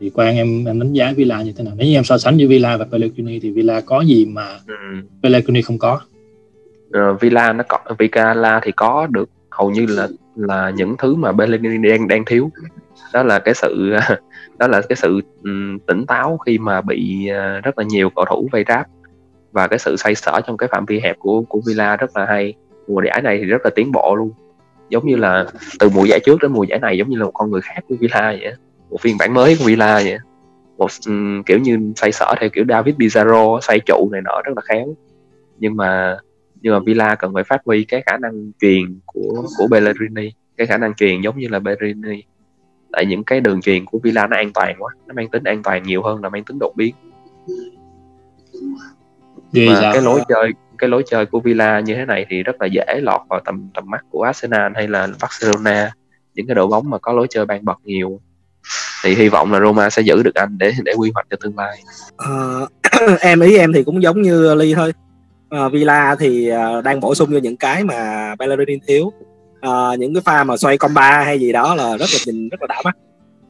Thì 0.00 0.10
quan 0.10 0.36
em 0.36 0.64
em 0.64 0.78
đánh 0.78 0.92
giá 0.92 1.12
Villa 1.16 1.42
như 1.42 1.52
thế 1.52 1.64
nào? 1.64 1.74
Nếu 1.76 1.86
như 1.86 1.94
em 1.94 2.04
so 2.04 2.18
sánh 2.18 2.36
với 2.36 2.46
Villa 2.46 2.76
và 2.76 2.84
Pellegrini 2.84 3.40
thì 3.40 3.50
Villa 3.50 3.80
có 3.80 4.00
gì 4.00 4.24
mà 4.24 4.58
ừ. 4.66 4.74
Pellegrini 5.22 5.62
không 5.62 5.78
có? 5.78 6.00
Uh, 6.88 7.20
Villa 7.20 7.52
nó 7.52 7.64
có 7.68 7.78
Villa 7.98 8.60
thì 8.64 8.72
có 8.76 9.06
được 9.06 9.30
hầu 9.58 9.70
như 9.70 9.86
là 9.88 10.08
là 10.36 10.70
những 10.70 10.96
thứ 10.98 11.14
mà 11.14 11.32
Pellegrini 11.32 11.88
đang 11.88 12.08
đang 12.08 12.24
thiếu. 12.24 12.50
Đó 13.12 13.22
là 13.22 13.38
cái 13.38 13.54
sự 13.54 13.92
đó 14.58 14.66
là 14.66 14.82
cái 14.88 14.96
sự 14.96 15.20
tỉnh 15.86 16.06
táo 16.06 16.38
khi 16.46 16.58
mà 16.58 16.80
bị 16.80 17.28
à, 17.28 17.60
rất 17.64 17.78
là 17.78 17.84
nhiều 17.84 18.10
cầu 18.10 18.24
thủ 18.24 18.48
vây 18.52 18.64
ráp. 18.68 18.86
Và 19.52 19.66
cái 19.66 19.78
sự 19.78 19.96
xoay 19.96 20.14
sở 20.14 20.40
trong 20.46 20.56
cái 20.56 20.68
phạm 20.72 20.84
vi 20.86 21.00
hẹp 21.00 21.18
của 21.18 21.42
của 21.42 21.60
Villa 21.66 21.96
rất 21.96 22.16
là 22.16 22.26
hay. 22.26 22.54
Mùa 22.88 23.02
giải 23.06 23.22
này 23.22 23.38
thì 23.38 23.44
rất 23.44 23.60
là 23.64 23.70
tiến 23.74 23.92
bộ 23.92 24.14
luôn. 24.14 24.30
Giống 24.88 25.06
như 25.06 25.16
là 25.16 25.46
từ 25.78 25.88
mùa 25.88 26.04
giải 26.04 26.20
trước 26.24 26.38
đến 26.42 26.52
mùa 26.52 26.64
giải 26.64 26.78
này 26.78 26.98
giống 26.98 27.08
như 27.08 27.18
là 27.18 27.24
một 27.24 27.30
con 27.34 27.50
người 27.50 27.60
khác 27.60 27.80
của 27.88 27.94
Villa 28.00 28.36
vậy 28.40 28.52
một 28.90 29.00
phiên 29.00 29.16
bản 29.18 29.34
mới 29.34 29.56
của 29.58 29.64
Villa 29.64 29.94
vậy 29.94 30.18
một 30.78 30.90
um, 31.06 31.42
kiểu 31.42 31.58
như 31.58 31.92
xoay 31.96 32.12
sở 32.12 32.34
theo 32.40 32.48
kiểu 32.48 32.64
David 32.68 32.94
Pizarro 32.94 33.60
xoay 33.60 33.80
trụ 33.86 34.08
này 34.12 34.20
nọ 34.24 34.42
rất 34.44 34.52
là 34.56 34.62
khéo. 34.62 34.86
Nhưng 35.58 35.76
mà 35.76 36.18
nhưng 36.60 36.72
mà 36.72 36.80
Villa 36.86 37.14
cần 37.14 37.34
phải 37.34 37.44
phát 37.44 37.60
huy 37.64 37.84
cái 37.84 38.02
khả 38.06 38.16
năng 38.16 38.52
truyền 38.60 39.00
của 39.06 39.46
của 39.58 39.66
Bellerini 39.66 40.32
cái 40.56 40.66
khả 40.66 40.78
năng 40.78 40.94
truyền 40.94 41.20
giống 41.20 41.38
như 41.38 41.48
là 41.48 41.58
Bellerini 41.58 42.22
tại 42.92 43.06
những 43.06 43.24
cái 43.24 43.40
đường 43.40 43.60
truyền 43.60 43.84
của 43.84 43.98
Villa 44.02 44.26
nó 44.26 44.36
an 44.36 44.52
toàn 44.52 44.76
quá. 44.78 44.92
Nó 45.06 45.14
mang 45.14 45.28
tính 45.28 45.44
an 45.44 45.62
toàn 45.62 45.82
nhiều 45.82 46.02
hơn 46.02 46.22
là 46.22 46.28
mang 46.28 46.44
tính 46.44 46.58
đột 46.58 46.72
biến. 46.76 46.94
Vì 49.52 49.68
mà 49.68 49.90
cái 49.92 50.02
lối 50.02 50.20
chơi 50.28 50.52
cái 50.78 50.88
lối 50.88 51.02
chơi 51.06 51.26
của 51.26 51.40
Villa 51.40 51.80
như 51.80 51.94
thế 51.94 52.04
này 52.04 52.26
thì 52.28 52.42
rất 52.42 52.56
là 52.60 52.66
dễ 52.66 53.00
lọt 53.02 53.20
vào 53.28 53.40
tầm 53.44 53.68
tầm 53.74 53.84
mắt 53.90 54.04
của 54.10 54.22
Arsenal 54.22 54.72
hay 54.74 54.88
là 54.88 55.08
Barcelona. 55.20 55.92
Những 56.34 56.46
cái 56.46 56.54
đội 56.54 56.66
bóng 56.66 56.90
mà 56.90 56.98
có 56.98 57.12
lối 57.12 57.26
chơi 57.30 57.46
ban 57.46 57.64
bật 57.64 57.78
nhiều. 57.84 58.20
Thì 59.02 59.14
hy 59.14 59.28
vọng 59.28 59.52
là 59.52 59.60
Roma 59.60 59.90
sẽ 59.90 60.02
giữ 60.02 60.22
được 60.22 60.34
anh 60.34 60.58
để 60.58 60.72
để 60.84 60.92
quy 60.98 61.10
hoạch 61.14 61.26
cho 61.30 61.36
tương 61.40 61.56
lai. 61.58 61.78
Uh, 62.14 62.68
em 63.20 63.40
ý 63.40 63.58
em 63.58 63.72
thì 63.72 63.82
cũng 63.82 64.02
giống 64.02 64.22
như 64.22 64.54
Ly 64.54 64.74
thôi 64.74 64.92
uh, 65.54 65.72
Villa 65.72 66.16
thì 66.18 66.52
uh, 66.52 66.84
đang 66.84 67.00
bổ 67.00 67.14
sung 67.14 67.28
cho 67.32 67.38
những 67.38 67.56
cái 67.56 67.84
mà 67.84 68.34
Bellerin 68.38 68.80
thiếu. 68.86 69.12
Uh, 69.66 69.98
những 69.98 70.14
cái 70.14 70.22
pha 70.24 70.44
mà 70.44 70.56
xoay 70.56 70.78
comba 70.78 71.22
hay 71.24 71.40
gì 71.40 71.52
đó 71.52 71.74
là 71.74 71.96
rất 71.96 72.06
là 72.12 72.18
nhìn 72.26 72.48
rất 72.48 72.60
là 72.60 72.66
đã 72.66 72.82
mắt. 72.84 72.96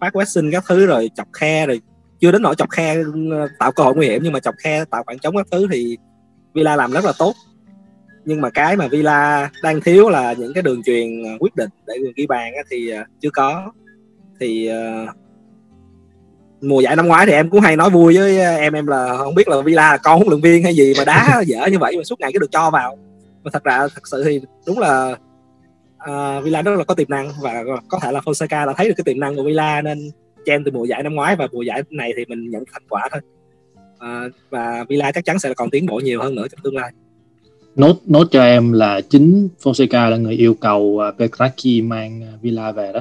Phát 0.01 0.17
Weston 0.17 0.53
các 0.53 0.65
thứ 0.69 0.87
rồi 0.87 1.11
chọc 1.15 1.29
khe 1.33 1.67
rồi 1.67 1.81
chưa 2.21 2.33
đến 2.33 2.43
nỗi 2.43 2.55
chọc 2.55 2.71
khe 2.71 2.97
tạo 3.59 3.73
cơ 3.73 3.85
hội 3.85 3.95
nguy 3.95 4.07
hiểm 4.07 4.23
nhưng 4.23 4.33
mà 4.33 4.41
chọc 4.41 4.55
khe 4.59 4.85
tạo 4.85 5.03
khoảng 5.05 5.19
trống 5.19 5.37
các 5.37 5.47
thứ 5.51 5.67
thì 5.73 5.97
Villa 6.55 6.77
làm 6.77 6.93
rất 6.93 7.05
là 7.05 7.13
tốt. 7.19 7.35
Nhưng 8.25 8.41
mà 8.41 8.51
cái 8.51 8.77
mà 8.77 8.87
Villa 8.89 9.51
đang 9.63 9.81
thiếu 9.81 10.09
là 10.09 10.33
những 10.33 10.53
cái 10.55 10.63
đường 10.63 10.83
truyền 10.83 11.23
quyết 11.39 11.57
định 11.57 11.71
để 11.87 11.95
ghi 12.17 12.27
bàn 12.27 12.53
thì 12.71 12.93
chưa 13.21 13.31
có. 13.31 13.73
Thì 14.41 14.71
uh, 14.71 15.17
mùa 16.61 16.81
giải 16.81 16.97
năm 16.97 17.07
ngoái 17.07 17.27
thì 17.27 17.33
em 17.33 17.51
cũng 17.51 17.61
hay 17.61 17.77
nói 17.77 17.91
vui 17.91 18.17
với 18.17 18.39
em 18.39 18.73
em 18.73 18.87
là 18.87 19.17
không 19.17 19.35
biết 19.35 19.49
là 19.49 19.61
Villa 19.61 19.91
là 19.91 19.97
con 19.97 20.17
huấn 20.17 20.29
luyện 20.29 20.41
viên 20.41 20.63
hay 20.63 20.75
gì 20.75 20.95
mà 20.99 21.05
đá 21.05 21.43
dở 21.47 21.67
như 21.67 21.79
vậy 21.79 21.97
mà 21.97 22.05
suốt 22.05 22.21
ngày 22.21 22.31
cứ 22.33 22.39
được 22.39 22.51
cho 22.51 22.71
vào. 22.71 22.99
Mà 23.45 23.51
thật 23.51 23.65
ra 23.65 23.79
thật 23.79 24.09
sự 24.09 24.25
thì 24.25 24.41
đúng 24.67 24.79
là 24.79 25.17
uh, 26.11 26.45
Villa 26.45 26.63
rất 26.63 26.79
là 26.79 26.85
có 26.85 26.95
tiềm 26.95 27.11
năng 27.11 27.31
và 27.43 27.65
có 27.89 27.99
thể 28.03 28.13
là 28.13 28.21
Fonseca 28.21 28.67
đã 28.67 28.73
thấy 28.77 28.89
được 28.89 28.95
cái 28.97 29.05
tiềm 29.05 29.21
năng 29.21 29.37
của 29.37 29.43
Villa 29.43 29.83
nên 29.83 30.11
chen 30.47 30.65
từ 30.65 30.71
mùa 30.71 30.85
giải 30.85 31.03
năm 31.03 31.15
ngoái 31.15 31.37
và 31.37 31.49
mùa 31.53 31.63
giải 31.63 31.83
này 31.91 32.13
thì 32.17 32.25
mình 32.29 32.51
nhận 32.51 32.65
thành 32.73 32.83
quả 32.89 33.09
thôi. 33.13 33.21
Uh, 33.95 34.33
và 34.51 34.85
Villa 34.89 35.13
chắc 35.13 35.25
chắn 35.25 35.39
sẽ 35.39 35.55
còn 35.55 35.71
tiến 35.71 35.87
bộ 35.87 36.01
nhiều 36.01 36.23
hơn 36.23 36.35
nữa 36.35 36.47
trong 36.51 36.61
tương 36.63 36.77
lai. 36.77 36.91
Nốt 37.77 37.97
nốt 38.07 38.25
cho 38.31 38.43
em 38.43 38.73
là 38.73 39.01
chính 39.01 39.49
Fonseca 39.63 40.11
là 40.11 40.17
người 40.17 40.35
yêu 40.35 40.55
cầu 40.55 41.01
Petraki 41.19 41.83
mang 41.83 42.23
Villa 42.43 42.73
về 42.73 42.93
đó 42.93 43.01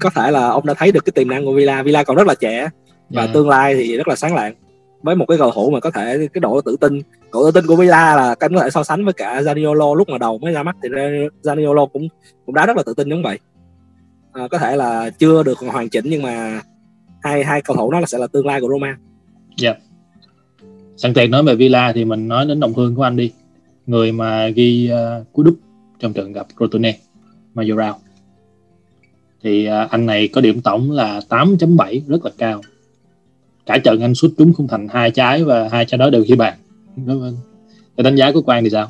có 0.00 0.10
thể 0.10 0.30
là 0.30 0.48
ông 0.48 0.66
đã 0.66 0.74
thấy 0.74 0.92
được 0.92 1.04
cái 1.04 1.12
tiềm 1.12 1.28
năng 1.28 1.44
của 1.44 1.52
Villa 1.52 1.82
Villa 1.82 2.04
còn 2.04 2.16
rất 2.16 2.26
là 2.26 2.34
trẻ 2.34 2.68
và 3.10 3.22
yeah. 3.22 3.34
tương 3.34 3.48
lai 3.48 3.74
thì 3.74 3.96
rất 3.96 4.08
là 4.08 4.16
sáng 4.16 4.34
lạng 4.34 4.54
với 5.02 5.16
một 5.16 5.24
cái 5.28 5.38
cầu 5.38 5.50
thủ 5.50 5.70
mà 5.70 5.80
có 5.80 5.90
thể 5.90 6.28
cái 6.32 6.40
độ 6.40 6.60
tự 6.60 6.76
tin 6.80 7.00
độ 7.32 7.44
tự 7.44 7.50
tin 7.50 7.66
của 7.66 7.76
Villa 7.76 8.16
là 8.16 8.34
anh 8.38 8.54
có 8.54 8.60
thể 8.60 8.70
so 8.70 8.84
sánh 8.84 9.04
với 9.04 9.12
cả 9.12 9.40
Zaniolo 9.40 9.94
lúc 9.94 10.08
mà 10.08 10.18
đầu 10.18 10.38
mới 10.38 10.52
ra 10.52 10.62
mắt 10.62 10.76
thì 10.82 10.88
Zaniolo 11.42 11.86
cũng 11.86 12.08
cũng 12.46 12.54
đá 12.54 12.66
rất 12.66 12.76
là 12.76 12.82
tự 12.86 12.94
tin 12.94 13.10
giống 13.10 13.22
vậy 13.22 13.38
à, 14.32 14.48
có 14.50 14.58
thể 14.58 14.76
là 14.76 15.10
chưa 15.10 15.42
được 15.42 15.58
hoàn 15.58 15.88
chỉnh 15.88 16.04
nhưng 16.08 16.22
mà 16.22 16.62
hai 17.22 17.44
hai 17.44 17.62
cầu 17.62 17.76
thủ 17.76 17.90
đó 17.90 18.00
là 18.00 18.06
sẽ 18.06 18.18
là 18.18 18.26
tương 18.26 18.46
lai 18.46 18.60
của 18.60 18.68
Roma. 18.68 18.98
Dạ. 19.56 19.70
Yeah. 19.70 19.82
Sẵn 20.96 21.14
tiện 21.14 21.30
nói 21.30 21.42
về 21.42 21.54
Villa 21.54 21.92
thì 21.92 22.04
mình 22.04 22.28
nói 22.28 22.46
đến 22.46 22.60
đồng 22.60 22.74
hương 22.74 22.94
của 22.94 23.02
anh 23.02 23.16
đi. 23.16 23.32
Người 23.86 24.12
mà 24.12 24.48
ghi 24.48 24.90
uh, 24.92 25.32
cú 25.32 25.42
đúp 25.42 25.56
trong 25.98 26.12
trận 26.12 26.32
gặp 26.32 26.46
Crotone, 26.56 26.94
Majorao 27.54 27.94
thì 29.42 29.66
à, 29.66 29.88
anh 29.90 30.06
này 30.06 30.28
có 30.28 30.40
điểm 30.40 30.60
tổng 30.60 30.90
là 30.90 31.20
8.7 31.28 32.00
rất 32.08 32.24
là 32.24 32.30
cao. 32.38 32.60
Cả 33.66 33.78
trận 33.78 34.00
anh 34.00 34.14
xuất 34.14 34.28
trúng 34.38 34.52
không 34.52 34.68
thành 34.68 34.88
hai 34.88 35.10
trái 35.10 35.44
và 35.44 35.68
hai 35.72 35.84
trái 35.84 35.98
đó 35.98 36.10
đều 36.10 36.24
ghi 36.28 36.36
bàn. 36.36 36.54
Cái 37.96 38.04
đánh 38.04 38.14
giá 38.14 38.32
của 38.32 38.42
Quang 38.42 38.64
thì 38.64 38.70
sao? 38.70 38.88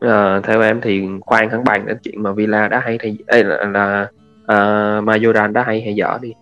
À, 0.00 0.40
theo 0.44 0.60
em 0.60 0.80
thì 0.82 1.02
khoan 1.20 1.50
thắng 1.50 1.64
bàn 1.64 1.86
đến 1.86 1.96
chuyện 2.02 2.22
mà 2.22 2.32
Villa 2.32 2.68
đã 2.68 2.80
hay 2.80 2.98
thì 3.00 3.16
ấy 3.26 3.44
là, 3.44 3.64
là 3.64 4.08
uh, 4.42 5.04
Majoran 5.04 5.52
đã 5.52 5.62
hay 5.62 5.82
hay 5.82 5.94
dở 5.94 6.18
đi. 6.22 6.32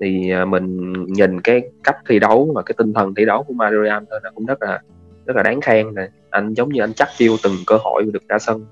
Thì 0.00 0.32
uh, 0.42 0.48
mình 0.48 0.92
nhìn 1.06 1.40
cái 1.40 1.62
cách 1.84 1.96
thi 2.08 2.18
đấu 2.18 2.52
và 2.54 2.62
cái 2.62 2.74
tinh 2.78 2.92
thần 2.92 3.14
thi 3.14 3.24
đấu 3.24 3.42
của 3.42 3.54
Majoran 3.54 4.04
thôi 4.10 4.20
nó 4.22 4.30
cũng 4.34 4.46
rất 4.46 4.62
là 4.62 4.80
rất 5.26 5.36
là 5.36 5.42
đáng 5.42 5.60
khen 5.60 5.94
này 5.94 6.08
anh 6.30 6.54
giống 6.54 6.68
như 6.68 6.82
anh 6.82 6.94
chắc 6.94 7.08
chiêu 7.18 7.36
từng 7.42 7.52
cơ 7.66 7.78
hội 7.80 8.04
được 8.12 8.28
ra 8.28 8.38
sân. 8.38 8.66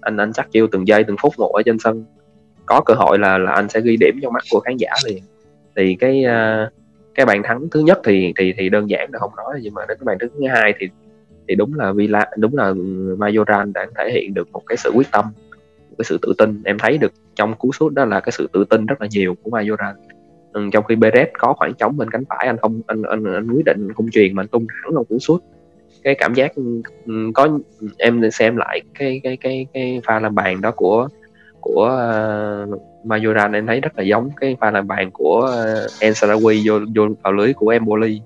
Anh 0.00 0.16
anh 0.16 0.32
chắc 0.32 0.52
chiêu 0.52 0.66
từng 0.72 0.88
giây 0.88 1.04
từng 1.04 1.16
phút 1.22 1.32
ngồi 1.38 1.52
ở 1.54 1.62
trên 1.66 1.78
sân 1.78 2.04
có 2.70 2.80
cơ 2.86 2.94
hội 2.94 3.18
là 3.18 3.38
là 3.38 3.52
anh 3.52 3.68
sẽ 3.68 3.80
ghi 3.80 3.96
điểm 4.00 4.18
trong 4.22 4.32
mắt 4.32 4.44
của 4.50 4.60
khán 4.60 4.76
giả 4.76 4.90
liền. 5.06 5.22
Thì 5.76 5.96
cái 6.00 6.24
uh, 6.26 6.72
cái 7.14 7.26
bàn 7.26 7.42
thắng 7.42 7.68
thứ 7.70 7.80
nhất 7.80 8.00
thì 8.04 8.32
thì 8.36 8.54
thì 8.58 8.68
đơn 8.68 8.90
giản 8.90 9.08
là 9.12 9.18
không 9.18 9.36
nói 9.36 9.60
nhưng 9.62 9.74
mà 9.74 9.82
đến 9.88 9.98
cái 9.98 10.04
bàn 10.04 10.16
thắng 10.20 10.28
thứ 10.34 10.46
hai 10.48 10.74
thì 10.78 10.88
thì 11.48 11.54
đúng 11.54 11.74
là 11.74 11.92
Villa 11.92 12.30
đúng 12.36 12.56
là 12.56 12.72
Majoran 13.18 13.72
đã 13.72 13.86
thể 13.98 14.10
hiện 14.12 14.34
được 14.34 14.52
một 14.52 14.62
cái 14.66 14.76
sự 14.76 14.90
quyết 14.94 15.06
tâm 15.12 15.24
một 15.90 15.96
cái 15.98 16.04
sự 16.04 16.18
tự 16.22 16.32
tin. 16.38 16.62
Em 16.64 16.78
thấy 16.78 16.98
được 16.98 17.12
trong 17.34 17.54
cú 17.54 17.72
sút 17.72 17.92
đó 17.92 18.04
là 18.04 18.20
cái 18.20 18.32
sự 18.32 18.48
tự 18.52 18.64
tin 18.70 18.86
rất 18.86 19.00
là 19.00 19.08
nhiều 19.10 19.36
của 19.42 19.50
Majoran 19.50 19.94
ừ, 20.52 20.68
trong 20.72 20.84
khi 20.84 20.94
Perez 20.94 21.26
có 21.38 21.54
khoảng 21.56 21.74
trống 21.74 21.96
bên 21.96 22.10
cánh 22.10 22.24
phải 22.28 22.46
anh 22.46 22.56
không 22.56 22.80
anh 22.86 23.02
anh, 23.02 23.24
anh 23.24 23.50
quyết 23.50 23.64
định 23.64 23.92
không 23.92 24.10
truyền 24.10 24.34
mà 24.34 24.42
anh 24.42 24.48
tung 24.48 24.66
thẳng 24.68 24.94
vào 24.94 25.04
cú 25.04 25.18
sút. 25.18 25.42
Cái 26.02 26.14
cảm 26.14 26.34
giác 26.34 26.54
ừ, 27.06 27.30
có 27.34 27.58
em 27.98 28.30
xem 28.30 28.56
lại 28.56 28.80
cái 28.98 29.20
cái 29.22 29.36
cái 29.36 29.66
cái 29.74 30.00
pha 30.04 30.20
làm 30.20 30.34
bàn 30.34 30.60
đó 30.60 30.70
của 30.70 31.08
của 31.60 31.84
ờ, 31.84 32.66
uh, 32.72 33.06
Majoran 33.06 33.54
em 33.54 33.66
thấy 33.66 33.80
rất 33.80 33.96
là 33.96 34.02
giống 34.02 34.30
cái 34.40 34.56
pha 34.60 34.70
làm 34.70 34.86
bàn 34.86 35.10
của 35.10 35.38
uh, 35.38 35.90
El 36.00 36.12
Sarawi 36.12 36.62
vô 36.66 36.86
vô 36.94 37.14
vào 37.22 37.32
lưới 37.32 37.52
của 37.52 37.68
Empoli 37.68 38.20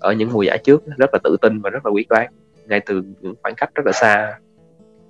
ở 0.00 0.12
những 0.12 0.32
mùa 0.32 0.42
giải 0.42 0.58
trước. 0.58 0.82
Rất 0.96 1.10
là 1.12 1.18
tự 1.24 1.36
tin 1.42 1.60
và 1.60 1.70
rất 1.70 1.86
là 1.86 1.92
quyết 1.92 2.08
đoán 2.08 2.32
ngay 2.66 2.80
từ 2.86 3.02
những 3.20 3.34
khoảng 3.42 3.54
cách 3.54 3.70
rất 3.74 3.86
là 3.86 3.92
xa. 3.92 4.38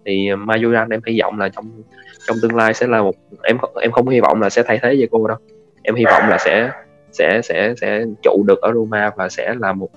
Thì 0.04 0.28
Majoran 0.30 0.90
em 0.90 1.00
hy 1.06 1.20
vọng 1.20 1.38
là 1.38 1.48
trong 1.48 1.82
trong 2.26 2.36
tương 2.42 2.56
lai 2.56 2.74
sẽ 2.74 2.86
là 2.86 3.02
một 3.02 3.14
em 3.42 3.58
em 3.80 3.92
không 3.92 4.08
hy 4.08 4.20
vọng 4.20 4.40
là 4.42 4.50
sẽ 4.50 4.62
thay 4.62 4.78
thế 4.82 4.96
Diego 4.96 5.28
đâu. 5.28 5.38
Em 5.82 5.94
hy 5.94 6.04
vọng 6.04 6.22
là 6.28 6.38
sẽ 6.38 6.70
sẽ 7.12 7.40
sẽ 7.44 7.74
sẽ 7.80 8.04
trụ 8.22 8.44
được 8.46 8.60
ở 8.60 8.72
Roma 8.72 9.10
và 9.16 9.28
sẽ 9.28 9.54
là 9.58 9.72
một 9.72 9.88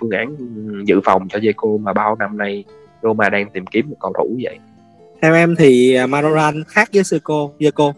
phương 0.00 0.10
án 0.10 0.36
dự 0.86 1.00
phòng 1.04 1.28
cho 1.28 1.40
Diego 1.40 1.68
mà 1.80 1.92
bao 1.92 2.16
năm 2.16 2.38
nay 2.38 2.64
Roma 3.02 3.28
đang 3.28 3.50
tìm 3.50 3.66
kiếm 3.66 3.90
một 3.90 3.96
cầu 4.00 4.12
thủ 4.18 4.38
vậy 4.42 4.58
theo 5.22 5.34
em 5.34 5.56
thì 5.56 5.94
à, 5.94 6.06
khác 6.68 6.88
với 6.92 7.02
Zico, 7.02 7.50
Zeko 7.58 7.92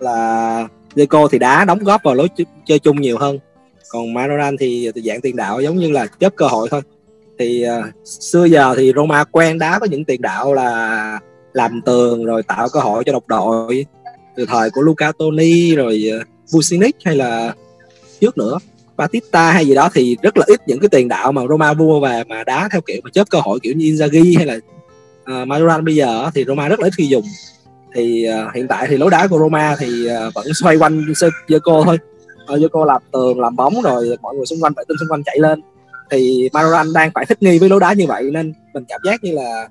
là 0.00 0.68
Zeko 0.94 1.28
thì 1.28 1.38
đá 1.38 1.64
đóng 1.64 1.78
góp 1.78 2.02
vào 2.04 2.14
lối 2.14 2.28
chơi 2.66 2.78
chung 2.78 3.00
nhiều 3.00 3.18
hơn. 3.18 3.38
Còn 3.88 4.14
Maroran 4.14 4.56
thì 4.56 4.90
dạng 5.04 5.20
tiền 5.20 5.36
đạo 5.36 5.60
giống 5.60 5.76
như 5.76 5.90
là 5.90 6.06
chớp 6.20 6.36
cơ 6.36 6.46
hội 6.46 6.68
thôi. 6.70 6.80
Thì 7.38 7.66
uh, 7.78 8.06
xưa 8.06 8.44
giờ 8.44 8.74
thì 8.76 8.92
Roma 8.96 9.24
quen 9.24 9.58
đá 9.58 9.78
có 9.78 9.86
những 9.86 10.04
tiền 10.04 10.22
đạo 10.22 10.54
là 10.54 11.18
làm 11.52 11.80
tường 11.86 12.24
rồi 12.24 12.42
tạo 12.42 12.68
cơ 12.72 12.80
hội 12.80 13.04
cho 13.04 13.12
độc 13.12 13.26
đội. 13.26 13.86
Từ 14.36 14.46
thời 14.46 14.70
của 14.70 14.82
Luca 14.82 15.12
Toni 15.18 15.74
rồi 15.76 16.10
à, 16.12 16.24
Vucinic 16.52 16.96
hay 17.04 17.16
là 17.16 17.54
trước 18.20 18.38
nữa 18.38 18.58
Batista 18.96 19.52
hay 19.52 19.66
gì 19.66 19.74
đó 19.74 19.90
thì 19.94 20.16
rất 20.22 20.36
là 20.36 20.44
ít 20.46 20.60
những 20.66 20.80
cái 20.80 20.88
tiền 20.88 21.08
đạo 21.08 21.32
mà 21.32 21.42
Roma 21.48 21.72
vua 21.72 22.00
về 22.00 22.24
mà 22.24 22.44
đá 22.44 22.68
theo 22.72 22.80
kiểu 22.80 23.00
mà 23.04 23.10
chớp 23.12 23.30
cơ 23.30 23.40
hội 23.40 23.58
kiểu 23.62 23.74
như 23.76 23.86
Inzaghi 23.86 24.36
hay 24.36 24.46
là 24.46 24.58
À, 25.24 25.42
uh, 25.42 25.48
Majoran 25.48 25.84
bây 25.84 25.94
giờ 25.94 26.30
thì 26.34 26.44
Roma 26.44 26.68
rất 26.68 26.80
là 26.80 26.86
ít 26.86 26.92
khi 26.96 27.06
dùng. 27.06 27.24
Thì 27.94 28.28
uh, 28.28 28.54
hiện 28.54 28.68
tại 28.68 28.86
thì 28.88 28.96
lối 28.96 29.10
đá 29.10 29.26
của 29.26 29.38
Roma 29.38 29.76
thì 29.78 30.06
uh, 30.06 30.34
vẫn 30.34 30.46
xoay 30.54 30.76
quanh 30.76 31.04
Zeko 31.48 31.84
thôi. 31.84 31.98
Uh, 32.52 32.60
Zeko 32.60 32.84
làm 32.84 33.02
tường 33.12 33.40
làm 33.40 33.56
bóng 33.56 33.82
rồi 33.82 34.16
mọi 34.22 34.34
người 34.34 34.46
xung 34.46 34.60
quanh 34.60 34.72
phải 34.76 34.84
tin 34.88 34.96
xung 35.00 35.08
quanh 35.08 35.22
chạy 35.24 35.38
lên. 35.38 35.62
Thì 36.10 36.48
Majoran 36.52 36.92
đang 36.94 37.10
phải 37.14 37.26
thích 37.26 37.42
nghi 37.42 37.58
với 37.58 37.68
lối 37.68 37.80
đá 37.80 37.92
như 37.92 38.06
vậy 38.06 38.30
nên 38.32 38.52
mình 38.74 38.84
cảm 38.88 39.00
giác 39.04 39.24
như 39.24 39.32
là 39.32 39.68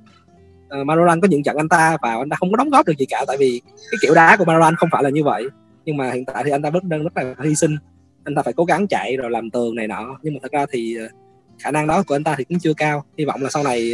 uh, 0.67 0.87
Majoran 0.87 1.21
có 1.21 1.27
những 1.27 1.43
trận 1.43 1.57
anh 1.57 1.69
ta 1.69 1.97
vào 2.01 2.19
anh 2.19 2.29
ta 2.29 2.35
không 2.39 2.51
có 2.51 2.57
đóng 2.57 2.69
góp 2.69 2.85
được 2.85 2.97
gì 2.97 3.05
cả. 3.05 3.25
Tại 3.27 3.37
vì 3.37 3.61
cái 3.91 3.97
kiểu 4.01 4.13
đá 4.13 4.37
của 4.37 4.45
Majoran 4.45 4.73
không 4.77 4.89
phải 4.91 5.03
là 5.03 5.09
như 5.09 5.23
vậy. 5.23 5.43
Nhưng 5.85 5.97
mà 5.97 6.11
hiện 6.11 6.25
tại 6.25 6.43
thì 6.45 6.51
anh 6.51 6.61
ta 6.61 6.69
vẫn 6.69 6.89
đang 6.89 7.03
rất 7.03 7.17
là 7.17 7.35
hy 7.43 7.55
sinh. 7.55 7.77
Anh 8.23 8.35
ta 8.35 8.41
phải 8.41 8.53
cố 8.53 8.65
gắng 8.65 8.87
chạy 8.87 9.17
rồi 9.17 9.31
làm 9.31 9.49
tường 9.49 9.75
này 9.75 9.87
nọ. 9.87 10.17
Nhưng 10.21 10.33
mà 10.33 10.39
thật 10.41 10.51
ra 10.51 10.65
thì 10.71 10.97
khả 11.59 11.71
năng 11.71 11.87
đó 11.87 12.03
của 12.07 12.15
anh 12.15 12.23
ta 12.23 12.35
thì 12.37 12.43
cũng 12.43 12.59
chưa 12.59 12.73
cao. 12.73 13.03
Hy 13.17 13.25
vọng 13.25 13.43
là 13.43 13.49
sau 13.49 13.63
này 13.63 13.93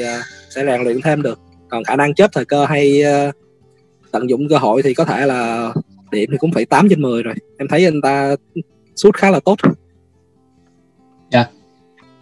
sẽ 0.49 0.65
rèn 0.65 0.81
luyện 0.81 1.01
thêm 1.01 1.21
được 1.21 1.39
còn 1.69 1.83
khả 1.83 1.95
năng 1.95 2.13
chớp 2.13 2.29
thời 2.33 2.45
cơ 2.45 2.65
hay 2.65 3.03
uh, 3.29 3.35
tận 4.11 4.29
dụng 4.29 4.47
cơ 4.49 4.57
hội 4.57 4.81
thì 4.81 4.93
có 4.93 5.05
thể 5.05 5.25
là 5.25 5.73
điểm 6.11 6.29
thì 6.31 6.37
cũng 6.37 6.51
phải 6.51 6.65
8 6.65 6.89
trên 6.89 7.01
10 7.01 7.23
rồi. 7.23 7.33
Em 7.57 7.67
thấy 7.67 7.85
anh 7.85 8.01
ta 8.01 8.35
sút 8.95 9.15
khá 9.15 9.29
là 9.29 9.39
tốt. 9.39 9.55
Dạ. 11.31 11.39
Yeah. 11.39 11.51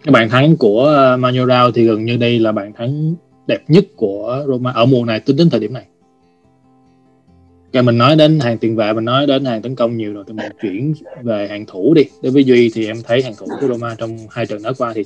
cái 0.04 0.12
bàn 0.12 0.30
thắng 0.30 0.58
của 0.58 0.84
ờ, 0.84 1.18
Manuel 1.18 1.72
thì 1.74 1.86
gần 1.86 2.06
như 2.06 2.18
đây 2.18 2.40
là 2.40 2.52
bàn 2.52 2.74
thắng 2.74 3.16
đẹp 3.48 3.64
nhất 3.68 3.86
của 3.96 4.46
Roma 4.48 4.72
ở 4.72 4.86
mùa 4.86 5.06
này 5.06 5.20
tính 5.20 5.36
đến 5.36 5.50
thời 5.50 5.60
điểm 5.60 5.74
này. 5.74 5.86
Cái 7.72 7.84
mình 7.84 7.98
nói 7.98 8.16
đến 8.16 8.40
hàng 8.40 8.58
tiền 8.58 8.76
vệ 8.76 8.94
mình 8.94 9.06
nói 9.06 9.28
đến 9.28 9.46
hàng 9.46 9.62
tấn 9.62 9.76
công 9.76 9.98
nhiều 9.98 10.14
rồi 10.14 10.24
thì 10.28 10.34
mình 10.34 10.52
chuyển 10.62 10.94
về 11.24 11.48
hàng 11.48 11.66
thủ 11.66 11.94
đi. 11.94 12.04
Đối 12.22 12.32
với 12.32 12.44
Duy 12.44 12.72
thì 12.74 12.88
em 12.88 12.98
thấy 13.04 13.24
hàng 13.24 13.34
thủ 13.38 13.48
của 13.62 13.68
Roma 13.68 13.96
trong 13.98 14.18
hai 14.30 14.46
trận 14.46 14.64
đã 14.64 14.72
qua 14.78 14.94
thì 14.94 15.04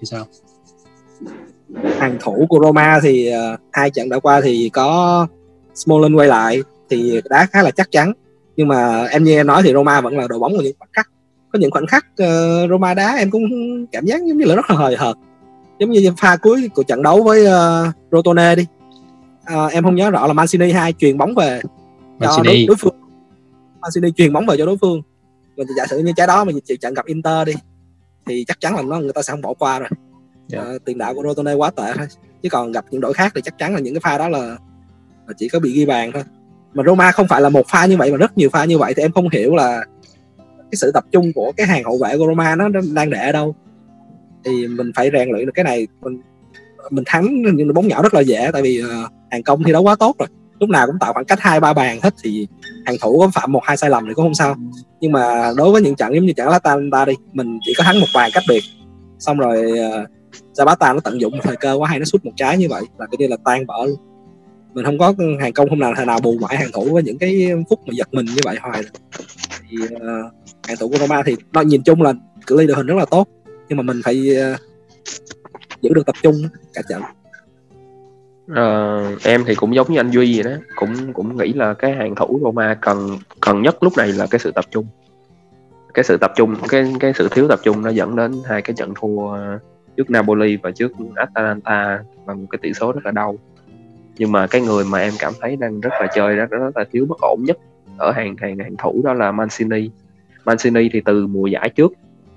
thì 0.00 0.04
sao? 0.04 0.26
Hàng 1.98 2.16
thủ 2.20 2.46
của 2.48 2.58
Roma 2.64 3.00
thì 3.02 3.30
uh, 3.30 3.60
hai 3.72 3.90
trận 3.90 4.08
đã 4.08 4.18
qua 4.18 4.40
thì 4.40 4.70
có 4.72 5.26
Smalling 5.74 6.18
quay 6.18 6.28
lại 6.28 6.62
thì 6.90 7.20
đá 7.30 7.46
khá 7.46 7.62
là 7.62 7.70
chắc 7.70 7.90
chắn. 7.90 8.12
Nhưng 8.56 8.68
mà 8.68 9.04
em 9.04 9.24
như 9.24 9.32
em 9.32 9.46
nói 9.46 9.62
thì 9.62 9.72
Roma 9.72 10.00
vẫn 10.00 10.18
là 10.18 10.26
đội 10.28 10.38
bóng 10.38 10.56
của 10.56 10.62
những 10.62 10.74
khoảnh 10.78 10.90
khắc. 10.92 11.10
Có 11.52 11.58
những 11.58 11.70
khoảnh 11.70 11.86
khắc 11.86 12.06
uh, 12.22 12.70
Roma 12.70 12.94
đá 12.94 13.14
em 13.14 13.30
cũng 13.30 13.42
cảm 13.92 14.04
giác 14.04 14.20
giống 14.24 14.38
như 14.38 14.44
là 14.44 14.54
rất 14.54 14.70
là 14.70 14.76
hời 14.76 14.96
hợt. 14.96 15.16
Giống 15.78 15.90
như 15.90 16.12
pha 16.18 16.36
cuối 16.36 16.70
của 16.74 16.82
trận 16.82 17.02
đấu 17.02 17.22
với 17.22 17.42
uh, 17.42 17.94
Rotone 18.12 18.54
đi. 18.54 18.66
Uh, 19.54 19.72
em 19.72 19.84
không 19.84 19.94
nhớ 19.94 20.10
rõ 20.10 20.26
là 20.26 20.32
Mancini 20.32 20.72
hai 20.72 20.92
truyền 20.92 21.18
bóng 21.18 21.34
về 21.34 21.60
cho 22.20 22.42
đối, 22.44 22.64
đối 22.68 22.76
phương. 22.76 22.94
Mancini 23.80 24.10
truyền 24.10 24.32
bóng 24.32 24.46
về 24.46 24.56
cho 24.58 24.66
đối 24.66 24.76
phương. 24.76 25.02
Mình 25.56 25.66
giả 25.76 25.86
sử 25.86 25.98
như 25.98 26.12
trái 26.16 26.26
đó 26.26 26.44
mà 26.44 26.52
chị 26.64 26.76
trận 26.76 26.94
gặp 26.94 27.06
Inter 27.06 27.46
đi 27.46 27.52
thì 28.26 28.44
chắc 28.48 28.60
chắn 28.60 28.74
là 28.76 28.82
nó 28.82 28.98
người 28.98 29.12
ta 29.12 29.22
sẽ 29.22 29.30
không 29.30 29.42
bỏ 29.42 29.54
qua 29.54 29.78
rồi 29.78 29.88
yeah. 30.52 30.66
Uh, 30.74 30.84
tiền 30.84 30.98
đạo 30.98 31.14
của 31.14 31.22
Rotone 31.22 31.54
quá 31.54 31.70
tệ 31.70 31.92
thôi. 31.96 32.06
Chứ 32.42 32.48
còn 32.48 32.72
gặp 32.72 32.84
những 32.90 33.00
đội 33.00 33.14
khác 33.14 33.32
thì 33.34 33.40
chắc 33.44 33.58
chắn 33.58 33.74
là 33.74 33.80
những 33.80 33.94
cái 33.94 34.00
pha 34.00 34.18
đó 34.18 34.28
là, 34.28 34.38
là 35.26 35.34
chỉ 35.36 35.48
có 35.48 35.60
bị 35.60 35.72
ghi 35.72 35.86
bàn 35.86 36.10
thôi. 36.12 36.22
Mà 36.74 36.82
Roma 36.86 37.12
không 37.12 37.28
phải 37.28 37.40
là 37.40 37.48
một 37.48 37.66
pha 37.68 37.86
như 37.86 37.96
vậy 37.96 38.10
mà 38.10 38.16
rất 38.16 38.38
nhiều 38.38 38.50
pha 38.50 38.64
như 38.64 38.78
vậy 38.78 38.94
thì 38.96 39.02
em 39.02 39.12
không 39.12 39.28
hiểu 39.28 39.54
là 39.54 39.84
cái 40.58 40.76
sự 40.76 40.90
tập 40.94 41.04
trung 41.12 41.32
của 41.32 41.52
cái 41.56 41.66
hàng 41.66 41.84
hậu 41.84 41.98
vệ 41.98 42.18
của 42.18 42.26
Roma 42.26 42.56
nó 42.56 42.68
đang 42.94 43.10
để 43.10 43.26
ở 43.26 43.32
đâu. 43.32 43.54
Thì 44.44 44.66
mình 44.66 44.92
phải 44.96 45.10
rèn 45.12 45.28
luyện 45.30 45.46
được 45.46 45.52
cái 45.54 45.64
này 45.64 45.86
mình 46.02 46.20
mình 46.90 47.04
thắng 47.06 47.42
nhưng 47.54 47.74
bóng 47.74 47.88
nhỏ 47.88 48.02
rất 48.02 48.14
là 48.14 48.20
dễ 48.20 48.50
tại 48.52 48.62
vì 48.62 48.82
uh, 48.82 49.12
hàng 49.30 49.42
công 49.42 49.64
thi 49.64 49.72
đấu 49.72 49.82
quá 49.82 49.96
tốt 49.96 50.16
rồi. 50.18 50.28
Lúc 50.60 50.70
nào 50.70 50.86
cũng 50.86 50.98
tạo 51.00 51.12
khoảng 51.12 51.24
cách 51.24 51.40
hai 51.40 51.60
ba 51.60 51.72
bàn 51.72 51.98
hết 52.02 52.14
thì 52.22 52.46
hàng 52.86 52.96
thủ 53.00 53.18
có 53.18 53.30
phạm 53.34 53.52
một 53.52 53.60
hai 53.64 53.76
sai 53.76 53.90
lầm 53.90 54.04
thì 54.06 54.14
cũng 54.14 54.24
không 54.24 54.34
sao. 54.34 54.56
Nhưng 55.00 55.12
mà 55.12 55.52
đối 55.56 55.72
với 55.72 55.82
những 55.82 55.96
trận 55.96 56.14
giống 56.14 56.26
như 56.26 56.32
trận 56.32 56.48
Atalanta 56.48 57.04
đi 57.04 57.12
mình 57.32 57.58
chỉ 57.64 57.74
có 57.78 57.84
thắng 57.84 58.00
một 58.00 58.06
bàn 58.14 58.30
cách 58.34 58.44
biệt. 58.48 58.62
Xong 59.18 59.38
rồi 59.38 59.72
uh, 59.72 60.10
Zapata 60.54 60.94
nó 60.94 61.00
tận 61.00 61.20
dụng 61.20 61.32
một 61.32 61.42
thời 61.42 61.56
cơ 61.56 61.72
quá 61.72 61.88
hay 61.88 61.98
nó 61.98 62.04
sút 62.04 62.24
một 62.24 62.32
trái 62.36 62.58
như 62.58 62.68
vậy 62.70 62.82
là 62.98 63.06
cái 63.06 63.16
như 63.18 63.26
là 63.26 63.36
tan 63.44 63.66
vỡ. 63.66 63.86
Luôn 63.86 63.96
mình 64.74 64.84
không 64.84 64.98
có 64.98 65.14
hàng 65.40 65.52
công 65.52 65.68
không 65.68 65.78
nào 65.78 65.92
thời 65.96 66.06
nào 66.06 66.18
bù 66.22 66.38
mãi 66.40 66.56
hàng 66.56 66.70
thủ 66.72 66.88
với 66.92 67.02
những 67.02 67.18
cái 67.18 67.50
phút 67.70 67.80
mà 67.86 67.92
giật 67.92 68.08
mình 68.12 68.26
như 68.26 68.40
vậy 68.44 68.56
hoài. 68.60 68.82
Thì 69.70 69.76
uh, 69.84 70.00
hàng 70.68 70.76
thủ 70.80 70.88
của 70.88 70.96
Roma 70.96 71.22
thì 71.26 71.36
nó 71.52 71.60
nhìn 71.60 71.82
chung 71.82 72.02
là 72.02 72.12
cự 72.46 72.56
ly 72.60 72.66
đội 72.66 72.76
hình 72.76 72.86
rất 72.86 72.96
là 72.96 73.04
tốt 73.04 73.28
nhưng 73.68 73.76
mà 73.76 73.82
mình 73.82 74.00
phải 74.04 74.36
uh, 74.54 74.60
giữ 75.80 75.90
được 75.94 76.06
tập 76.06 76.14
trung 76.22 76.34
cả 76.72 76.82
trận 76.88 77.02
à, 78.54 78.98
em 79.24 79.44
thì 79.46 79.54
cũng 79.54 79.74
giống 79.74 79.92
như 79.92 80.00
anh 80.00 80.10
Duy 80.10 80.42
vậy 80.42 80.52
đó 80.52 80.60
cũng 80.76 81.12
cũng 81.12 81.36
nghĩ 81.36 81.52
là 81.52 81.74
cái 81.74 81.92
hàng 81.92 82.14
thủ 82.14 82.40
Roma 82.42 82.78
cần 82.80 83.18
cần 83.40 83.62
nhất 83.62 83.82
lúc 83.82 83.92
này 83.96 84.08
là 84.08 84.26
cái 84.30 84.38
sự 84.38 84.50
tập 84.50 84.64
trung. 84.70 84.86
Cái 85.94 86.04
sự 86.04 86.16
tập 86.16 86.32
trung 86.36 86.54
cái 86.68 86.94
cái 87.00 87.12
sự 87.18 87.28
thiếu 87.30 87.48
tập 87.48 87.60
trung 87.62 87.82
nó 87.82 87.90
dẫn 87.90 88.16
đến 88.16 88.32
hai 88.44 88.62
cái 88.62 88.76
trận 88.76 88.92
thua 89.00 89.36
trước 89.96 90.10
Napoli 90.10 90.56
và 90.56 90.70
trước 90.70 90.92
Atalanta 91.14 92.02
bằng 92.26 92.40
một 92.40 92.46
cái 92.50 92.58
tỷ 92.62 92.72
số 92.72 92.92
rất 92.92 93.00
là 93.04 93.10
đau. 93.10 93.38
Nhưng 94.18 94.32
mà 94.32 94.46
cái 94.46 94.60
người 94.60 94.84
mà 94.84 94.98
em 94.98 95.12
cảm 95.18 95.32
thấy 95.40 95.56
đang 95.56 95.80
rất 95.80 95.92
là 96.00 96.06
chơi 96.14 96.36
rất, 96.36 96.50
rất 96.50 96.76
là 96.76 96.84
thiếu 96.92 97.06
bất 97.08 97.18
ổn 97.20 97.38
nhất 97.44 97.58
ở 97.98 98.12
hàng 98.12 98.36
hàng 98.38 98.58
hàng 98.58 98.76
thủ 98.78 99.02
đó 99.04 99.14
là 99.14 99.32
Mancini. 99.32 99.90
Mancini 100.44 100.88
thì 100.92 101.00
từ 101.04 101.26
mùa 101.26 101.46
giải 101.46 101.68
trước 101.68 101.92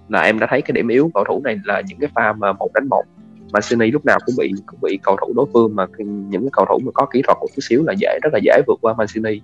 là 0.10 0.22
em 0.22 0.40
đã 0.40 0.48
thấy 0.50 0.62
cái 0.62 0.74
điểm 0.74 0.88
yếu 0.88 1.12
cầu 1.14 1.24
thủ 1.28 1.42
này 1.44 1.60
là 1.66 1.82
những 1.88 2.00
cái 2.00 2.10
pha 2.16 2.34
mà 2.34 2.54
một 2.54 2.74
đánh 2.74 2.88
một. 2.90 3.04
Mancini 3.54 3.92
lúc 3.92 4.06
nào 4.06 4.20
cũng 4.26 4.36
bị 4.38 4.52
cũng 4.66 4.80
bị 4.82 5.00
cầu 5.04 5.18
thủ 5.22 5.34
đối 5.36 5.46
phương 5.54 5.76
mà 5.76 5.86
những 6.00 6.42
cái 6.42 6.50
cầu 6.52 6.66
thủ 6.70 6.80
mà 6.86 6.92
có 6.94 7.06
kỹ 7.06 7.22
thuật 7.22 7.38
một 7.40 7.48
chút 7.56 7.62
xíu 7.62 7.84
là 7.84 7.94
dễ 7.98 8.20
rất 8.24 8.30
là 8.34 8.40
dễ 8.44 8.62
vượt 8.68 8.80
qua 8.82 8.94
Mancini 8.98 9.42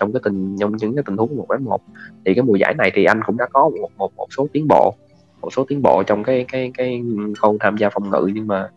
trong 0.00 0.12
cái 0.12 0.20
tình 0.24 0.56
trong 0.60 0.76
những 0.76 0.94
cái 0.94 1.02
tình 1.06 1.16
huống 1.16 1.36
một 1.36 1.50
đánh 1.50 1.64
một. 1.64 1.80
Thì 2.24 2.34
cái 2.34 2.42
mùa 2.42 2.54
giải 2.54 2.74
này 2.74 2.90
thì 2.94 3.04
anh 3.04 3.20
cũng 3.26 3.36
đã 3.36 3.46
có 3.52 3.70
một 3.80 3.88
một 3.96 4.12
một 4.16 4.26
số 4.36 4.46
tiến 4.52 4.66
bộ 4.68 4.94
một 5.40 5.52
số 5.52 5.64
tiến 5.64 5.82
bộ 5.82 6.02
trong 6.02 6.24
cái 6.24 6.44
cái 6.52 6.70
cái 6.74 7.02
khâu 7.38 7.56
tham 7.60 7.76
gia 7.76 7.90
phòng 7.90 8.10
ngự, 8.10 8.30
nhưng 8.34 8.46
mà 8.46 8.68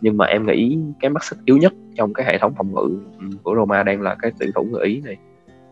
nhưng 0.00 0.16
mà 0.16 0.26
em 0.26 0.46
nghĩ 0.46 0.78
cái 1.00 1.10
mắt 1.10 1.24
xích 1.24 1.38
yếu 1.44 1.56
nhất 1.56 1.72
trong 1.96 2.12
cái 2.14 2.26
hệ 2.26 2.38
thống 2.38 2.54
phòng 2.56 2.74
ngự 2.74 2.98
ừ, 3.18 3.26
của 3.42 3.54
Roma 3.54 3.82
đang 3.82 4.00
là 4.00 4.16
cái 4.22 4.32
tuyển 4.38 4.50
thủ 4.54 4.62
người 4.62 4.86
Ý 4.86 5.00
này. 5.00 5.16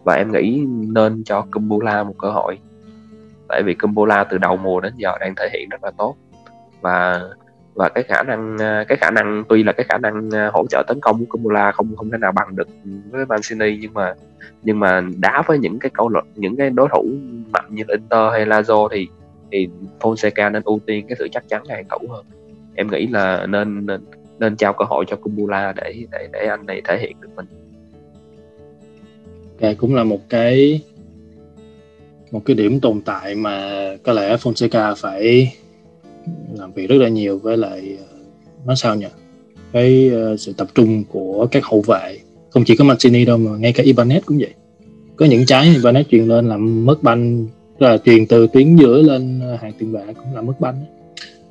Và 0.05 0.15
em 0.15 0.33
nghĩ 0.33 0.65
nên 0.69 1.25
cho 1.25 1.47
Kumbula 1.53 2.05
một 2.05 2.15
cơ 2.19 2.31
hội. 2.31 2.59
Tại 3.49 3.63
vì 3.63 3.75
Kumbula 3.75 4.25
từ 4.25 4.39
đầu 4.39 4.57
mùa 4.57 4.81
đến 4.81 4.93
giờ 4.97 5.13
đang 5.21 5.35
thể 5.37 5.49
hiện 5.53 5.69
rất 5.69 5.85
là 5.85 5.91
tốt. 5.99 6.17
Và 6.81 7.21
và 7.75 7.89
cái 7.89 8.05
khả 8.05 8.23
năng 8.23 8.59
à, 8.59 8.85
cái 8.89 8.99
khả 8.99 9.11
năng, 9.11 9.45
tuy 9.49 9.63
là 9.63 9.73
cái 9.73 9.87
khả 9.89 9.99
năng 9.99 10.31
à, 10.35 10.51
hỗ 10.53 10.67
trợ 10.67 10.83
tấn 10.87 11.01
công 11.01 11.19
của 11.19 11.25
Kumbula 11.29 11.73
không 11.73 11.97
không 11.97 12.11
thể 12.11 12.19
nào 12.19 12.33
bằng 12.33 12.57
được 12.57 12.69
với 13.11 13.27
Mancini 13.27 13.79
nhưng 13.81 13.95
mà 13.95 14.15
nhưng 14.63 14.81
mà 14.81 15.03
đá 15.19 15.43
với 15.47 15.59
những 15.59 15.79
cái 15.79 15.91
câu 15.95 16.09
luật, 16.09 16.25
những 16.35 16.57
cái 16.57 16.71
đối 16.71 16.89
thủ 16.93 17.05
mạnh 17.53 17.65
như 17.69 17.83
Inter 17.89 18.33
hay 18.33 18.47
Lazio 18.47 18.89
thì 18.89 19.09
thì 19.53 19.69
Fonseca 20.01 20.53
nên 20.53 20.63
ưu 20.65 20.81
tiên 20.87 21.07
cái 21.09 21.17
sự 21.19 21.29
chắc 21.33 21.49
chắn 21.49 21.63
hàng 21.69 21.85
thủ 21.91 22.07
hơn. 22.09 22.25
Em 22.75 22.91
nghĩ 22.91 23.07
là 23.07 23.47
nên 23.47 23.87
nên 23.87 24.01
nên 24.39 24.57
trao 24.57 24.73
cơ 24.73 24.85
hội 24.85 25.05
cho 25.09 25.17
Kumbula 25.17 25.73
để 25.73 25.95
để 26.13 26.29
để 26.33 26.47
anh 26.47 26.67
này 26.67 26.83
thể 26.85 26.99
hiện 26.99 27.17
được 27.21 27.29
mình. 27.37 27.47
Đây 29.61 29.75
cũng 29.75 29.95
là 29.95 30.05
một 30.05 30.21
cái 30.29 30.81
một 32.31 32.43
cái 32.45 32.57
điểm 32.57 32.81
tồn 32.81 33.01
tại 33.01 33.35
mà 33.35 33.87
có 34.03 34.13
lẽ 34.13 34.37
Fonseca 34.37 34.95
phải 34.95 35.55
làm 36.55 36.73
việc 36.73 36.87
rất 36.87 36.97
là 36.97 37.09
nhiều 37.09 37.39
với 37.39 37.57
lại 37.57 37.97
ờ, 37.99 38.19
nói 38.67 38.77
sao 38.77 38.95
nhỉ? 38.95 39.07
Cái 39.73 40.11
uh, 40.33 40.41
sự 40.41 40.53
tập 40.53 40.69
trung 40.75 41.05
của 41.09 41.49
các 41.51 41.65
hậu 41.65 41.83
vệ. 41.87 42.19
Không 42.51 42.65
chỉ 42.65 42.77
có 42.77 42.85
Mancini 42.85 43.25
đâu 43.25 43.39
mà 43.39 43.51
ngay 43.59 43.73
cả 43.73 43.85
Ibanez 43.85 44.21
cũng 44.27 44.39
vậy. 44.39 44.55
Có 45.17 45.27
những 45.27 45.47
trái 45.47 45.67
Ibanez 45.67 46.03
truyền 46.03 46.25
lên 46.25 46.49
làm 46.49 46.87
mất 46.87 47.03
banh 47.03 47.47
là 47.79 47.99
truyền 48.05 48.27
từ 48.27 48.47
tuyến 48.53 48.77
giữa 48.77 49.03
lên 49.03 49.41
ờ, 49.41 49.57
hàng 49.57 49.73
tiền 49.79 49.93
vệ 49.93 50.15
cũng 50.15 50.35
là 50.35 50.43
mất 50.43 50.61
banh 50.61 50.85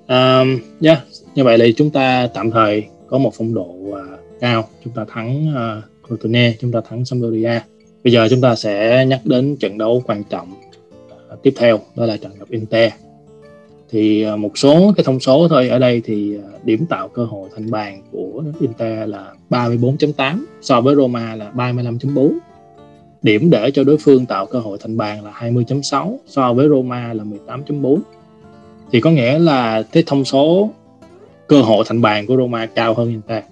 à, 0.08 0.44
yeah. 0.82 1.00
như 1.36 1.44
vậy 1.44 1.58
thì 1.58 1.74
chúng 1.74 1.90
ta 1.90 2.30
tạm 2.34 2.52
thời 2.52 2.86
có 3.08 3.18
một 3.18 3.32
phong 3.38 3.54
độ 3.54 3.76
uh, 3.90 3.98
cao. 4.40 4.68
Chúng 4.84 4.94
ta 4.94 5.06
thắng 5.10 5.54
ờ, 5.56 5.78
uh, 5.78 6.08
Crotone 6.08 6.54
chúng 6.60 6.72
ta 6.72 6.82
thắng 6.90 7.06
Sampdoria. 7.06 7.60
Bây 8.04 8.14
giờ 8.14 8.28
chúng 8.30 8.42
ta 8.42 8.56
sẽ 8.56 9.06
nhắc 9.06 9.22
đến 9.24 9.56
trận 9.56 9.78
đấu 9.78 10.04
quan 10.08 10.24
trọng 10.24 10.54
uh, 11.34 11.44
tiếp 11.44 11.54
theo 11.58 11.80
đó 11.96 12.06
là 12.06 12.18
trận 12.18 12.32
gặp 12.40 12.50
Inter. 12.50 12.92
Thì 13.90 14.26
uh, 14.34 14.40
một 14.40 14.58
số 14.58 14.94
cái 14.98 15.04
thông 15.04 15.20
số 15.20 15.48
thôi. 15.48 15.70
Ở 15.70 15.80
đây 15.80 16.02
thì 16.06 16.38
uh, 16.38 16.66
điểm 16.66 16.86
tạo 16.86 17.08
cơ 17.08 17.26
hội 17.26 17.50
thành 17.56 17.72
bàn 17.72 18.02
của 18.12 18.44
Inter 18.60 19.10
là 19.10 19.34
34.8 19.50 20.44
so 20.62 20.82
với 20.82 20.96
Roma 20.96 21.36
là 21.36 21.52
35.4 21.56 22.32
điểm 23.28 23.50
để 23.50 23.72
cho 23.72 23.84
đối 23.84 23.98
phương 23.98 24.26
tạo 24.26 24.46
cơ 24.46 24.60
hội 24.60 24.78
thành 24.82 24.98
bàn 24.98 25.26
là 25.26 25.32
20.6 25.32 26.18
so 26.28 26.54
với 26.54 26.70
Roma 26.70 27.14
là 27.14 27.24
18.4 27.48 28.00
thì 28.92 29.02
có 29.02 29.12
nghĩa 29.12 29.40
là 29.40 29.82
cái 29.82 30.04
thông 30.06 30.26
số 30.26 30.70
cơ 31.48 31.62
hội 31.62 31.84
thành 31.88 32.02
bàn 32.02 32.26
của 32.28 32.38
Roma 32.38 32.66
cao 32.66 32.94
hơn 32.94 33.10
Inter. 33.10 33.44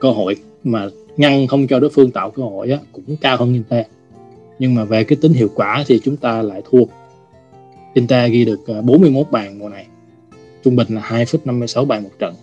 Cơ 0.00 0.10
hội 0.10 0.36
mà 0.64 0.88
ngăn 1.16 1.46
không 1.46 1.66
cho 1.66 1.80
đối 1.80 1.90
phương 1.90 2.10
tạo 2.10 2.30
cơ 2.30 2.42
hội 2.42 2.70
á, 2.70 2.78
cũng 2.92 3.16
cao 3.20 3.36
hơn 3.36 3.52
Inter. 3.52 3.86
Nhưng 4.58 4.74
mà 4.74 4.84
về 4.84 5.04
cái 5.04 5.18
tính 5.20 5.32
hiệu 5.32 5.50
quả 5.54 5.84
thì 5.86 6.00
chúng 6.04 6.16
ta 6.16 6.42
lại 6.42 6.62
thua. 6.70 6.84
Inter 7.94 8.32
ghi 8.32 8.44
được 8.44 8.66
à, 8.66 8.80
41 8.80 9.26
bàn 9.30 9.58
mùa 9.58 9.68
này. 9.68 9.86
Trung 10.64 10.76
bình 10.76 10.88
là 10.90 11.00
2 11.00 11.26
phút 11.26 11.46
56 11.46 11.84
bàn 11.84 12.02
một 12.02 12.10
trận. 12.18 12.34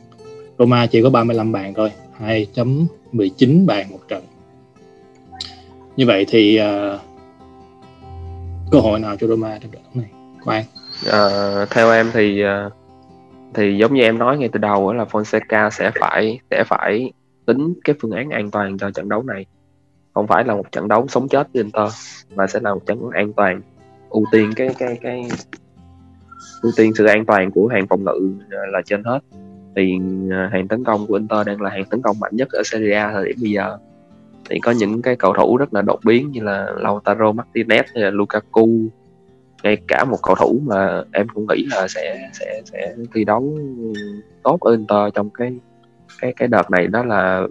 Roma 0.59 0.85
chỉ 0.85 1.01
có 1.01 1.09
35 1.09 1.51
bàn 1.51 1.73
thôi 1.73 1.91
2.19 2.19 3.65
bàn 3.65 3.91
một 3.91 3.99
trận 4.07 4.23
như 5.97 6.05
vậy 6.05 6.25
thì 6.27 6.59
uh, 6.61 7.01
cơ 8.71 8.79
hội 8.79 8.99
nào 8.99 9.15
cho 9.15 9.27
Roma 9.27 9.57
trong 9.61 9.71
trận 9.71 9.81
đấu 9.83 9.91
này? 9.93 10.11
Quang. 10.45 10.63
Uh, 11.07 11.69
theo 11.69 11.91
em 11.91 12.09
thì 12.13 12.43
uh, 12.45 12.73
thì 13.53 13.77
giống 13.77 13.93
như 13.93 14.01
em 14.01 14.17
nói 14.17 14.37
ngay 14.37 14.49
từ 14.53 14.59
đầu 14.59 14.93
là 14.93 15.03
Fonseca 15.03 15.69
sẽ 15.69 15.91
phải 15.99 16.39
sẽ 16.51 16.63
phải 16.67 17.11
tính 17.45 17.73
cái 17.83 17.95
phương 18.01 18.11
án 18.11 18.29
an 18.29 18.51
toàn 18.51 18.77
cho 18.77 18.91
trận 18.91 19.09
đấu 19.09 19.23
này. 19.23 19.45
Không 20.13 20.27
phải 20.27 20.43
là 20.43 20.55
một 20.55 20.71
trận 20.71 20.87
đấu 20.87 21.07
sống 21.07 21.27
chết 21.27 21.47
với 21.53 21.63
Inter 21.63 21.93
mà 22.35 22.47
sẽ 22.47 22.59
là 22.59 22.73
một 22.73 22.85
trận 22.85 22.99
đấu 22.99 23.09
an 23.09 23.33
toàn 23.33 23.61
ưu 24.09 24.25
tiên 24.31 24.51
cái 24.55 24.69
cái 24.79 24.97
cái 25.01 25.27
ưu 26.61 26.71
tiên 26.77 26.93
sự 26.95 27.05
an 27.05 27.25
toàn 27.25 27.51
của 27.51 27.67
hàng 27.67 27.87
phòng 27.87 28.03
ngự 28.03 28.31
là 28.49 28.81
trên 28.85 29.03
hết. 29.03 29.19
Thì 29.75 29.93
hàng 30.51 30.67
tấn 30.67 30.83
công 30.83 31.07
của 31.07 31.13
Inter 31.13 31.47
đang 31.47 31.61
là 31.61 31.69
hàng 31.69 31.85
tấn 31.85 32.01
công 32.01 32.19
mạnh 32.19 32.35
nhất 32.35 32.47
ở 32.51 32.61
Serie 32.65 32.93
A 32.93 33.11
thời 33.11 33.25
điểm 33.25 33.35
bây 33.41 33.51
giờ 33.51 33.77
thì 34.49 34.59
có 34.59 34.71
những 34.71 35.01
cái 35.01 35.15
cầu 35.15 35.33
thủ 35.33 35.57
rất 35.57 35.73
là 35.73 35.81
đột 35.81 35.99
biến 36.05 36.31
như 36.31 36.41
là 36.43 36.67
Lautaro 36.77 37.31
Martinez 37.31 37.83
hay 37.95 38.03
là 38.03 38.09
Lukaku. 38.09 38.67
Ngay 39.63 39.77
cả 39.87 40.03
một 40.03 40.17
cầu 40.23 40.35
thủ 40.35 40.59
mà 40.65 41.03
em 41.11 41.27
cũng 41.33 41.45
nghĩ 41.49 41.67
là 41.71 41.87
sẽ 41.87 42.29
sẽ 42.33 42.61
sẽ 42.65 42.95
thi 43.13 43.23
đấu 43.23 43.57
tốt 44.43 44.59
ở 44.59 44.71
Inter 44.71 45.13
trong 45.13 45.29
cái 45.29 45.59
cái 46.21 46.33
cái 46.33 46.47
đợt 46.47 46.71
này, 46.71 46.87
đó 46.87 47.03
là 47.03 47.47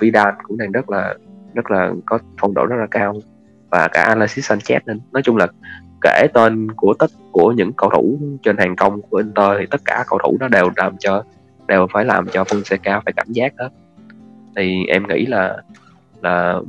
Vidal 0.00 0.28
cũng 0.42 0.56
đang 0.58 0.72
rất 0.72 0.90
là 0.90 1.14
rất 1.54 1.70
là 1.70 1.92
có 2.06 2.18
phong 2.40 2.54
độ 2.54 2.66
rất 2.66 2.76
là 2.76 2.86
cao 2.90 3.20
và 3.70 3.88
cả 3.88 4.02
Alexis 4.02 4.52
Sanchez 4.52 4.80
nên 4.86 5.00
nói 5.12 5.22
chung 5.22 5.36
là 5.36 5.46
kể 6.00 6.26
tên 6.34 6.70
của 6.70 6.94
tất, 6.98 7.10
của 7.32 7.52
những 7.52 7.72
cầu 7.72 7.90
thủ 7.90 8.18
trên 8.42 8.56
hàng 8.56 8.76
công 8.76 9.02
của 9.02 9.16
Inter 9.16 9.50
thì 9.58 9.66
tất 9.70 9.80
cả 9.84 10.04
cầu 10.08 10.18
thủ 10.24 10.36
đó 10.40 10.48
đều 10.48 10.70
làm 10.76 10.96
cho, 10.98 11.22
đều 11.68 11.86
phải 11.92 12.04
làm 12.04 12.28
cho 12.32 12.42
Fonseca 12.42 13.00
phải 13.04 13.12
cảm 13.16 13.26
giác 13.28 13.52
hết. 13.58 13.68
Thì 14.56 14.84
em 14.88 15.08
nghĩ 15.08 15.26
là 15.26 15.62
là 16.22 16.60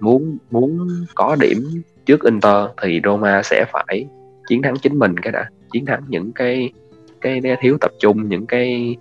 muốn 0.00 0.38
muốn 0.50 0.88
có 1.14 1.36
điểm 1.40 1.82
trước 2.06 2.24
Inter 2.24 2.66
thì 2.82 3.00
Roma 3.04 3.42
sẽ 3.42 3.64
phải 3.72 4.06
chiến 4.48 4.62
thắng 4.62 4.76
chính 4.78 4.98
mình 4.98 5.18
cái 5.18 5.32
đã 5.32 5.50
chiến 5.72 5.86
thắng 5.86 6.02
những 6.08 6.32
cái 6.32 6.70
cái, 7.20 7.40
cái 7.42 7.56
thiếu 7.60 7.76
tập 7.80 7.90
trung 8.00 8.28
những 8.28 8.46
cái 8.46 8.96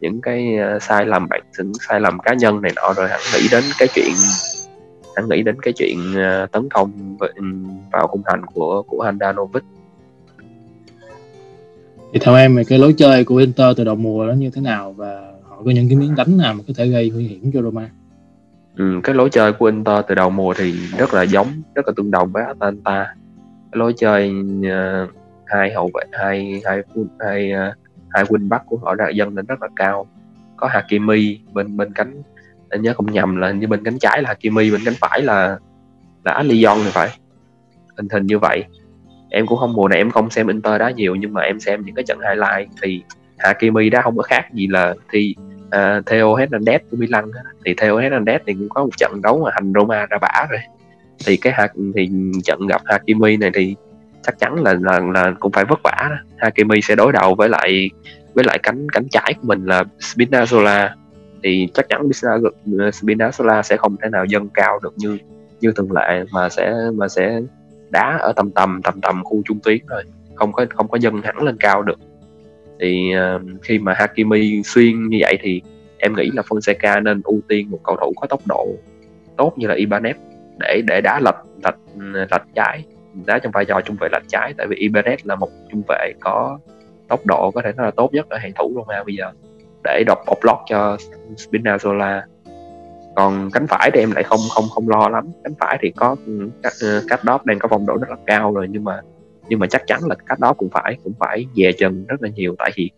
những 0.00 0.20
cái 0.20 0.56
ờ, 0.56 0.78
sai 0.78 1.06
lầm 1.06 1.28
bản 1.28 1.40
những 1.58 1.72
sai 1.88 2.00
lầm 2.00 2.18
cá 2.18 2.34
nhân 2.34 2.62
này 2.62 2.72
nọ 2.76 2.92
rồi 2.96 3.08
hẳn 3.08 3.20
nghĩ 3.34 3.48
đến 3.50 3.64
cái 3.78 3.88
chuyện 3.94 4.12
hẳn 5.16 5.28
nghĩ 5.28 5.42
đến 5.42 5.60
cái 5.62 5.72
chuyện 5.76 5.98
ờ, 6.14 6.46
tấn 6.46 6.68
công 6.68 7.16
ừ, 7.18 7.44
vào 7.92 8.06
khung 8.06 8.22
thành 8.26 8.46
của 8.46 8.82
của 8.82 9.02
Handanovic 9.02 9.62
thì 12.12 12.18
theo 12.22 12.34
em 12.34 12.58
cái 12.68 12.78
lối 12.78 12.94
chơi 12.98 13.24
của 13.24 13.36
Inter 13.36 13.76
từ 13.76 13.84
đầu 13.84 13.94
mùa 13.94 14.26
đó 14.26 14.32
như 14.32 14.50
thế 14.50 14.60
nào 14.60 14.92
và 14.92 15.32
họ 15.42 15.62
có 15.64 15.70
những 15.70 15.88
cái 15.88 15.96
miếng 15.96 16.14
đánh 16.14 16.36
nào 16.36 16.54
mà 16.54 16.60
có 16.68 16.74
thể 16.76 16.86
gây 16.86 17.10
nguy 17.10 17.26
hiểm 17.26 17.50
cho 17.52 17.62
Roma? 17.62 17.90
Ừ, 18.76 19.00
cái 19.04 19.14
lối 19.14 19.30
chơi 19.30 19.52
của 19.52 19.66
Inter 19.66 20.04
từ 20.08 20.14
đầu 20.14 20.30
mùa 20.30 20.54
thì 20.56 20.72
rất 20.98 21.14
là 21.14 21.22
giống 21.22 21.46
rất 21.74 21.86
là 21.86 21.92
tương 21.96 22.10
đồng 22.10 22.32
với 22.32 22.44
Atalanta. 22.44 23.14
Cái 23.72 23.78
lối 23.78 23.94
chơi 23.96 24.32
uh, 24.60 25.10
hai 25.46 25.72
hậu 25.72 25.90
vệ 25.94 26.04
hai 26.12 26.60
hai 26.64 26.82
hai 27.20 27.52
ờ, 27.52 27.72
hai 28.10 28.24
wing 28.24 28.48
back 28.48 28.66
của 28.66 28.76
họ 28.76 28.94
đã 28.94 29.08
dâng 29.08 29.36
lên 29.36 29.46
rất 29.46 29.62
là 29.62 29.68
cao. 29.76 30.06
Có 30.56 30.66
Hakimi 30.66 31.40
bên 31.52 31.76
bên 31.76 31.92
cánh 31.92 32.22
anh 32.68 32.82
nhớ 32.82 32.94
không 32.94 33.12
nhầm 33.12 33.36
là 33.36 33.50
như 33.50 33.66
bên 33.66 33.84
cánh 33.84 33.98
trái 33.98 34.22
là 34.22 34.28
Hakimi 34.28 34.70
bên 34.70 34.80
cánh 34.84 34.94
phải 35.00 35.22
là 35.22 35.58
là 36.24 36.32
Alion 36.32 36.78
thì 36.84 36.90
phải. 36.90 37.08
Hình 37.96 38.08
hình 38.08 38.26
như 38.26 38.38
vậy. 38.38 38.64
Em 39.30 39.46
cũng 39.46 39.58
không 39.58 39.72
mùa 39.72 39.88
này 39.88 39.98
em 39.98 40.10
không 40.10 40.30
xem 40.30 40.46
Inter 40.46 40.80
đá 40.80 40.90
nhiều 40.90 41.14
nhưng 41.14 41.32
mà 41.32 41.40
em 41.40 41.60
xem 41.60 41.82
những 41.84 41.94
cái 41.94 42.04
trận 42.04 42.18
highlight 42.20 42.70
thì 42.82 43.02
Hakimi 43.38 43.90
đá 43.90 44.02
không 44.02 44.16
có 44.16 44.22
khác 44.22 44.54
gì 44.54 44.66
là 44.66 44.94
thì 45.12 45.34
uh, 45.66 46.06
Theo 46.06 46.34
Hernandez 46.36 46.78
của 46.90 46.96
Milan 46.96 47.24
thì 47.64 47.74
Theo 47.74 47.98
Hernandez 47.98 48.38
thì 48.46 48.54
cũng 48.54 48.68
có 48.68 48.84
một 48.84 48.96
trận 48.96 49.22
đấu 49.22 49.44
mà 49.44 49.50
hành 49.54 49.72
Roma 49.74 50.06
ra 50.06 50.18
bả 50.18 50.46
rồi. 50.50 50.60
Thì 51.26 51.36
cái 51.36 51.52
hạt 51.52 51.72
thì 51.94 52.10
trận 52.44 52.66
gặp 52.66 52.82
Hakimi 52.84 53.36
này 53.36 53.50
thì 53.54 53.74
chắc 54.22 54.38
chắn 54.38 54.62
là 54.62 54.74
là 54.80 55.00
là 55.14 55.32
cũng 55.40 55.52
phải 55.52 55.64
vất 55.64 55.80
vả 55.84 56.08
đó. 56.10 56.16
Hakimi 56.36 56.80
sẽ 56.80 56.94
đối 56.94 57.12
đầu 57.12 57.34
với 57.34 57.48
lại 57.48 57.90
với 58.34 58.44
lại 58.44 58.58
cánh 58.62 58.86
cánh 58.92 59.08
trái 59.08 59.34
của 59.34 59.46
mình 59.46 59.64
là 59.64 59.84
Spinazzola. 59.98 60.88
Thì 61.42 61.68
chắc 61.74 61.88
chắn 61.88 62.08
Spinazzola 62.66 63.62
sẽ 63.62 63.76
không 63.76 63.96
thể 64.02 64.08
nào 64.08 64.24
dâng 64.24 64.48
cao 64.48 64.78
được 64.82 64.94
như 64.96 65.18
như 65.60 65.72
thường 65.76 65.92
lệ 65.92 66.24
mà 66.32 66.48
sẽ 66.48 66.74
mà 66.94 67.08
sẽ 67.08 67.40
đá 67.90 68.18
ở 68.20 68.32
tầm 68.36 68.50
tầm 68.50 68.80
tầm 68.82 69.00
tầm 69.00 69.24
khu 69.24 69.42
trung 69.44 69.58
tuyến 69.64 69.78
rồi. 69.86 70.02
Không 70.34 70.52
có 70.52 70.66
không 70.74 70.88
có 70.88 70.98
dâng 70.98 71.22
hẳn 71.22 71.42
lên 71.42 71.56
cao 71.60 71.82
được 71.82 71.98
thì 72.80 73.12
uh, 73.36 73.62
khi 73.62 73.78
mà 73.78 73.94
Hakimi 73.96 74.62
xuyên 74.62 75.08
như 75.08 75.18
vậy 75.20 75.38
thì 75.42 75.62
em 75.98 76.14
nghĩ 76.16 76.30
là 76.34 76.42
Fonseca 76.42 77.02
nên 77.02 77.20
ưu 77.24 77.40
tiên 77.48 77.70
một 77.70 77.78
cầu 77.84 77.96
thủ 78.00 78.12
có 78.16 78.26
tốc 78.26 78.40
độ 78.46 78.68
tốt 79.36 79.52
như 79.56 79.66
là 79.66 79.74
Ibanez 79.74 80.14
để 80.58 80.82
để 80.86 81.00
đá 81.00 81.20
lệch 81.20 81.36
lệch 81.64 81.78
lệch 82.30 82.42
trái 82.54 82.84
đá 83.24 83.38
trong 83.38 83.52
vai 83.52 83.64
trò 83.64 83.80
trung 83.80 83.96
vệ 84.00 84.08
lệch 84.12 84.28
trái. 84.28 84.54
Tại 84.58 84.66
vì 84.66 84.76
Ibanez 84.76 85.16
là 85.24 85.34
một 85.34 85.48
trung 85.70 85.82
vệ 85.88 86.12
có 86.20 86.58
tốc 87.08 87.26
độ 87.26 87.50
có 87.50 87.62
thể 87.64 87.72
nói 87.76 87.86
là 87.86 87.90
tốt 87.90 88.12
nhất 88.12 88.26
ở 88.28 88.38
hàng 88.38 88.52
thủ 88.58 88.72
Roma 88.74 89.04
bây 89.04 89.16
giờ. 89.16 89.32
Để 89.84 90.04
đọc 90.06 90.18
bọc 90.26 90.38
lót 90.44 90.56
cho 90.66 90.96
Spinazzola. 91.36 92.20
Còn 93.16 93.50
cánh 93.52 93.66
phải 93.66 93.90
thì 93.94 94.00
em 94.00 94.10
lại 94.10 94.22
không 94.22 94.40
không 94.50 94.64
không 94.74 94.88
lo 94.88 95.08
lắm. 95.08 95.30
Cánh 95.44 95.54
phải 95.58 95.78
thì 95.82 95.90
có 95.96 96.16
ừ, 96.26 96.50
cách 96.62 96.72
ờ, 97.10 97.16
đó 97.22 97.38
đang 97.44 97.58
có 97.58 97.68
vòng 97.68 97.86
độ 97.86 97.96
rất 97.96 98.10
là 98.10 98.16
cao 98.26 98.54
rồi 98.54 98.66
nhưng 98.70 98.84
mà 98.84 99.00
nhưng 99.48 99.58
mà 99.58 99.66
chắc 99.66 99.86
chắn 99.86 100.00
là 100.08 100.14
cách 100.26 100.40
đó 100.40 100.52
cũng 100.52 100.68
phải 100.72 100.96
cũng 101.04 101.12
phải 101.18 101.46
dè 101.56 101.72
chân 101.78 102.04
rất 102.08 102.22
là 102.22 102.28
nhiều. 102.28 102.54
Tại 102.58 102.70
vì 102.76 102.90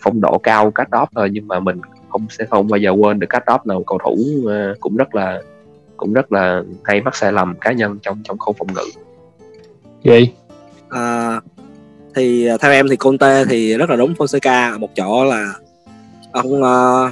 phong 0.00 0.20
độ 0.20 0.38
cao 0.38 0.70
cách 0.70 0.90
đó 0.90 1.06
thôi 1.14 1.28
nhưng 1.32 1.48
mà 1.48 1.60
mình 1.60 1.80
không 2.08 2.26
sẽ 2.30 2.44
không 2.50 2.68
bao 2.68 2.78
giờ 2.78 2.90
quên 2.90 3.18
được 3.18 3.26
cách 3.30 3.44
đó. 3.46 3.58
Là 3.64 3.74
một 3.74 3.84
cầu 3.86 3.98
thủ 4.04 4.16
uh, 4.40 4.80
cũng 4.80 4.96
rất 4.96 5.14
là 5.14 5.42
cũng 5.96 6.12
rất 6.12 6.32
là 6.32 6.62
hay 6.84 7.00
mắc 7.00 7.16
sai 7.16 7.32
lầm 7.32 7.54
cá 7.60 7.72
nhân 7.72 7.98
trong 8.02 8.22
trong 8.24 8.38
khâu 8.38 8.54
phòng 8.58 8.68
ngự. 8.74 9.00
Gì 10.04 10.32
à, 10.88 11.40
thì 12.14 12.48
theo 12.60 12.72
em 12.72 12.88
thì 12.90 12.96
Conte 12.96 13.44
thì 13.44 13.76
rất 13.76 13.90
là 13.90 13.96
đúng. 13.96 14.14
Fonseca 14.14 14.78
một 14.78 14.90
chỗ 14.96 15.24
là 15.24 15.54
ông 16.32 16.62
uh, 16.62 17.10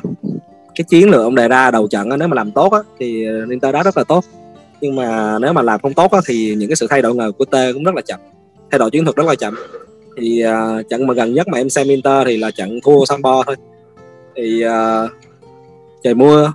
cái 0.74 0.84
chiến 0.88 1.10
lược 1.10 1.20
ông 1.20 1.34
đề 1.34 1.48
ra 1.48 1.70
đầu 1.70 1.88
trận 1.88 2.10
á, 2.10 2.16
nếu 2.16 2.28
mà 2.28 2.34
làm 2.34 2.50
tốt 2.50 2.72
á, 2.72 2.78
thì 2.98 3.26
Inter 3.50 3.74
đá 3.74 3.82
rất 3.82 3.96
là 3.96 4.04
tốt. 4.04 4.24
Nhưng 4.80 4.96
mà 4.96 5.38
nếu 5.38 5.52
mà 5.52 5.62
làm 5.62 5.80
không 5.80 5.94
tốt 5.94 6.12
á, 6.12 6.20
thì 6.26 6.54
những 6.54 6.68
cái 6.68 6.76
sự 6.76 6.86
thay 6.90 7.02
đổi 7.02 7.14
ngờ 7.14 7.32
của 7.38 7.44
T 7.44 7.54
cũng 7.74 7.84
rất 7.84 7.94
là 7.94 8.02
chậm 8.06 8.20
thay 8.72 8.78
đổi 8.78 8.90
chiến 8.90 9.04
thuật 9.04 9.16
rất 9.16 9.26
là 9.26 9.34
chậm. 9.34 9.54
Thì 10.16 10.44
uh, 10.44 10.88
trận 10.88 11.06
mà 11.06 11.14
gần 11.14 11.34
nhất 11.34 11.48
mà 11.48 11.58
em 11.58 11.70
xem 11.70 11.88
Inter 11.88 12.26
thì 12.26 12.36
là 12.36 12.50
trận 12.50 12.80
thua 12.84 13.04
Sambo 13.04 13.42
thôi. 13.46 13.56
Thì 14.36 14.64
uh, 14.66 15.10
trời 16.02 16.14
mưa. 16.14 16.52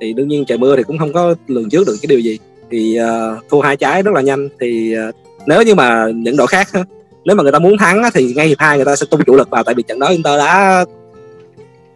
Thì 0.00 0.12
đương 0.12 0.28
nhiên 0.28 0.44
trời 0.44 0.58
mưa 0.58 0.76
thì 0.76 0.82
cũng 0.82 0.98
không 0.98 1.12
có 1.12 1.34
lường 1.46 1.70
trước 1.70 1.86
được 1.86 1.96
cái 2.02 2.06
điều 2.08 2.18
gì. 2.18 2.38
Thì 2.70 2.98
uh, 3.00 3.48
thua 3.50 3.60
hai 3.60 3.76
trái 3.76 4.02
rất 4.02 4.14
là 4.14 4.20
nhanh. 4.20 4.48
Thì 4.60 4.94
uh, 5.08 5.14
nếu 5.46 5.62
như 5.62 5.74
mà 5.74 6.06
những 6.14 6.36
đội 6.36 6.46
khác 6.46 6.68
nếu 7.24 7.36
mà 7.36 7.42
người 7.42 7.52
ta 7.52 7.58
muốn 7.58 7.78
thắng 7.78 8.02
thì 8.14 8.32
ngay 8.34 8.48
hiệp 8.48 8.58
hai 8.58 8.76
người 8.76 8.84
ta 8.84 8.96
sẽ 8.96 9.06
tung 9.10 9.24
chủ 9.26 9.36
lực 9.36 9.50
vào. 9.50 9.64
Tại 9.64 9.74
vì 9.74 9.82
trận 9.82 9.98
đó 9.98 10.06
Inter 10.08 10.38
đã 10.38 10.84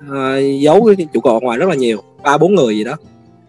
uh, 0.09 0.61
giấu 0.61 0.85
cái 0.85 1.07
trụ 1.14 1.20
cột 1.20 1.42
ngoài 1.42 1.59
rất 1.59 1.68
là 1.68 1.74
nhiều. 1.74 2.02
Ba 2.22 2.38
bốn 2.38 2.54
người 2.54 2.76
gì 2.76 2.85
đó. 2.85 2.96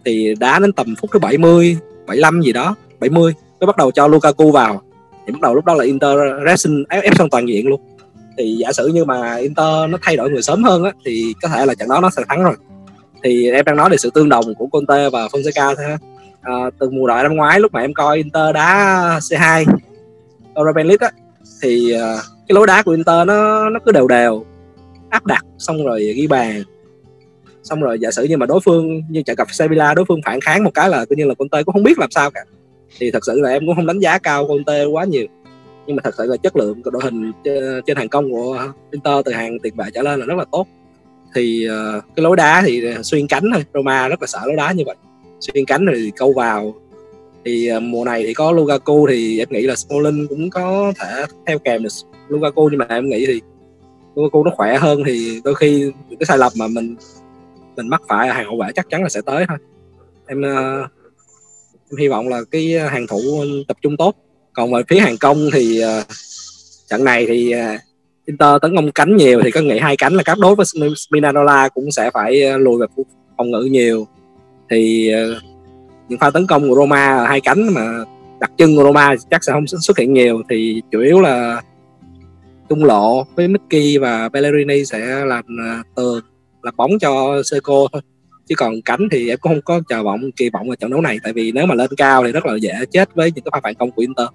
Thì 0.04 0.34
đá 0.40 0.58
đến 0.58 0.72
tầm 0.72 0.94
phút 1.00 1.10
thứ 1.12 1.18
70 1.18 1.76
75 2.06 2.42
gì 2.42 2.52
đó 2.52 2.74
70 3.00 3.32
mới 3.60 3.66
bắt 3.66 3.76
đầu 3.76 3.90
cho 3.90 4.06
Lukaku 4.06 4.50
vào 4.50 4.82
thì 5.30 5.32
bắt 5.32 5.40
đầu 5.42 5.54
lúc 5.54 5.64
đó 5.64 5.74
là 5.74 5.84
Inter 5.84 6.18
racing 6.46 6.84
ép, 6.88 7.04
ép 7.04 7.16
xong 7.16 7.30
toàn 7.30 7.48
diện 7.48 7.68
luôn. 7.68 7.80
Thì 8.38 8.56
giả 8.58 8.72
sử 8.72 8.86
như 8.86 9.04
mà 9.04 9.36
Inter 9.36 9.90
nó 9.90 9.98
thay 10.02 10.16
đổi 10.16 10.30
người 10.30 10.42
sớm 10.42 10.62
hơn 10.62 10.84
á 10.84 10.92
thì 11.04 11.34
có 11.42 11.48
thể 11.48 11.66
là 11.66 11.74
trận 11.74 11.88
đó 11.88 12.00
nó 12.00 12.10
sẽ 12.10 12.22
thắng 12.28 12.42
rồi. 12.42 12.54
Thì 13.22 13.50
em 13.50 13.64
đang 13.64 13.76
nói 13.76 13.90
về 13.90 13.96
sự 13.96 14.10
tương 14.14 14.28
đồng 14.28 14.54
của 14.54 14.66
Conte 14.66 15.08
và 15.08 15.26
Fonseca 15.26 15.74
thôi 15.74 15.96
à, 16.40 16.52
từ 16.78 16.90
mùa 16.90 17.06
đội 17.06 17.22
năm 17.22 17.36
ngoái 17.36 17.60
lúc 17.60 17.72
mà 17.72 17.80
em 17.80 17.94
coi 17.94 18.16
Inter 18.16 18.54
đá 18.54 19.18
C2 19.18 19.64
Europa 20.54 20.82
League 20.82 21.06
á 21.06 21.10
thì 21.62 21.94
uh, 21.94 22.00
cái 22.48 22.54
lối 22.54 22.66
đá 22.66 22.82
của 22.82 22.92
Inter 22.92 23.26
nó 23.26 23.70
nó 23.70 23.80
cứ 23.84 23.92
đều 23.92 24.08
đều 24.08 24.44
áp 25.10 25.26
đặt 25.26 25.44
xong 25.58 25.84
rồi 25.86 26.12
ghi 26.16 26.26
bàn. 26.26 26.62
Xong 27.62 27.80
rồi 27.80 27.98
giả 27.98 28.10
sử 28.10 28.24
như 28.24 28.36
mà 28.36 28.46
đối 28.46 28.60
phương 28.60 29.02
như 29.08 29.22
trận 29.22 29.36
gặp 29.36 29.48
Sevilla 29.50 29.94
đối 29.94 30.04
phương 30.04 30.20
phản 30.24 30.40
kháng 30.40 30.64
một 30.64 30.70
cái 30.74 30.88
là 30.88 31.04
tự 31.04 31.16
nhiên 31.16 31.28
là 31.28 31.34
Conte 31.34 31.62
cũng 31.62 31.72
không 31.72 31.82
biết 31.82 31.98
làm 31.98 32.10
sao 32.10 32.30
cả 32.30 32.40
thì 32.98 33.10
thật 33.10 33.24
sự 33.26 33.40
là 33.40 33.50
em 33.50 33.66
cũng 33.66 33.76
không 33.76 33.86
đánh 33.86 33.98
giá 33.98 34.18
cao 34.18 34.46
Conte 34.48 34.84
quá 34.84 35.04
nhiều. 35.04 35.26
Nhưng 35.86 35.96
mà 35.96 36.00
thật 36.04 36.14
sự 36.18 36.24
là 36.24 36.36
chất 36.36 36.56
lượng 36.56 36.82
của 36.82 36.90
đội 36.90 37.02
hình 37.04 37.32
trên 37.86 37.96
hàng 37.96 38.08
công 38.08 38.30
của 38.30 38.72
Inter 38.90 39.24
từ 39.24 39.32
hàng 39.32 39.58
tiền 39.58 39.74
vệ 39.76 39.84
trở 39.94 40.02
lên 40.02 40.20
là 40.20 40.26
rất 40.26 40.38
là 40.38 40.44
tốt. 40.52 40.66
Thì 41.34 41.68
uh, 41.68 42.04
cái 42.16 42.22
lối 42.22 42.36
đá 42.36 42.62
thì 42.66 42.82
xuyên 43.02 43.26
cánh 43.26 43.50
thôi 43.54 43.64
Roma 43.74 44.08
rất 44.08 44.22
là 44.22 44.26
sợ 44.26 44.40
lối 44.46 44.56
đá 44.56 44.72
như 44.72 44.84
vậy. 44.86 44.96
Xuyên 45.40 45.64
cánh 45.64 45.86
thì 45.94 46.10
câu 46.16 46.32
vào. 46.32 46.74
Thì 47.44 47.70
uh, 47.76 47.82
mùa 47.82 48.04
này 48.04 48.22
thì 48.26 48.34
có 48.34 48.52
Lukaku 48.52 49.06
thì 49.08 49.38
em 49.38 49.48
nghĩ 49.50 49.62
là 49.62 49.76
Smalling 49.76 50.26
cũng 50.28 50.50
có 50.50 50.92
thể 50.98 51.24
theo 51.46 51.58
kèm 51.58 51.82
được 51.82 51.88
Lukaku. 52.28 52.68
Nhưng 52.68 52.78
mà 52.78 52.86
em 52.88 53.08
nghĩ 53.08 53.26
thì 53.26 53.40
Lukaku 54.14 54.44
nó 54.44 54.50
khỏe 54.56 54.78
hơn 54.78 55.02
thì 55.06 55.40
đôi 55.44 55.54
khi 55.54 55.92
cái 56.10 56.26
sai 56.26 56.38
lầm 56.38 56.52
mà 56.56 56.66
mình 56.66 56.96
mình 57.76 57.88
mắc 57.88 58.02
phải 58.08 58.28
hàng 58.28 58.46
hậu 58.46 58.58
vệ 58.60 58.72
chắc 58.74 58.90
chắn 58.90 59.02
là 59.02 59.08
sẽ 59.08 59.20
tới 59.20 59.44
thôi. 59.48 59.58
Em 60.26 60.40
uh, 60.40 60.90
em 61.90 61.96
hy 61.98 62.08
vọng 62.08 62.28
là 62.28 62.40
cái 62.50 62.74
ờ, 62.74 62.88
hàng 62.88 63.06
thủ 63.06 63.20
ờ, 63.40 63.46
tập 63.68 63.76
trung 63.82 63.96
tốt. 63.96 64.14
Còn 64.52 64.72
về 64.72 64.82
phía 64.88 64.98
hàng 64.98 65.16
công 65.20 65.50
thì 65.52 65.82
uh, 65.84 66.06
trận 66.88 67.04
này 67.04 67.26
thì 67.26 67.54
uh, 67.54 67.80
Inter 68.26 68.56
tấn 68.62 68.76
công 68.76 68.92
cánh 68.92 69.16
nhiều 69.16 69.40
thì 69.44 69.50
có 69.50 69.60
nghĩ 69.60 69.78
hai 69.78 69.96
cánh 69.96 70.14
là 70.14 70.22
cáp 70.22 70.38
đối 70.38 70.54
với 70.54 70.66
Spinazzola 70.74 71.68
cũng 71.74 71.90
sẽ 71.90 72.10
phải 72.14 72.58
lùi 72.58 72.80
về 72.80 72.86
phòng 73.36 73.50
ngự 73.50 73.62
nhiều. 73.62 74.06
Thì 74.70 75.12
uh, 75.14 75.42
những 76.08 76.18
pha 76.18 76.30
tấn 76.30 76.46
công 76.46 76.68
của 76.68 76.74
Roma 76.74 77.26
hai 77.28 77.40
cánh 77.40 77.74
mà 77.74 78.04
đặc 78.40 78.50
trưng 78.58 78.76
của 78.76 78.82
Roma 78.82 79.14
chắc 79.30 79.44
sẽ 79.44 79.52
không 79.52 79.66
xuất 79.66 79.98
hiện 79.98 80.12
nhiều. 80.12 80.42
Thì 80.50 80.82
chủ 80.90 81.00
yếu 81.00 81.20
là 81.20 81.62
trung 82.68 82.84
lộ 82.84 83.24
với 83.34 83.48
Mickey 83.48 83.98
và 83.98 84.28
Bellerini 84.28 84.84
sẽ 84.84 85.24
làm 85.24 85.44
tường 85.94 86.20
làm 86.62 86.76
bóng 86.76 86.98
cho 86.98 87.42
Seco 87.44 87.86
thôi 87.92 88.02
chứ 88.50 88.56
còn 88.58 88.82
cánh 88.84 89.08
thì 89.10 89.28
em 89.28 89.38
cũng 89.40 89.52
không 89.52 89.62
có 89.62 89.80
chờ 89.88 90.02
vọng 90.02 90.30
kỳ 90.36 90.50
vọng 90.50 90.70
ở 90.70 90.76
trận 90.76 90.90
đấu 90.90 91.00
này. 91.00 91.18
Tại 91.22 91.32
vì 91.32 91.52
nếu 91.52 91.66
mà 91.66 91.74
lên 91.74 91.90
cao 91.96 92.24
thì 92.24 92.32
rất 92.32 92.46
là 92.46 92.56
dễ 92.56 92.72
chết 92.90 93.14
với 93.14 93.32
những 93.34 93.44
cái 93.44 93.50
pha 93.52 93.60
phản 93.62 93.74
công 93.74 93.90
của 93.90 94.02
Inter. 94.02 94.26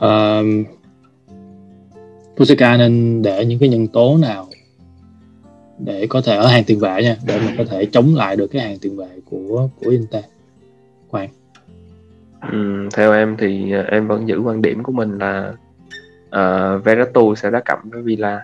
Um, 0.00 0.64
Pusaka 2.36 2.76
nên 2.76 3.22
để 3.22 3.44
những 3.44 3.58
cái 3.58 3.68
nhân 3.68 3.86
tố 3.86 4.18
nào 4.18 4.48
để 5.78 6.06
có 6.06 6.20
thể 6.20 6.36
ở 6.36 6.46
hàng 6.46 6.64
tiền 6.66 6.78
vệ 6.78 7.02
nha 7.02 7.16
để 7.26 7.40
mà 7.46 7.54
có 7.58 7.64
thể 7.64 7.86
chống 7.86 8.14
lại 8.14 8.36
được 8.36 8.46
cái 8.46 8.62
hàng 8.62 8.78
tiền 8.78 8.96
vệ 8.96 9.08
của 9.24 9.68
của 9.80 9.90
Inter? 9.90 10.24
Quang. 11.08 11.28
Ừ, 12.52 12.88
theo 12.92 13.12
em 13.12 13.36
thì 13.38 13.72
ờ, 13.72 13.82
em 13.82 14.06
vẫn 14.08 14.28
giữ 14.28 14.40
quan 14.40 14.62
điểm 14.62 14.82
của 14.82 14.92
mình 14.92 15.18
là 15.18 15.52
uh, 16.26 16.84
Veratu 16.84 17.34
sẽ 17.34 17.50
đá 17.50 17.60
cặp 17.64 17.78
với 17.84 18.02
Villa 18.02 18.40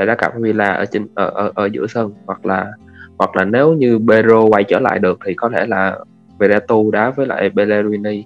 để 0.00 0.06
đá 0.06 0.14
cặp 0.14 0.32
Villa 0.36 0.72
ở 0.72 0.84
trên 0.84 1.06
ở, 1.14 1.30
ở 1.34 1.52
ở 1.54 1.68
giữa 1.72 1.86
sân. 1.86 2.12
Hoặc 2.26 2.46
là 2.46 2.72
hoặc 3.18 3.36
là 3.36 3.44
nếu 3.44 3.72
như 3.72 3.98
Pedro 4.08 4.40
quay 4.40 4.64
trở 4.64 4.78
lại 4.78 4.98
được 4.98 5.18
thì 5.26 5.34
có 5.34 5.48
thể 5.48 5.66
là 5.66 5.98
Veratu 6.38 6.90
đá 6.90 7.10
với 7.10 7.26
lại 7.26 7.50
Bellerini 7.50 8.24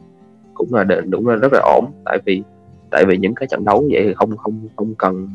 cũng 0.55 0.75
là 0.75 0.85
đúng 0.85 1.29
là 1.29 1.37
rất 1.37 1.53
là 1.53 1.61
ổn. 1.65 1.85
Tại 2.05 2.19
vì 2.25 2.43
tại 2.91 3.05
vì 3.05 3.17
những 3.17 3.35
cái 3.35 3.47
trận 3.51 3.65
đấu 3.65 3.85
vậy 3.91 4.03
thì 4.05 4.15
không 4.15 4.37
không 4.37 4.69
không 4.77 4.95
cần 4.95 5.29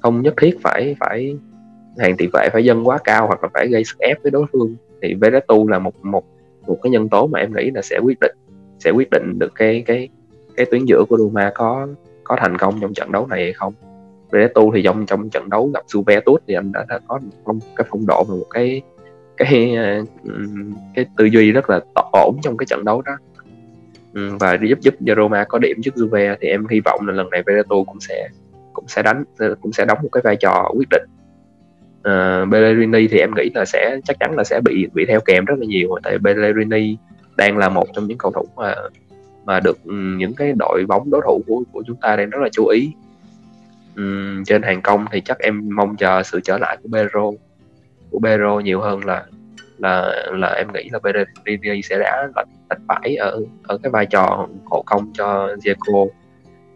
không 0.00 0.22
nhất 0.22 0.34
thiết 0.36 0.58
phải 0.62 0.96
phải 1.00 1.36
hàng 1.98 2.16
tiền 2.18 2.30
vệ 2.32 2.48
phải 2.52 2.64
dâng 2.64 2.88
quá 2.88 2.98
cao 3.04 3.26
hoặc 3.26 3.42
là 3.42 3.48
phải 3.54 3.68
gây 3.68 3.84
sức 3.84 3.98
ép 3.98 4.22
với 4.22 4.30
đối 4.30 4.46
phương. 4.52 4.76
Thì 5.02 5.14
Veratu 5.14 5.68
là 5.68 5.78
một 5.78 6.04
một 6.04 6.24
một 6.66 6.78
cái 6.82 6.90
nhân 6.90 7.08
tố 7.08 7.26
mà 7.26 7.38
em 7.38 7.54
nghĩ 7.54 7.70
là 7.70 7.82
sẽ 7.82 7.98
quyết 7.98 8.18
định 8.20 8.36
sẽ 8.78 8.90
quyết 8.90 9.10
định 9.10 9.38
được 9.38 9.52
cái 9.54 9.82
cái 9.86 10.08
cái 10.56 10.66
tuyến 10.70 10.84
giữa 10.84 11.04
của 11.08 11.16
Roma 11.16 11.52
có 11.54 11.88
có 12.24 12.36
thành 12.38 12.58
công 12.58 12.80
trong 12.80 12.94
trận 12.94 13.12
đấu 13.12 13.26
này 13.26 13.42
hay 13.42 13.52
không. 13.52 13.74
Veratu 14.30 14.72
thì 14.74 14.82
trong 14.82 15.06
trong 15.06 15.30
trận 15.30 15.50
đấu 15.50 15.70
gặp 15.74 15.82
Juventus 15.86 16.36
thì 16.46 16.54
anh 16.54 16.72
đã, 16.72 16.84
đã 16.88 16.98
có 17.08 17.20
một 17.52 17.66
cái 17.76 17.86
phong 17.90 18.06
độ 18.06 18.24
và 18.28 18.34
một 18.34 18.46
cái 18.50 18.82
cái 19.36 19.76
cái 20.94 21.06
tư 21.16 21.24
duy 21.24 21.52
rất 21.52 21.70
là 21.70 21.80
ổn 22.12 22.36
trong 22.42 22.56
cái 22.56 22.66
trận 22.66 22.84
đấu 22.84 23.02
đó. 23.02 23.16
Và 24.12 24.58
giúp 24.68 24.78
giúp 24.80 24.94
cho 25.06 25.14
Roma 25.14 25.44
có 25.44 25.58
điểm 25.58 25.76
trước 25.82 25.94
Juve 25.94 26.36
thì 26.40 26.48
em 26.48 26.66
hy 26.70 26.80
vọng 26.84 27.00
là 27.06 27.12
lần 27.14 27.30
này 27.30 27.42
Veratu 27.46 27.84
cũng 27.84 28.00
sẽ 28.00 28.28
cũng 28.72 28.84
sẽ 28.88 29.02
đánh 29.02 29.24
cũng 29.60 29.72
sẽ 29.72 29.84
đóng 29.84 29.98
một 30.02 30.08
cái 30.12 30.20
vai 30.24 30.36
trò 30.36 30.70
quyết 30.76 30.88
định. 30.90 31.02
Ờ, 32.02 32.42
uh, 32.42 32.48
Bellerini 32.48 33.08
thì 33.08 33.18
em 33.18 33.30
nghĩ 33.36 33.50
là 33.54 33.64
sẽ 33.64 34.00
chắc 34.04 34.16
chắn 34.20 34.34
là 34.36 34.44
sẽ 34.44 34.60
bị 34.64 34.86
bị 34.94 35.04
theo 35.06 35.20
kèm 35.20 35.44
rất 35.44 35.58
là 35.58 35.66
nhiều 35.66 35.90
tại 36.02 36.18
Bellerini 36.18 36.96
đang 37.36 37.58
là 37.58 37.68
một 37.68 37.86
trong 37.94 38.06
những 38.06 38.18
cầu 38.18 38.32
thủ 38.32 38.44
mà 38.56 38.74
mà 39.44 39.60
được 39.60 39.78
những 40.16 40.34
cái 40.34 40.52
đội 40.58 40.84
bóng 40.88 41.10
đối 41.10 41.20
thủ 41.26 41.42
của 41.46 41.62
của 41.72 41.82
chúng 41.86 41.96
ta 41.96 42.16
đang 42.16 42.30
rất 42.30 42.38
là 42.42 42.48
chú 42.52 42.66
ý 42.66 42.92
um, 43.98 44.44
trên 44.44 44.62
hàng 44.62 44.82
công 44.82 45.04
thì 45.12 45.20
chắc 45.20 45.38
em 45.38 45.68
mong 45.76 45.96
chờ 45.96 46.22
sự 46.22 46.40
trở 46.44 46.58
lại 46.58 46.76
của 46.82 46.88
Pedro 46.92 47.30
của 48.10 48.20
Pedro 48.22 48.60
nhiều 48.60 48.80
hơn 48.80 49.04
là 49.04 49.24
là 49.78 50.12
là 50.32 50.48
em 50.48 50.72
nghĩ 50.74 50.88
là 50.92 50.98
Pedro 50.98 51.20
sẽ 51.84 51.98
đã 51.98 52.28
đánh 52.34 52.46
lệch 52.70 52.78
bại 52.86 53.16
ở 53.16 53.40
ở 53.62 53.78
cái 53.82 53.90
vai 53.90 54.06
trò 54.06 54.48
hộ 54.64 54.82
công 54.86 55.12
cho 55.12 55.48
Zeko 55.48 56.08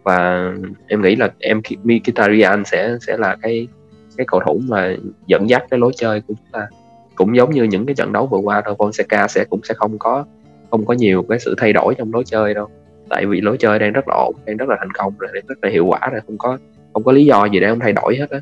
và 0.02 0.52
em 0.86 1.02
nghĩ 1.02 1.16
là 1.16 1.28
em 1.38 1.60
Mkhitaryan 1.82 2.64
sẽ 2.64 2.96
sẽ 3.00 3.16
là 3.16 3.36
cái 3.42 3.68
cái 4.16 4.26
cầu 4.28 4.40
thủ 4.46 4.60
mà 4.68 4.94
dẫn 5.26 5.48
dắt 5.48 5.64
cái 5.70 5.80
lối 5.80 5.92
chơi 5.96 6.20
của 6.20 6.34
chúng 6.34 6.52
ta. 6.52 6.66
Cũng 7.14 7.36
giống 7.36 7.50
như 7.50 7.62
những 7.62 7.86
cái 7.86 7.94
trận 7.94 8.12
đấu 8.12 8.26
vừa 8.26 8.38
qua 8.38 8.62
thôi 8.64 8.74
Fonseca 8.78 9.26
sẽ 9.26 9.44
cũng 9.50 9.60
sẽ 9.62 9.74
không 9.74 9.98
có 9.98 10.24
không 10.70 10.86
có 10.86 10.94
nhiều 10.94 11.26
cái 11.28 11.38
sự 11.38 11.54
thay 11.58 11.72
đổi 11.72 11.94
trong 11.98 12.14
lối 12.14 12.24
chơi 12.26 12.54
đâu. 12.54 12.68
Tại 13.08 13.26
vì 13.26 13.40
lối 13.40 13.56
chơi 13.58 13.78
đang 13.78 13.92
rất 13.92 14.08
là 14.08 14.14
ổn 14.14 14.34
đang 14.46 14.56
rất 14.56 14.68
là 14.68 14.76
thành 14.78 14.92
công 14.92 15.14
rồi 15.18 15.30
đang 15.34 15.46
rất 15.46 15.58
là 15.62 15.70
hiệu 15.70 15.86
quả 15.86 16.00
rồi 16.12 16.20
không 16.26 16.38
có 16.38 16.58
không 16.92 17.04
có 17.04 17.12
lý 17.12 17.24
do 17.24 17.44
gì 17.52 17.60
để 17.60 17.68
không 17.68 17.80
thay 17.80 17.92
đổi 17.92 18.16
hết 18.16 18.30
á. 18.30 18.40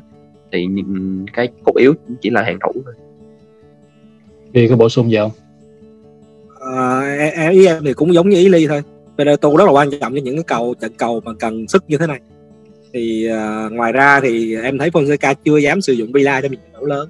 Thì 0.51 0.67
cái 1.33 1.49
cốt 1.63 1.75
yếu 1.75 1.93
chỉ 2.21 2.29
là 2.29 2.43
hàng 2.43 2.59
thủ 2.59 2.81
thôi. 2.85 2.93
Thì 4.53 4.67
có 4.67 4.75
bổ 4.75 4.89
sung 4.89 5.11
gì 5.11 5.17
không? 5.17 5.31
À, 6.75 7.49
ý 7.51 7.67
em 7.67 7.83
thì 7.85 7.93
cũng 7.93 8.13
giống 8.13 8.29
như 8.29 8.37
ý 8.37 8.49
ly 8.49 8.67
thôi. 8.67 8.83
Veneto 9.17 9.49
rất 9.57 9.65
là 9.65 9.71
quan 9.71 9.89
trọng 9.91 10.13
cho 10.15 10.21
những 10.23 10.35
cái 10.35 10.43
cầu 10.43 10.75
trận 10.81 10.91
cầu 10.97 11.21
mà 11.25 11.31
cần 11.39 11.67
sức 11.67 11.83
như 11.87 11.97
thế 11.97 12.07
này. 12.07 12.19
Thì 12.93 13.29
uh, 13.29 13.71
ngoài 13.71 13.91
ra 13.91 14.19
thì 14.19 14.55
em 14.55 14.77
thấy 14.77 14.89
Fonseca 14.89 15.35
chưa 15.43 15.57
dám 15.57 15.81
sử 15.81 15.93
dụng 15.93 16.11
Villa 16.11 16.41
cho 16.41 16.47
những 16.51 16.59
trận 16.61 16.73
đấu 16.73 16.85
lớn. 16.85 17.09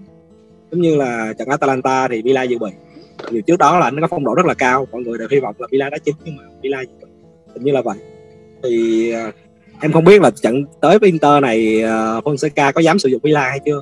Giống 0.71 0.81
như 0.81 0.95
là 0.95 1.33
trận 1.39 1.47
Atalanta 1.47 2.07
thì 2.07 2.21
Villa 2.21 2.43
dự 2.43 2.57
bị. 2.57 2.69
Dù 3.31 3.41
trước 3.47 3.57
đó 3.59 3.79
là 3.79 3.85
anh 3.85 4.01
có 4.01 4.07
phong 4.07 4.23
độ 4.23 4.35
rất 4.35 4.45
là 4.45 4.53
cao. 4.53 4.87
Mọi 4.91 5.01
người 5.01 5.17
đều 5.17 5.27
hy 5.31 5.39
vọng 5.39 5.55
là 5.59 5.67
Villa 5.71 5.89
đá 5.89 5.97
chính 5.97 6.15
nhưng 6.25 6.35
mà 6.35 6.43
Villa 6.63 6.81
dự 6.81 6.93
bị. 7.01 7.07
Hình 7.53 7.63
như 7.63 7.71
là 7.71 7.81
vậy. 7.81 7.97
Thì 8.63 9.13
uh, 9.29 9.33
em 9.81 9.91
không 9.91 10.03
biết 10.03 10.21
là 10.21 10.31
trận 10.31 10.65
tới 10.81 10.99
với 10.99 11.09
Inter 11.09 11.41
này 11.41 11.83
uh, 11.83 12.23
Fonseca 12.23 12.71
có 12.71 12.81
dám 12.81 12.99
sử 12.99 13.09
dụng 13.09 13.21
Villa 13.23 13.49
hay 13.49 13.59
chưa? 13.65 13.81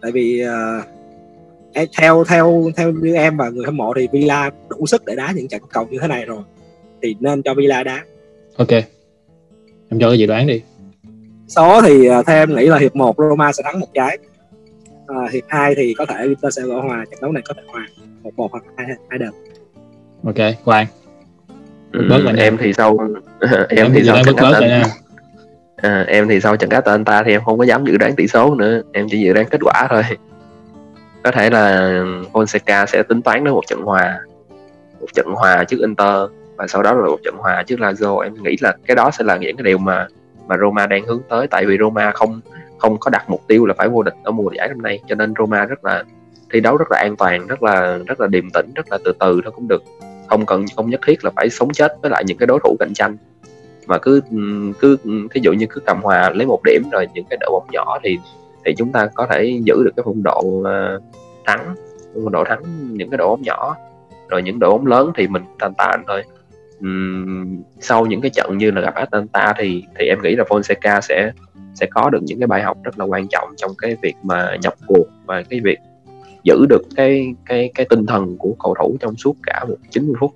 Tại 0.00 0.12
vì 0.12 0.42
uh, 0.44 1.88
theo 1.98 2.24
theo 2.24 2.70
theo 2.76 2.92
như 2.92 3.14
em 3.14 3.36
và 3.36 3.48
người 3.48 3.64
hâm 3.64 3.76
mộ 3.76 3.94
thì 3.96 4.08
Villa 4.12 4.50
đủ 4.68 4.86
sức 4.86 5.04
để 5.04 5.14
đá 5.16 5.32
những 5.36 5.48
trận 5.48 5.62
cầu 5.72 5.86
như 5.90 5.98
thế 6.02 6.08
này 6.08 6.24
rồi. 6.24 6.42
Thì 7.02 7.16
nên 7.20 7.42
cho 7.42 7.54
Villa 7.54 7.82
đá. 7.82 8.04
Ok. 8.56 8.70
Em 9.88 10.00
cho 10.00 10.08
cái 10.08 10.18
dự 10.18 10.26
đoán 10.26 10.46
đi. 10.46 10.62
Số 11.48 11.82
thì 11.82 12.10
uh, 12.10 12.26
theo 12.26 12.36
em 12.36 12.56
nghĩ 12.56 12.66
là 12.66 12.78
hiệp 12.78 12.96
1 12.96 13.16
Roma 13.18 13.52
sẽ 13.52 13.62
thắng 13.62 13.80
một 13.80 13.88
trái. 13.94 14.18
Uh, 15.02 15.30
hiệp 15.32 15.44
2 15.48 15.74
thì 15.74 15.94
có 15.94 16.06
thể 16.06 16.22
Inter 16.22 16.56
sẽ 16.56 16.62
gỡ 16.62 16.80
hòa 16.80 17.04
trận 17.10 17.20
đấu 17.20 17.32
này 17.32 17.42
có 17.46 17.54
thể 17.54 17.62
hòa. 17.66 17.86
Một 18.22 18.30
một 18.36 18.52
hoặc 18.52 18.64
hai 18.76 18.86
hai 19.08 19.18
đều. 19.18 19.30
Ok 20.24 20.64
Quang. 20.64 20.86
Ừ, 21.92 22.08
em 22.36 22.56
thì 22.56 22.72
sau 22.72 22.98
em, 23.40 23.58
em 23.68 23.92
thì 23.94 24.02
sau 24.04 24.16
trận 24.24 24.36
Atalanta 24.36 24.88
à, 25.82 26.04
em 26.08 26.28
thì 26.28 26.40
sau 26.40 26.56
trận 26.56 26.70
Atalanta 26.70 27.22
thì 27.22 27.32
em 27.32 27.44
không 27.44 27.58
có 27.58 27.64
dám 27.64 27.84
dự 27.84 27.96
đoán 27.96 28.16
tỷ 28.16 28.28
số 28.28 28.54
nữa. 28.54 28.82
Em 28.92 29.06
chỉ 29.10 29.20
dự 29.20 29.32
đoán 29.32 29.46
kết 29.50 29.60
quả 29.64 29.86
thôi. 29.90 30.02
Có 31.22 31.30
thể 31.30 31.50
là 31.50 31.92
Fonseca 32.32 32.86
sẽ 32.86 33.02
tính 33.02 33.22
toán 33.22 33.44
đến 33.44 33.54
một 33.54 33.66
trận 33.66 33.82
hòa. 33.82 34.20
Một 35.00 35.06
trận 35.14 35.26
hòa 35.34 35.64
trước 35.64 35.76
Inter 35.80 36.30
và 36.56 36.66
sau 36.66 36.82
đó 36.82 36.92
là 36.92 37.06
một 37.06 37.18
trận 37.24 37.34
hòa 37.38 37.62
trước 37.66 37.80
Lazio. 37.80 38.18
Em 38.18 38.34
nghĩ 38.42 38.56
là 38.60 38.76
cái 38.86 38.94
đó 38.94 39.10
sẽ 39.10 39.24
là 39.24 39.36
những 39.36 39.56
cái 39.56 39.64
điều 39.64 39.78
mà 39.78 40.06
mà 40.48 40.56
Roma 40.56 40.86
đang 40.86 41.06
hướng 41.06 41.22
tới. 41.28 41.46
Tại 41.46 41.66
vì 41.66 41.78
Roma 41.78 42.10
không 42.10 42.40
không 42.78 42.98
có 42.98 43.10
đặt 43.10 43.30
mục 43.30 43.40
tiêu 43.48 43.66
là 43.66 43.74
phải 43.78 43.88
vô 43.88 44.02
địch 44.02 44.14
ở 44.24 44.30
mùa 44.30 44.50
giải 44.56 44.68
năm 44.68 44.82
nay. 44.82 45.00
Cho 45.08 45.14
nên 45.14 45.34
Roma 45.38 45.64
rất 45.64 45.84
là 45.84 46.04
thi 46.52 46.60
đấu 46.60 46.76
rất 46.76 46.90
là 46.90 46.98
an 46.98 47.16
toàn 47.16 47.46
rất 47.46 47.62
là 47.62 47.98
rất 48.06 48.20
là 48.20 48.26
điềm 48.26 48.50
tĩnh 48.50 48.72
rất 48.74 48.86
là 48.90 48.98
từ 49.04 49.12
từ 49.20 49.40
thôi 49.44 49.52
cũng 49.54 49.68
được. 49.68 49.82
Không 50.28 50.46
cần 50.46 50.64
không 50.76 50.90
nhất 50.90 51.00
thiết 51.06 51.24
là 51.24 51.30
phải 51.36 51.50
sống 51.50 51.72
chết 51.72 51.96
với 52.02 52.10
lại 52.10 52.24
những 52.26 52.38
cái 52.38 52.46
đối 52.46 52.58
thủ 52.64 52.76
cạnh 52.80 52.94
tranh 52.94 53.16
mà 53.90 53.98
cứ 53.98 54.20
cứ 54.78 54.96
thí 55.30 55.40
dụ 55.42 55.52
như 55.52 55.66
cứ 55.70 55.80
cầm 55.86 56.00
hòa 56.02 56.30
lấy 56.34 56.46
một 56.46 56.60
điểm 56.64 56.82
rồi 56.92 57.06
những 57.14 57.24
cái 57.30 57.36
đội 57.40 57.50
bóng 57.50 57.66
nhỏ 57.72 57.98
thì 58.02 58.18
thì 58.64 58.74
chúng 58.74 58.92
ta 58.92 59.06
có 59.14 59.26
thể 59.30 59.60
giữ 59.64 59.74
được 59.84 59.90
cái 59.96 60.02
phong 60.06 60.22
độ 60.22 60.40
uh, 60.40 61.02
thắng 61.46 61.74
phong 62.14 62.32
độ 62.32 62.44
thắng 62.44 62.62
những 62.92 63.10
cái 63.10 63.18
đội 63.18 63.28
bóng 63.28 63.42
nhỏ. 63.42 63.76
Rồi 64.28 64.42
những 64.42 64.58
đội 64.58 64.70
bóng 64.70 64.86
lớn 64.86 65.12
thì 65.16 65.28
mình 65.28 65.42
tàn 65.58 65.72
tàn 65.78 66.04
thôi. 66.06 66.22
Uhm, 66.84 67.62
sau 67.80 68.06
những 68.06 68.20
cái 68.20 68.30
trận 68.30 68.58
như 68.58 68.70
là 68.70 68.80
gặp 68.80 68.94
Atalanta 68.94 69.54
thì 69.58 69.84
thì 69.98 70.06
em 70.06 70.22
nghĩ 70.22 70.36
là 70.36 70.44
Fonseca 70.44 71.00
sẽ 71.00 71.32
sẽ 71.74 71.86
có 71.86 72.10
được 72.10 72.22
những 72.22 72.38
cái 72.40 72.46
bài 72.46 72.62
học 72.62 72.76
rất 72.82 72.98
là 72.98 73.04
quan 73.04 73.28
trọng 73.28 73.48
trong 73.56 73.70
cái 73.78 73.96
việc 74.02 74.14
mà 74.22 74.56
nhập 74.62 74.74
cuộc 74.86 75.04
và 75.26 75.42
cái 75.50 75.60
việc 75.60 75.78
giữ 76.44 76.66
được 76.68 76.82
cái 76.96 77.34
cái 77.46 77.70
cái 77.74 77.86
tinh 77.90 78.06
thần 78.06 78.36
của 78.38 78.54
cầu 78.64 78.74
thủ 78.78 78.96
trong 79.00 79.16
suốt 79.16 79.36
cả 79.46 79.64
một 79.68 79.76
90 79.90 80.14
phút. 80.20 80.30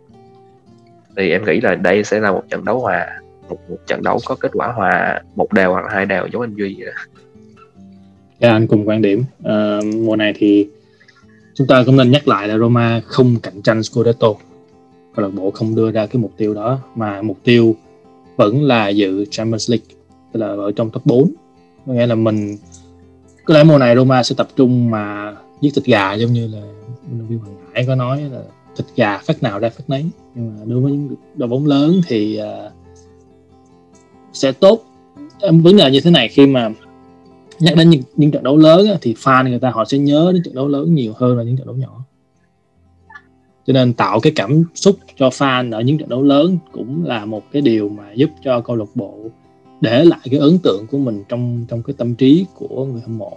Thì 1.16 1.30
em 1.30 1.44
nghĩ 1.44 1.60
là 1.60 1.74
đây 1.74 2.04
sẽ 2.04 2.20
là 2.20 2.32
một 2.32 2.42
trận 2.50 2.64
đấu 2.64 2.80
hòa 2.80 3.06
một, 3.48 3.58
một 3.68 3.76
trận 3.86 4.02
đấu 4.02 4.18
có 4.24 4.34
kết 4.34 4.50
quả 4.54 4.72
hòa 4.72 5.22
một 5.34 5.52
đều 5.52 5.72
hoặc 5.72 5.84
hai 5.90 6.06
đều 6.06 6.26
giống 6.32 6.42
anh 6.42 6.54
duy 6.54 6.76
vậy 6.78 6.86
đó. 6.86 6.92
Yeah, 8.38 8.52
anh 8.52 8.66
cùng 8.66 8.88
quan 8.88 9.02
điểm. 9.02 9.24
À, 9.44 9.80
mùa 9.96 10.16
này 10.16 10.32
thì 10.36 10.68
chúng 11.54 11.66
ta 11.66 11.82
cũng 11.86 11.96
nên 11.96 12.10
nhắc 12.10 12.28
lại 12.28 12.48
là 12.48 12.58
Roma 12.58 13.00
không 13.06 13.36
cạnh 13.42 13.62
tranh 13.62 13.82
Scudetto. 13.82 14.28
Câu 15.16 15.24
lạc 15.24 15.34
bộ 15.34 15.50
không 15.50 15.74
đưa 15.74 15.90
ra 15.90 16.06
cái 16.06 16.22
mục 16.22 16.32
tiêu 16.36 16.54
đó 16.54 16.78
mà 16.94 17.22
mục 17.22 17.38
tiêu 17.44 17.76
vẫn 18.36 18.62
là 18.62 18.88
dự 18.88 19.24
Champions 19.30 19.70
League 19.70 19.86
tức 20.32 20.40
là 20.40 20.46
ở 20.46 20.72
trong 20.76 20.90
top 20.90 21.06
4 21.06 21.30
có 21.86 21.92
nghĩa 21.92 22.06
là 22.06 22.14
mình 22.14 22.56
có 23.44 23.54
lẽ 23.54 23.64
mùa 23.64 23.78
này 23.78 23.96
Roma 23.96 24.22
sẽ 24.22 24.34
tập 24.38 24.48
trung 24.56 24.90
mà 24.90 25.34
giết 25.60 25.70
thịt 25.74 25.84
gà 25.84 26.12
giống 26.12 26.32
như 26.32 26.46
là 26.46 26.60
viên 27.28 27.38
Hoàng 27.38 27.56
Hải 27.74 27.84
có 27.86 27.94
nói 27.94 28.22
là 28.32 28.42
thịt 28.76 28.86
gà 28.96 29.18
phát 29.18 29.42
nào 29.42 29.58
ra 29.58 29.70
phát 29.70 29.90
nấy. 29.90 30.04
Nhưng 30.34 30.54
mà 30.58 30.64
đối 30.66 30.80
với 30.80 30.92
những 30.92 31.14
đội 31.34 31.48
bóng 31.48 31.66
lớn 31.66 32.00
thì 32.06 32.40
uh, 32.42 32.72
sẽ 34.34 34.52
tốt. 34.52 34.84
Vấn 35.40 35.76
đề 35.76 35.90
như 35.90 36.00
thế 36.00 36.10
này 36.10 36.28
khi 36.28 36.46
mà 36.46 36.70
nhắc 37.60 37.76
đến 37.76 37.90
những, 37.90 38.02
những 38.16 38.30
trận 38.30 38.42
đấu 38.42 38.56
lớn 38.56 38.86
thì 39.00 39.14
fan 39.14 39.48
người 39.48 39.58
ta 39.58 39.70
họ 39.70 39.84
sẽ 39.84 39.98
nhớ 39.98 40.30
đến 40.34 40.42
trận 40.44 40.54
đấu 40.54 40.68
lớn 40.68 40.94
nhiều 40.94 41.12
hơn 41.16 41.36
là 41.38 41.42
những 41.42 41.56
trận 41.56 41.66
đấu 41.66 41.76
nhỏ. 41.76 42.04
Cho 43.66 43.72
nên 43.72 43.92
tạo 43.92 44.20
cái 44.20 44.32
cảm 44.36 44.64
xúc 44.74 44.96
cho 45.16 45.28
fan 45.28 45.72
ở 45.72 45.80
những 45.80 45.98
trận 45.98 46.08
đấu 46.08 46.22
lớn 46.22 46.58
cũng 46.72 47.04
là 47.04 47.24
một 47.24 47.42
cái 47.52 47.62
điều 47.62 47.88
mà 47.88 48.12
giúp 48.12 48.30
cho 48.44 48.60
câu 48.60 48.76
lạc 48.76 48.88
bộ 48.94 49.14
để 49.80 50.04
lại 50.04 50.20
cái 50.30 50.40
ấn 50.40 50.58
tượng 50.58 50.86
của 50.90 50.98
mình 50.98 51.24
trong 51.28 51.64
trong 51.68 51.82
cái 51.82 51.94
tâm 51.98 52.14
trí 52.14 52.46
của 52.54 52.84
người 52.84 53.00
hâm 53.00 53.18
mộ. 53.18 53.36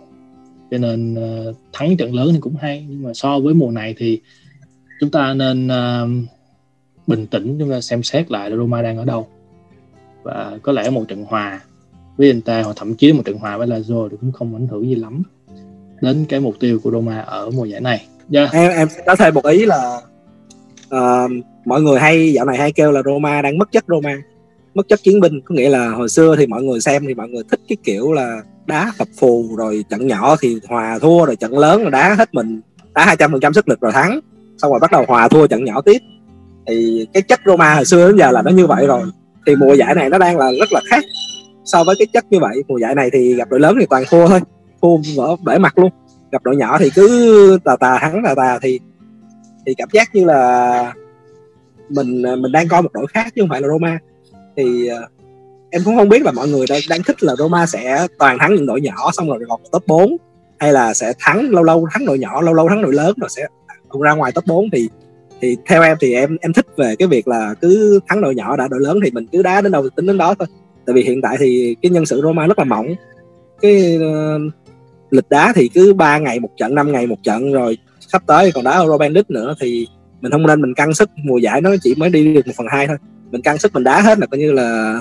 Cho 0.71 0.77
nên 0.77 1.13
uh, 1.13 1.55
thắng 1.73 1.97
trận 1.97 2.13
lớn 2.13 2.29
thì 2.33 2.39
cũng 2.39 2.55
hay 2.55 2.85
nhưng 2.89 3.03
mà 3.03 3.13
so 3.13 3.39
với 3.39 3.53
mùa 3.53 3.71
này 3.71 3.95
thì 3.97 4.21
chúng 4.99 5.09
ta 5.09 5.33
nên 5.33 5.67
uh, 5.67 6.09
bình 7.07 7.27
tĩnh 7.27 7.55
chúng 7.59 7.69
ta 7.69 7.81
xem 7.81 8.03
xét 8.03 8.31
lại 8.31 8.49
là 8.49 8.57
Roma 8.57 8.81
đang 8.81 8.97
ở 8.97 9.05
đâu 9.05 9.27
và 10.27 10.57
có 10.61 10.71
lẽ 10.71 10.89
một 10.89 11.03
trận 11.07 11.25
hòa 11.27 11.61
với 12.17 12.27
Inter 12.27 12.65
hoặc 12.65 12.75
thậm 12.75 12.95
chí 12.95 13.13
một 13.13 13.21
trận 13.25 13.37
hòa 13.37 13.57
với 13.57 13.67
Lazio 13.67 14.09
thì 14.09 14.17
cũng 14.21 14.31
không 14.31 14.55
ảnh 14.55 14.67
hưởng 14.67 14.89
gì 14.89 14.95
lắm 14.95 15.23
đến 16.01 16.25
cái 16.29 16.39
mục 16.39 16.55
tiêu 16.59 16.79
của 16.83 16.91
Roma 16.91 17.19
ở 17.19 17.49
mùa 17.49 17.65
giải 17.65 17.81
này. 17.81 18.07
Yeah. 18.31 18.53
Em 18.53 18.71
em 18.71 18.87
có 19.05 19.15
thêm 19.15 19.33
một 19.33 19.45
ý 19.45 19.65
là 19.65 20.01
uh, 20.95 21.31
mọi 21.65 21.81
người 21.81 21.99
hay 21.99 22.33
dạo 22.33 22.45
này 22.45 22.57
hay 22.57 22.71
kêu 22.71 22.91
là 22.91 23.01
Roma 23.05 23.41
đang 23.41 23.57
mất 23.57 23.71
chất 23.71 23.85
Roma 23.87 24.21
mất 24.73 24.87
chất 24.87 25.03
chiến 25.03 25.19
binh 25.19 25.41
có 25.41 25.55
nghĩa 25.55 25.69
là 25.69 25.89
hồi 25.89 26.09
xưa 26.09 26.35
thì 26.35 26.47
mọi 26.47 26.63
người 26.63 26.81
xem 26.81 27.03
thì 27.07 27.13
mọi 27.13 27.29
người 27.29 27.43
thích 27.51 27.59
cái 27.67 27.77
kiểu 27.83 28.13
là 28.13 28.41
đá 28.65 28.91
phập 28.97 29.07
phù 29.19 29.55
rồi 29.57 29.85
trận 29.89 30.07
nhỏ 30.07 30.35
thì 30.41 30.59
hòa 30.67 30.99
thua 31.01 31.25
rồi 31.25 31.35
trận 31.35 31.57
lớn 31.57 31.83
là 31.83 31.89
đá 31.89 32.15
hết 32.15 32.33
mình 32.33 32.61
đá 32.93 33.05
hai 33.05 33.15
trăm 33.15 33.31
phần 33.31 33.41
trăm 33.41 33.53
sức 33.53 33.69
lực 33.69 33.81
rồi 33.81 33.91
thắng 33.91 34.19
xong 34.57 34.71
rồi 34.71 34.79
bắt 34.79 34.91
đầu 34.91 35.05
hòa 35.07 35.27
thua 35.27 35.47
trận 35.47 35.63
nhỏ 35.63 35.81
tiếp 35.81 36.01
thì 36.67 37.07
cái 37.13 37.21
chất 37.21 37.39
Roma 37.45 37.75
hồi 37.75 37.85
xưa 37.85 38.07
đến 38.07 38.17
giờ 38.17 38.31
là 38.31 38.41
nó 38.41 38.51
như 38.51 38.67
vậy 38.67 38.87
rồi 38.87 39.01
thì 39.47 39.55
mùa 39.55 39.73
giải 39.73 39.95
này 39.95 40.09
nó 40.09 40.17
đang 40.17 40.37
là 40.37 40.51
rất 40.59 40.71
là 40.71 40.81
khác 40.89 41.03
so 41.65 41.83
với 41.83 41.95
cái 41.99 42.07
chất 42.13 42.25
như 42.29 42.39
vậy. 42.39 42.63
Mùa 42.67 42.77
giải 42.77 42.95
này 42.95 43.09
thì 43.13 43.35
gặp 43.35 43.49
đội 43.49 43.59
lớn 43.59 43.75
thì 43.79 43.85
toàn 43.89 44.03
thua 44.09 44.27
thôi 44.27 44.39
thua 44.81 44.97
vỡ 45.15 45.35
bể 45.45 45.57
mặt 45.57 45.77
luôn. 45.77 45.91
Gặp 46.31 46.43
đội 46.43 46.55
nhỏ 46.55 46.77
thì 46.79 46.89
cứ 46.95 47.59
tà 47.63 47.75
tà 47.75 47.97
thắng 48.01 48.21
tà 48.25 48.35
tà 48.35 48.59
thì 48.61 48.79
thì 49.65 49.73
cảm 49.77 49.89
giác 49.93 50.15
như 50.15 50.25
là 50.25 50.93
mình 51.89 52.21
mình 52.21 52.51
đang 52.51 52.67
coi 52.67 52.81
một 52.81 52.93
đội 52.93 53.07
khác 53.07 53.27
chứ 53.35 53.41
không 53.41 53.49
phải 53.49 53.61
là 53.61 53.67
Roma. 53.67 53.99
Thì 54.57 54.87
ờ, 54.87 55.07
em 55.69 55.81
cũng 55.85 55.95
không 55.95 56.09
biết 56.09 56.21
là 56.23 56.31
mọi 56.31 56.47
người 56.47 56.65
đang, 56.69 56.81
đang 56.89 57.03
thích 57.03 57.23
là 57.23 57.35
Roma 57.35 57.65
sẽ 57.65 58.07
toàn 58.19 58.37
thắng 58.39 58.55
những 58.55 58.65
đội 58.65 58.81
nhỏ 58.81 59.11
xong 59.13 59.29
rồi 59.29 59.39
lọt 59.47 59.59
top 59.71 59.87
4 59.87 60.17
hay 60.59 60.73
là 60.73 60.93
sẽ 60.93 61.13
thắng 61.19 61.49
lâu 61.49 61.63
lâu 61.63 61.87
thắng 61.93 62.05
đội 62.05 62.19
nhỏ 62.19 62.41
lâu 62.41 62.53
lâu 62.53 62.69
thắng 62.69 62.81
đội 62.81 62.93
lớn 62.93 63.13
rồi 63.17 63.29
sẽ 63.29 63.47
ra 64.01 64.13
ngoài 64.13 64.31
top 64.31 64.45
4 64.45 64.69
thì 64.71 64.89
thì 65.41 65.57
theo 65.65 65.83
em 65.83 65.97
thì 65.99 66.13
em 66.13 66.37
em 66.41 66.53
thích 66.53 66.65
về 66.77 66.95
cái 66.95 67.07
việc 67.07 67.27
là 67.27 67.53
cứ 67.61 67.99
thắng 68.07 68.21
đội 68.21 68.35
nhỏ 68.35 68.57
đã 68.57 68.67
đội 68.67 68.81
lớn 68.81 68.99
thì 69.03 69.11
mình 69.11 69.27
cứ 69.31 69.41
đá 69.41 69.61
đến 69.61 69.71
đâu 69.71 69.83
thì 69.83 69.89
tính 69.95 70.05
đến 70.05 70.17
đó 70.17 70.35
thôi. 70.39 70.47
Tại 70.85 70.93
vì 70.93 71.03
hiện 71.03 71.21
tại 71.21 71.37
thì 71.39 71.75
cái 71.81 71.89
nhân 71.89 72.05
sự 72.05 72.21
Roma 72.21 72.47
rất 72.47 72.59
là 72.59 72.65
mỏng. 72.65 72.87
Cái 73.61 73.97
uh, 73.97 74.53
lịch 75.11 75.29
đá 75.29 75.53
thì 75.55 75.69
cứ 75.73 75.93
3 75.93 76.17
ngày 76.17 76.39
một 76.39 76.49
trận 76.57 76.75
5 76.75 76.91
ngày 76.91 77.07
một 77.07 77.23
trận 77.23 77.51
rồi 77.51 77.77
sắp 77.99 78.23
tới 78.25 78.51
còn 78.51 78.63
đá 78.63 78.79
Europa 78.79 79.07
League 79.07 79.29
nữa 79.29 79.55
thì 79.59 79.87
mình 80.21 80.31
không 80.31 80.47
nên 80.47 80.61
mình 80.61 80.73
căng 80.73 80.93
sức. 80.93 81.09
Mùa 81.23 81.37
giải 81.37 81.61
nó 81.61 81.75
chỉ 81.81 81.95
mới 81.95 82.09
đi 82.09 82.33
được 82.33 82.47
một 82.47 82.53
phần 82.57 82.67
hai 82.69 82.87
thôi. 82.87 82.97
Mình 83.31 83.41
căng 83.41 83.57
sức 83.57 83.73
mình 83.73 83.83
đá 83.83 84.01
hết 84.01 84.19
là 84.19 84.25
coi 84.25 84.39
như 84.39 84.51
là 84.51 84.99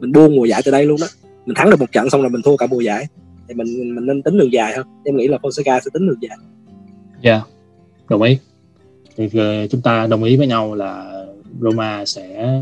mình 0.00 0.12
buông 0.12 0.36
mùa 0.36 0.44
giải 0.44 0.62
từ 0.64 0.70
đây 0.70 0.84
luôn 0.84 1.00
đó. 1.00 1.06
Mình 1.46 1.54
thắng 1.54 1.70
được 1.70 1.80
một 1.80 1.92
trận 1.92 2.10
xong 2.10 2.20
rồi 2.20 2.30
mình 2.30 2.42
thua 2.42 2.56
cả 2.56 2.66
mùa 2.66 2.80
giải. 2.80 3.06
Thì 3.48 3.54
mình 3.54 3.94
mình 3.94 4.06
nên 4.06 4.22
tính 4.22 4.38
đường 4.38 4.52
dài 4.52 4.76
hơn. 4.76 4.86
Em 5.04 5.16
nghĩ 5.16 5.28
là 5.28 5.38
Fonseca 5.42 5.80
sẽ 5.80 5.90
tính 5.92 6.08
đường 6.08 6.18
dài. 6.20 6.36
Dạ 7.22 7.32
yeah, 7.32 7.42
đồng 8.08 8.22
ý 8.22 8.38
thì 9.16 9.28
chúng 9.70 9.80
ta 9.80 10.06
đồng 10.06 10.24
ý 10.24 10.36
với 10.36 10.46
nhau 10.46 10.74
là 10.74 11.22
Roma 11.60 12.04
sẽ 12.04 12.60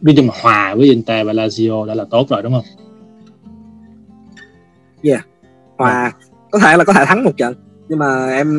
nói 0.00 0.14
chung 0.16 0.26
là 0.26 0.34
hòa 0.42 0.74
với 0.74 0.86
Inter 0.86 1.26
và 1.26 1.32
Lazio 1.32 1.84
đã 1.86 1.94
là 1.94 2.04
tốt 2.10 2.26
rồi 2.28 2.42
đúng 2.42 2.52
không? 2.52 2.64
Yeah, 5.02 5.26
hòa 5.76 6.02
yeah. 6.02 6.16
có 6.50 6.58
thể 6.58 6.76
là 6.76 6.84
có 6.84 6.92
thể 6.92 7.04
thắng 7.04 7.24
một 7.24 7.36
trận 7.36 7.54
nhưng 7.88 7.98
mà 7.98 8.30
em 8.30 8.58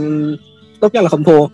tốt 0.79 0.93
nhất 0.93 1.03
là 1.03 1.09
không 1.09 1.23
thua 1.23 1.47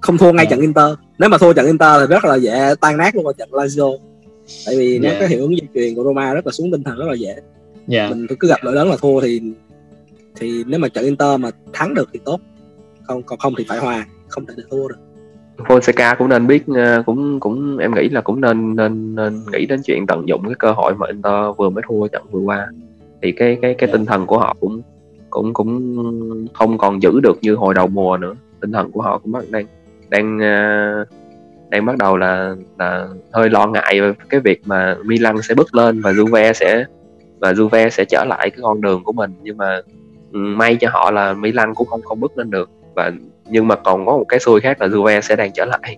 không 0.00 0.18
thua 0.18 0.32
ngay 0.32 0.46
Dạ. 0.46 0.50
trận 0.50 0.60
Inter 0.60 0.86
nếu 1.18 1.28
mà 1.28 1.38
thua 1.38 1.52
trận 1.52 1.66
Inter 1.66 2.00
thì 2.00 2.06
rất 2.06 2.24
là 2.24 2.34
dễ 2.36 2.74
tan 2.80 2.96
nát 2.96 3.14
luôn 3.14 3.24
vào 3.24 3.32
trận 3.32 3.48
Lazio 3.50 3.96
tại 4.66 4.76
vì 4.76 4.98
nếu 4.98 5.12
Dạ. 5.12 5.18
cái 5.20 5.28
hiệu 5.28 5.40
ứng 5.40 5.50
di 5.54 5.60
truyền 5.74 5.94
của 5.94 6.04
Roma 6.04 6.34
rất 6.34 6.46
là 6.46 6.52
xuống 6.52 6.72
tinh 6.72 6.82
thần 6.82 6.98
rất 6.98 7.06
là 7.08 7.14
dễ 7.14 7.36
dạ 7.86 8.08
mình 8.10 8.26
cứ 8.40 8.48
gặp 8.48 8.56
đội 8.64 8.74
lớn 8.74 8.90
là 8.90 8.96
thua 8.96 9.20
thì 9.20 9.42
thì 10.36 10.64
nếu 10.66 10.80
mà 10.80 10.88
trận 10.88 11.04
Inter 11.04 11.40
mà 11.40 11.50
thắng 11.72 11.94
được 11.94 12.08
thì 12.12 12.20
tốt 12.24 12.40
không 13.02 13.22
còn 13.22 13.38
không 13.38 13.54
thì 13.58 13.64
phải 13.68 13.78
hòa 13.78 14.06
không 14.30 14.46
thể 14.46 14.54
thua 14.70 14.88
được. 14.88 14.96
Fonseca 15.58 16.16
cũng 16.18 16.28
nên 16.28 16.46
biết 16.46 16.62
ờ, 16.74 17.02
cũng 17.06 17.40
cũng 17.40 17.78
em 17.78 17.94
nghĩ 17.94 18.08
là 18.08 18.20
cũng 18.20 18.40
nên 18.40 18.76
nên 18.76 19.14
nên 19.14 19.40
nghĩ 19.52 19.66
đến 19.66 19.80
chuyện 19.84 20.06
tận 20.06 20.28
dụng 20.28 20.42
cái 20.44 20.54
cơ 20.58 20.72
hội 20.72 20.94
mà 20.98 21.06
Inter 21.06 21.56
vừa 21.56 21.70
mới 21.70 21.82
thua 21.88 22.08
trận 22.08 22.22
vừa 22.30 22.40
qua. 22.40 22.68
Thì 23.22 23.32
cái 23.32 23.58
cái 23.62 23.74
cái 23.74 23.88
Dạ. 23.88 23.92
tinh 23.92 24.06
thần 24.06 24.26
của 24.26 24.38
họ 24.38 24.56
cũng 24.60 24.82
cũng 25.30 25.54
cũng 25.54 26.46
không 26.54 26.78
còn 26.78 27.02
giữ 27.02 27.20
được 27.22 27.38
như 27.42 27.54
hồi 27.54 27.74
đầu 27.74 27.86
mùa 27.86 28.16
nữa. 28.16 28.34
Tinh 28.60 28.72
thần 28.72 28.90
của 28.90 29.02
họ 29.02 29.18
cũng 29.18 29.32
bắt 29.32 29.44
đang 29.50 29.66
đang 30.08 30.38
ờ, 30.38 31.04
đang 31.68 31.86
bắt 31.86 31.96
đầu 31.98 32.16
là 32.16 32.54
là 32.78 33.08
hơi 33.32 33.50
lo 33.50 33.66
ngại 33.66 34.00
về 34.00 34.12
cái 34.28 34.40
việc 34.40 34.60
mà 34.66 34.96
Milan 35.04 35.42
sẽ 35.42 35.54
bứt 35.54 35.74
lên 35.74 36.00
và 36.00 36.12
Juve 36.12 36.52
sẽ 36.52 36.84
và 37.38 37.52
Juve 37.52 37.88
sẽ 37.88 38.04
trở 38.04 38.24
lại 38.24 38.50
cái 38.50 38.58
con 38.62 38.80
đường 38.80 39.04
của 39.04 39.12
mình. 39.12 39.30
Nhưng 39.42 39.56
mà 39.56 39.80
ừ, 40.32 40.38
may 40.38 40.76
cho 40.76 40.88
họ 40.92 41.10
là 41.10 41.32
Milan 41.32 41.74
cũng 41.74 41.88
không 41.88 42.02
không 42.02 42.20
bứt 42.20 42.38
lên 42.38 42.50
được 42.50 42.70
và 43.00 43.12
nhưng 43.50 43.68
mà 43.68 43.76
còn 43.76 44.06
có 44.06 44.16
một 44.16 44.24
cái 44.28 44.40
xui 44.40 44.60
khác 44.60 44.80
là 44.80 44.86
Juve 44.86 45.20
sẽ 45.20 45.36
đang 45.36 45.50
trở 45.52 45.64
lại. 45.64 45.96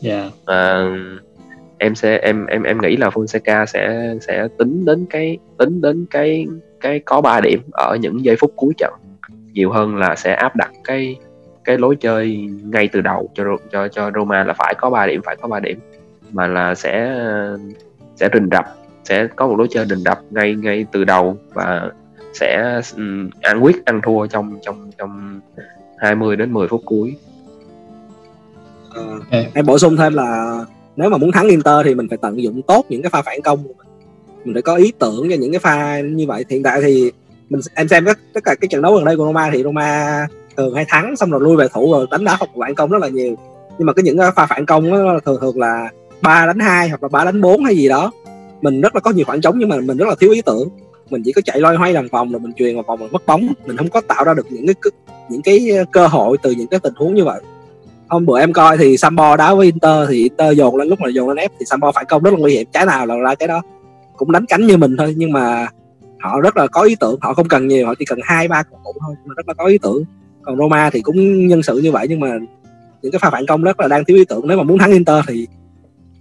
Dạ. 0.00 0.30
À, 0.46 0.88
em 1.78 1.94
sẽ 1.94 2.18
em 2.18 2.46
em 2.46 2.62
em 2.62 2.80
nghĩ 2.82 2.96
là 2.96 3.08
Fonseca 3.08 3.66
sẽ 3.66 4.14
sẽ 4.20 4.48
tính 4.58 4.84
đến 4.84 5.06
cái 5.10 5.38
tính 5.58 5.80
đến 5.80 6.06
cái 6.10 6.46
cái 6.80 6.98
có 6.98 7.20
3 7.20 7.40
điểm 7.40 7.60
ở 7.72 7.96
những 8.00 8.24
giây 8.24 8.36
phút 8.40 8.52
cuối 8.56 8.74
trận. 8.78 8.92
Nhiều 9.52 9.70
hơn 9.70 9.96
là 9.96 10.16
sẽ 10.16 10.34
áp 10.34 10.56
đặt 10.56 10.70
cái 10.84 11.16
cái 11.64 11.78
lối 11.78 11.96
chơi 11.96 12.48
ngay 12.64 12.88
từ 12.88 13.00
đầu 13.00 13.30
cho 13.34 13.44
cho 13.72 13.88
cho 13.88 14.10
Roma 14.14 14.44
là 14.44 14.52
phải 14.52 14.74
có 14.78 14.90
3 14.90 15.06
điểm 15.06 15.20
phải 15.24 15.36
có 15.36 15.48
3 15.48 15.60
điểm. 15.60 15.78
Mà 16.32 16.46
là 16.46 16.74
sẽ 16.74 17.16
sẽ 18.16 18.28
rình 18.34 18.48
rập 18.52 18.64
sẽ 19.04 19.26
có 19.36 19.46
một 19.46 19.56
lối 19.58 19.66
chơi 19.70 19.86
rình 19.86 19.98
rập 19.98 20.18
ngay 20.30 20.54
ngay 20.54 20.86
từ 20.92 21.04
đầu 21.04 21.36
và 21.52 21.90
sẽ 22.32 22.80
ừm, 22.96 23.30
ăn 23.40 23.60
quyết 23.60 23.84
ăn 23.84 24.00
thua 24.04 24.26
trong 24.26 24.58
trong 24.62 24.90
trong 24.98 25.40
20 26.04 26.36
đến 26.36 26.52
10 26.52 26.68
phút 26.68 26.82
cuối. 26.84 27.16
Ờ, 28.94 29.02
Ok. 29.10 29.44
em 29.54 29.66
bổ 29.66 29.78
sung 29.78 29.96
thêm 29.96 30.14
là 30.14 30.58
nếu 30.96 31.10
mà 31.10 31.16
muốn 31.16 31.32
thắng 31.32 31.48
Inter 31.48 31.74
thì 31.84 31.94
mình 31.94 32.08
phải 32.08 32.18
tận 32.18 32.42
dụng 32.42 32.62
tốt 32.62 32.84
những 32.88 33.02
cái 33.02 33.10
pha 33.10 33.22
phản 33.22 33.42
công 33.42 33.62
của 33.62 33.74
mình. 33.78 33.86
Mình 34.44 34.54
phải 34.54 34.62
có 34.62 34.76
ý 34.76 34.92
tưởng 34.98 35.26
cho 35.30 35.36
những 35.36 35.52
cái 35.52 35.58
pha 35.58 36.00
như 36.00 36.26
vậy. 36.26 36.44
Hiện 36.48 36.62
tại 36.62 36.80
thì 36.82 37.10
mình 37.50 37.60
em 37.74 37.88
xem 37.88 38.04
các 38.04 38.18
tất 38.34 38.44
cả 38.44 38.54
cái 38.54 38.68
trận 38.68 38.82
đấu 38.82 38.94
gần 38.94 39.04
đây 39.04 39.16
của 39.16 39.24
Roma 39.24 39.50
thì 39.52 39.62
Roma 39.62 40.26
thường 40.56 40.74
hay 40.74 40.84
thắng 40.88 41.16
xong 41.16 41.30
rồi 41.30 41.40
lui 41.40 41.56
về 41.56 41.66
thủ 41.74 41.92
rồi 41.92 42.06
đánh 42.10 42.24
đá 42.24 42.36
hoặc 42.38 42.50
phản 42.60 42.74
công 42.74 42.90
rất 42.90 42.98
là 42.98 43.08
nhiều. 43.08 43.34
Nhưng 43.78 43.86
mà 43.86 43.92
cái 43.92 44.02
những 44.02 44.18
cái 44.18 44.30
pha 44.36 44.46
phản 44.46 44.66
công 44.66 44.90
đó, 44.90 45.18
thường 45.24 45.38
thường 45.40 45.58
là 45.58 45.88
3 46.22 46.46
đánh 46.46 46.58
2 46.58 46.88
hoặc 46.88 47.02
là 47.02 47.08
3 47.08 47.24
đánh 47.24 47.40
4 47.40 47.64
hay 47.64 47.76
gì 47.76 47.88
đó. 47.88 48.10
Mình 48.62 48.80
rất 48.80 48.94
là 48.94 49.00
có 49.00 49.10
nhiều 49.10 49.24
khoảng 49.24 49.40
trống 49.40 49.58
nhưng 49.58 49.68
mà 49.68 49.76
mình 49.80 49.96
rất 49.96 50.08
là 50.08 50.14
thiếu 50.20 50.30
ý 50.30 50.42
tưởng 50.42 50.68
mình 51.14 51.22
chỉ 51.24 51.32
có 51.32 51.40
chạy 51.44 51.60
loay 51.60 51.76
hoay 51.76 51.92
làm 51.92 52.08
vòng 52.08 52.32
rồi 52.32 52.40
mình 52.40 52.52
truyền 52.52 52.74
vào 52.74 52.82
vòng 52.82 53.00
mình 53.00 53.12
mất 53.12 53.26
bóng. 53.26 53.52
Mình 53.66 53.76
không 53.76 53.88
có 53.88 54.00
tạo 54.00 54.24
ra 54.24 54.34
được 54.34 54.46
những 54.50 54.66
cái 54.66 54.92
những 55.30 55.42
cái 55.42 55.70
ờ, 55.70 55.84
cơ 55.92 56.06
hội 56.06 56.36
từ 56.42 56.50
những 56.50 56.66
cái 56.66 56.80
tình 56.80 56.94
huống 56.96 57.14
như 57.14 57.24
vậy. 57.24 57.40
Hôm 58.08 58.26
bữa 58.26 58.40
em 58.40 58.52
coi 58.52 58.78
thì 58.78 58.96
Sambo 58.96 59.36
đá 59.36 59.54
với 59.54 59.66
Inter 59.66 60.08
thì 60.08 60.22
Inter 60.22 60.58
dồn 60.58 60.76
lên, 60.76 60.88
lúc 60.88 61.00
mà 61.00 61.08
dồn 61.08 61.28
lên 61.28 61.36
ép 61.36 61.52
thì 61.58 61.66
Sambo 61.66 61.92
phản 61.92 62.04
công 62.08 62.22
rất 62.22 62.30
là 62.34 62.38
nguy 62.38 62.52
hiểm, 62.52 62.66
trái 62.72 62.86
nào 62.86 63.06
là 63.06 63.16
ra 63.16 63.34
cái 63.34 63.48
đó. 63.48 63.62
Cũng 64.16 64.32
đánh 64.32 64.46
cánh 64.46 64.66
như 64.66 64.76
mình 64.76 64.96
thôi, 64.96 65.14
nhưng 65.16 65.32
mà 65.32 65.66
họ 66.20 66.40
rất 66.40 66.56
là 66.56 66.66
có 66.66 66.82
ý 66.82 66.94
tưởng, 67.00 67.18
họ 67.20 67.34
không 67.34 67.48
cần 67.48 67.68
nhiều, 67.68 67.86
họ 67.86 67.94
chỉ 67.98 68.04
cần 68.04 68.18
hai, 68.22 68.48
ba 68.48 68.62
cầu 68.62 68.80
thủ 68.84 68.92
thôi 69.00 69.14
mà 69.24 69.34
rất 69.36 69.48
là 69.48 69.54
có 69.54 69.66
ý 69.66 69.78
tưởng. 69.78 70.04
Còn 70.42 70.56
Roma 70.56 70.90
thì 70.90 71.00
cũng 71.00 71.48
nhân 71.48 71.62
sự 71.62 71.78
như 71.78 71.92
vậy, 71.92 72.06
nhưng 72.08 72.20
mà 72.20 72.38
những 73.02 73.12
cái 73.12 73.18
pha 73.18 73.30
phản 73.30 73.46
công 73.46 73.62
rất 73.62 73.80
là 73.80 73.88
đang 73.88 74.04
thiếu 74.04 74.16
ý 74.16 74.24
tưởng. 74.24 74.48
Nếu 74.48 74.56
mà 74.56 74.62
muốn 74.62 74.78
thắng 74.78 74.92
Inter 74.92 75.24
thì 75.28 75.46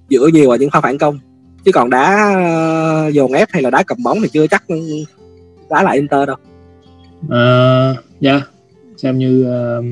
dựa 0.10 0.28
nhiều 0.34 0.48
vào 0.50 0.58
những 0.58 0.70
pha 0.70 0.82
phản 0.82 0.98
công 0.98 1.20
chứ 1.66 1.72
còn 1.72 1.90
đá 1.90 2.34
ờ, 2.36 3.08
dồn 3.14 3.34
ép 3.34 3.50
hay 3.52 3.62
là 3.62 3.70
đá 3.70 3.84
cầm 3.84 3.98
bóng 4.04 4.18
thì 4.22 4.30
chưa 4.30 4.48
chắc 4.48 4.64
đá 5.70 5.84
lại 5.84 5.96
Inter 5.96 6.28
đâu. 6.28 6.36
Ờ, 7.30 7.96
dạ. 8.20 8.42
Xem 8.98 9.18
như 9.18 9.48
uh, 9.48 9.86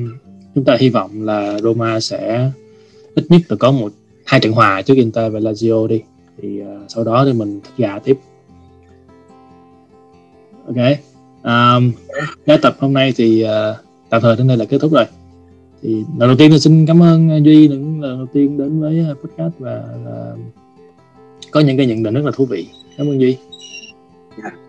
chúng 0.54 0.64
ta 0.64 0.76
hy 0.80 0.88
vọng 0.88 1.10
là 1.24 1.58
Roma 1.62 2.00
sẽ 2.00 2.50
ít 3.14 3.24
nhất 3.28 3.40
là 3.48 3.56
có 3.60 3.70
một 3.70 3.92
hai 4.26 4.40
trận 4.40 4.52
hòa 4.52 4.82
trước 4.82 4.94
Inter 4.94 5.32
và 5.32 5.40
Lazio 5.40 5.86
đi. 5.86 6.02
Thì 6.42 6.60
uh, 6.62 6.66
sau 6.88 7.04
đó 7.04 7.24
thì 7.24 7.32
mình 7.32 7.60
thức 7.60 7.72
gà 7.76 7.98
tiếp. 7.98 8.18
Ok. 10.66 10.76
Um, 11.42 11.92
cái 12.46 12.58
tập 12.62 12.76
hôm 12.78 12.92
nay 12.92 13.12
thì 13.16 13.44
uh, 13.44 13.76
tạm 14.10 14.22
thời 14.22 14.36
đến 14.36 14.48
đây 14.48 14.56
là 14.56 14.64
kết 14.64 14.78
thúc 14.80 14.92
rồi. 14.92 15.04
Thì 15.82 15.94
lần 15.94 16.28
đầu 16.28 16.36
tiên 16.36 16.50
tôi 16.50 16.60
xin 16.60 16.86
cảm 16.86 17.02
ơn 17.02 17.44
Duy 17.44 17.68
lần 17.68 18.00
lần 18.00 18.18
đầu 18.18 18.26
tiên 18.32 18.58
đến 18.58 18.80
với 18.80 19.04
podcast 19.22 19.52
và 19.58 19.84
uh, 20.04 20.38
có 21.52 21.60
những 21.60 21.76
cái 21.76 21.86
nhận 21.86 22.02
định 22.02 22.14
rất 22.14 22.24
là 22.24 22.32
thú 22.34 22.46
vị. 22.46 22.66
Cảm 22.98 23.08
ơn 23.08 23.20
Duy. 23.20 23.36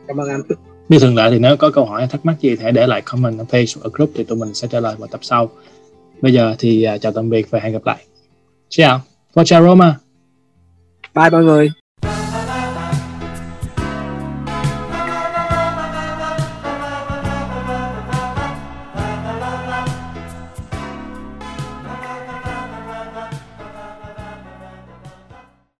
Cảm 0.07 0.17
ơn 0.17 0.29
anh. 0.29 0.41
Như 0.89 0.99
thường 0.99 1.15
lệ 1.15 1.29
thì 1.31 1.39
nếu 1.39 1.57
có 1.57 1.71
câu 1.71 1.85
hỏi 1.85 2.01
hay 2.01 2.07
thắc 2.07 2.25
mắc 2.25 2.35
gì 2.41 2.55
thì 2.55 2.63
hãy 2.63 2.71
để 2.71 2.87
lại 2.87 3.01
comment 3.01 3.39
ở 3.39 3.45
page 3.49 3.65
ở 3.81 3.89
group 3.93 4.11
thì 4.15 4.23
tụi 4.23 4.37
mình 4.37 4.53
sẽ 4.53 4.67
trả 4.67 4.79
lời 4.79 4.95
vào 4.99 5.07
tập 5.07 5.19
sau. 5.23 5.49
Bây 6.21 6.33
giờ 6.33 6.55
thì 6.59 6.83
à, 6.83 6.97
chào 6.97 7.11
tạm 7.11 7.29
biệt 7.29 7.49
và 7.49 7.59
hẹn 7.59 7.73
gặp 7.73 7.85
lại. 7.85 8.05
Ciao 8.69 9.01
Forza 9.33 9.67
Roma. 9.67 9.99
Bye 11.15 11.29
mọi 11.29 11.43
người 11.43 11.82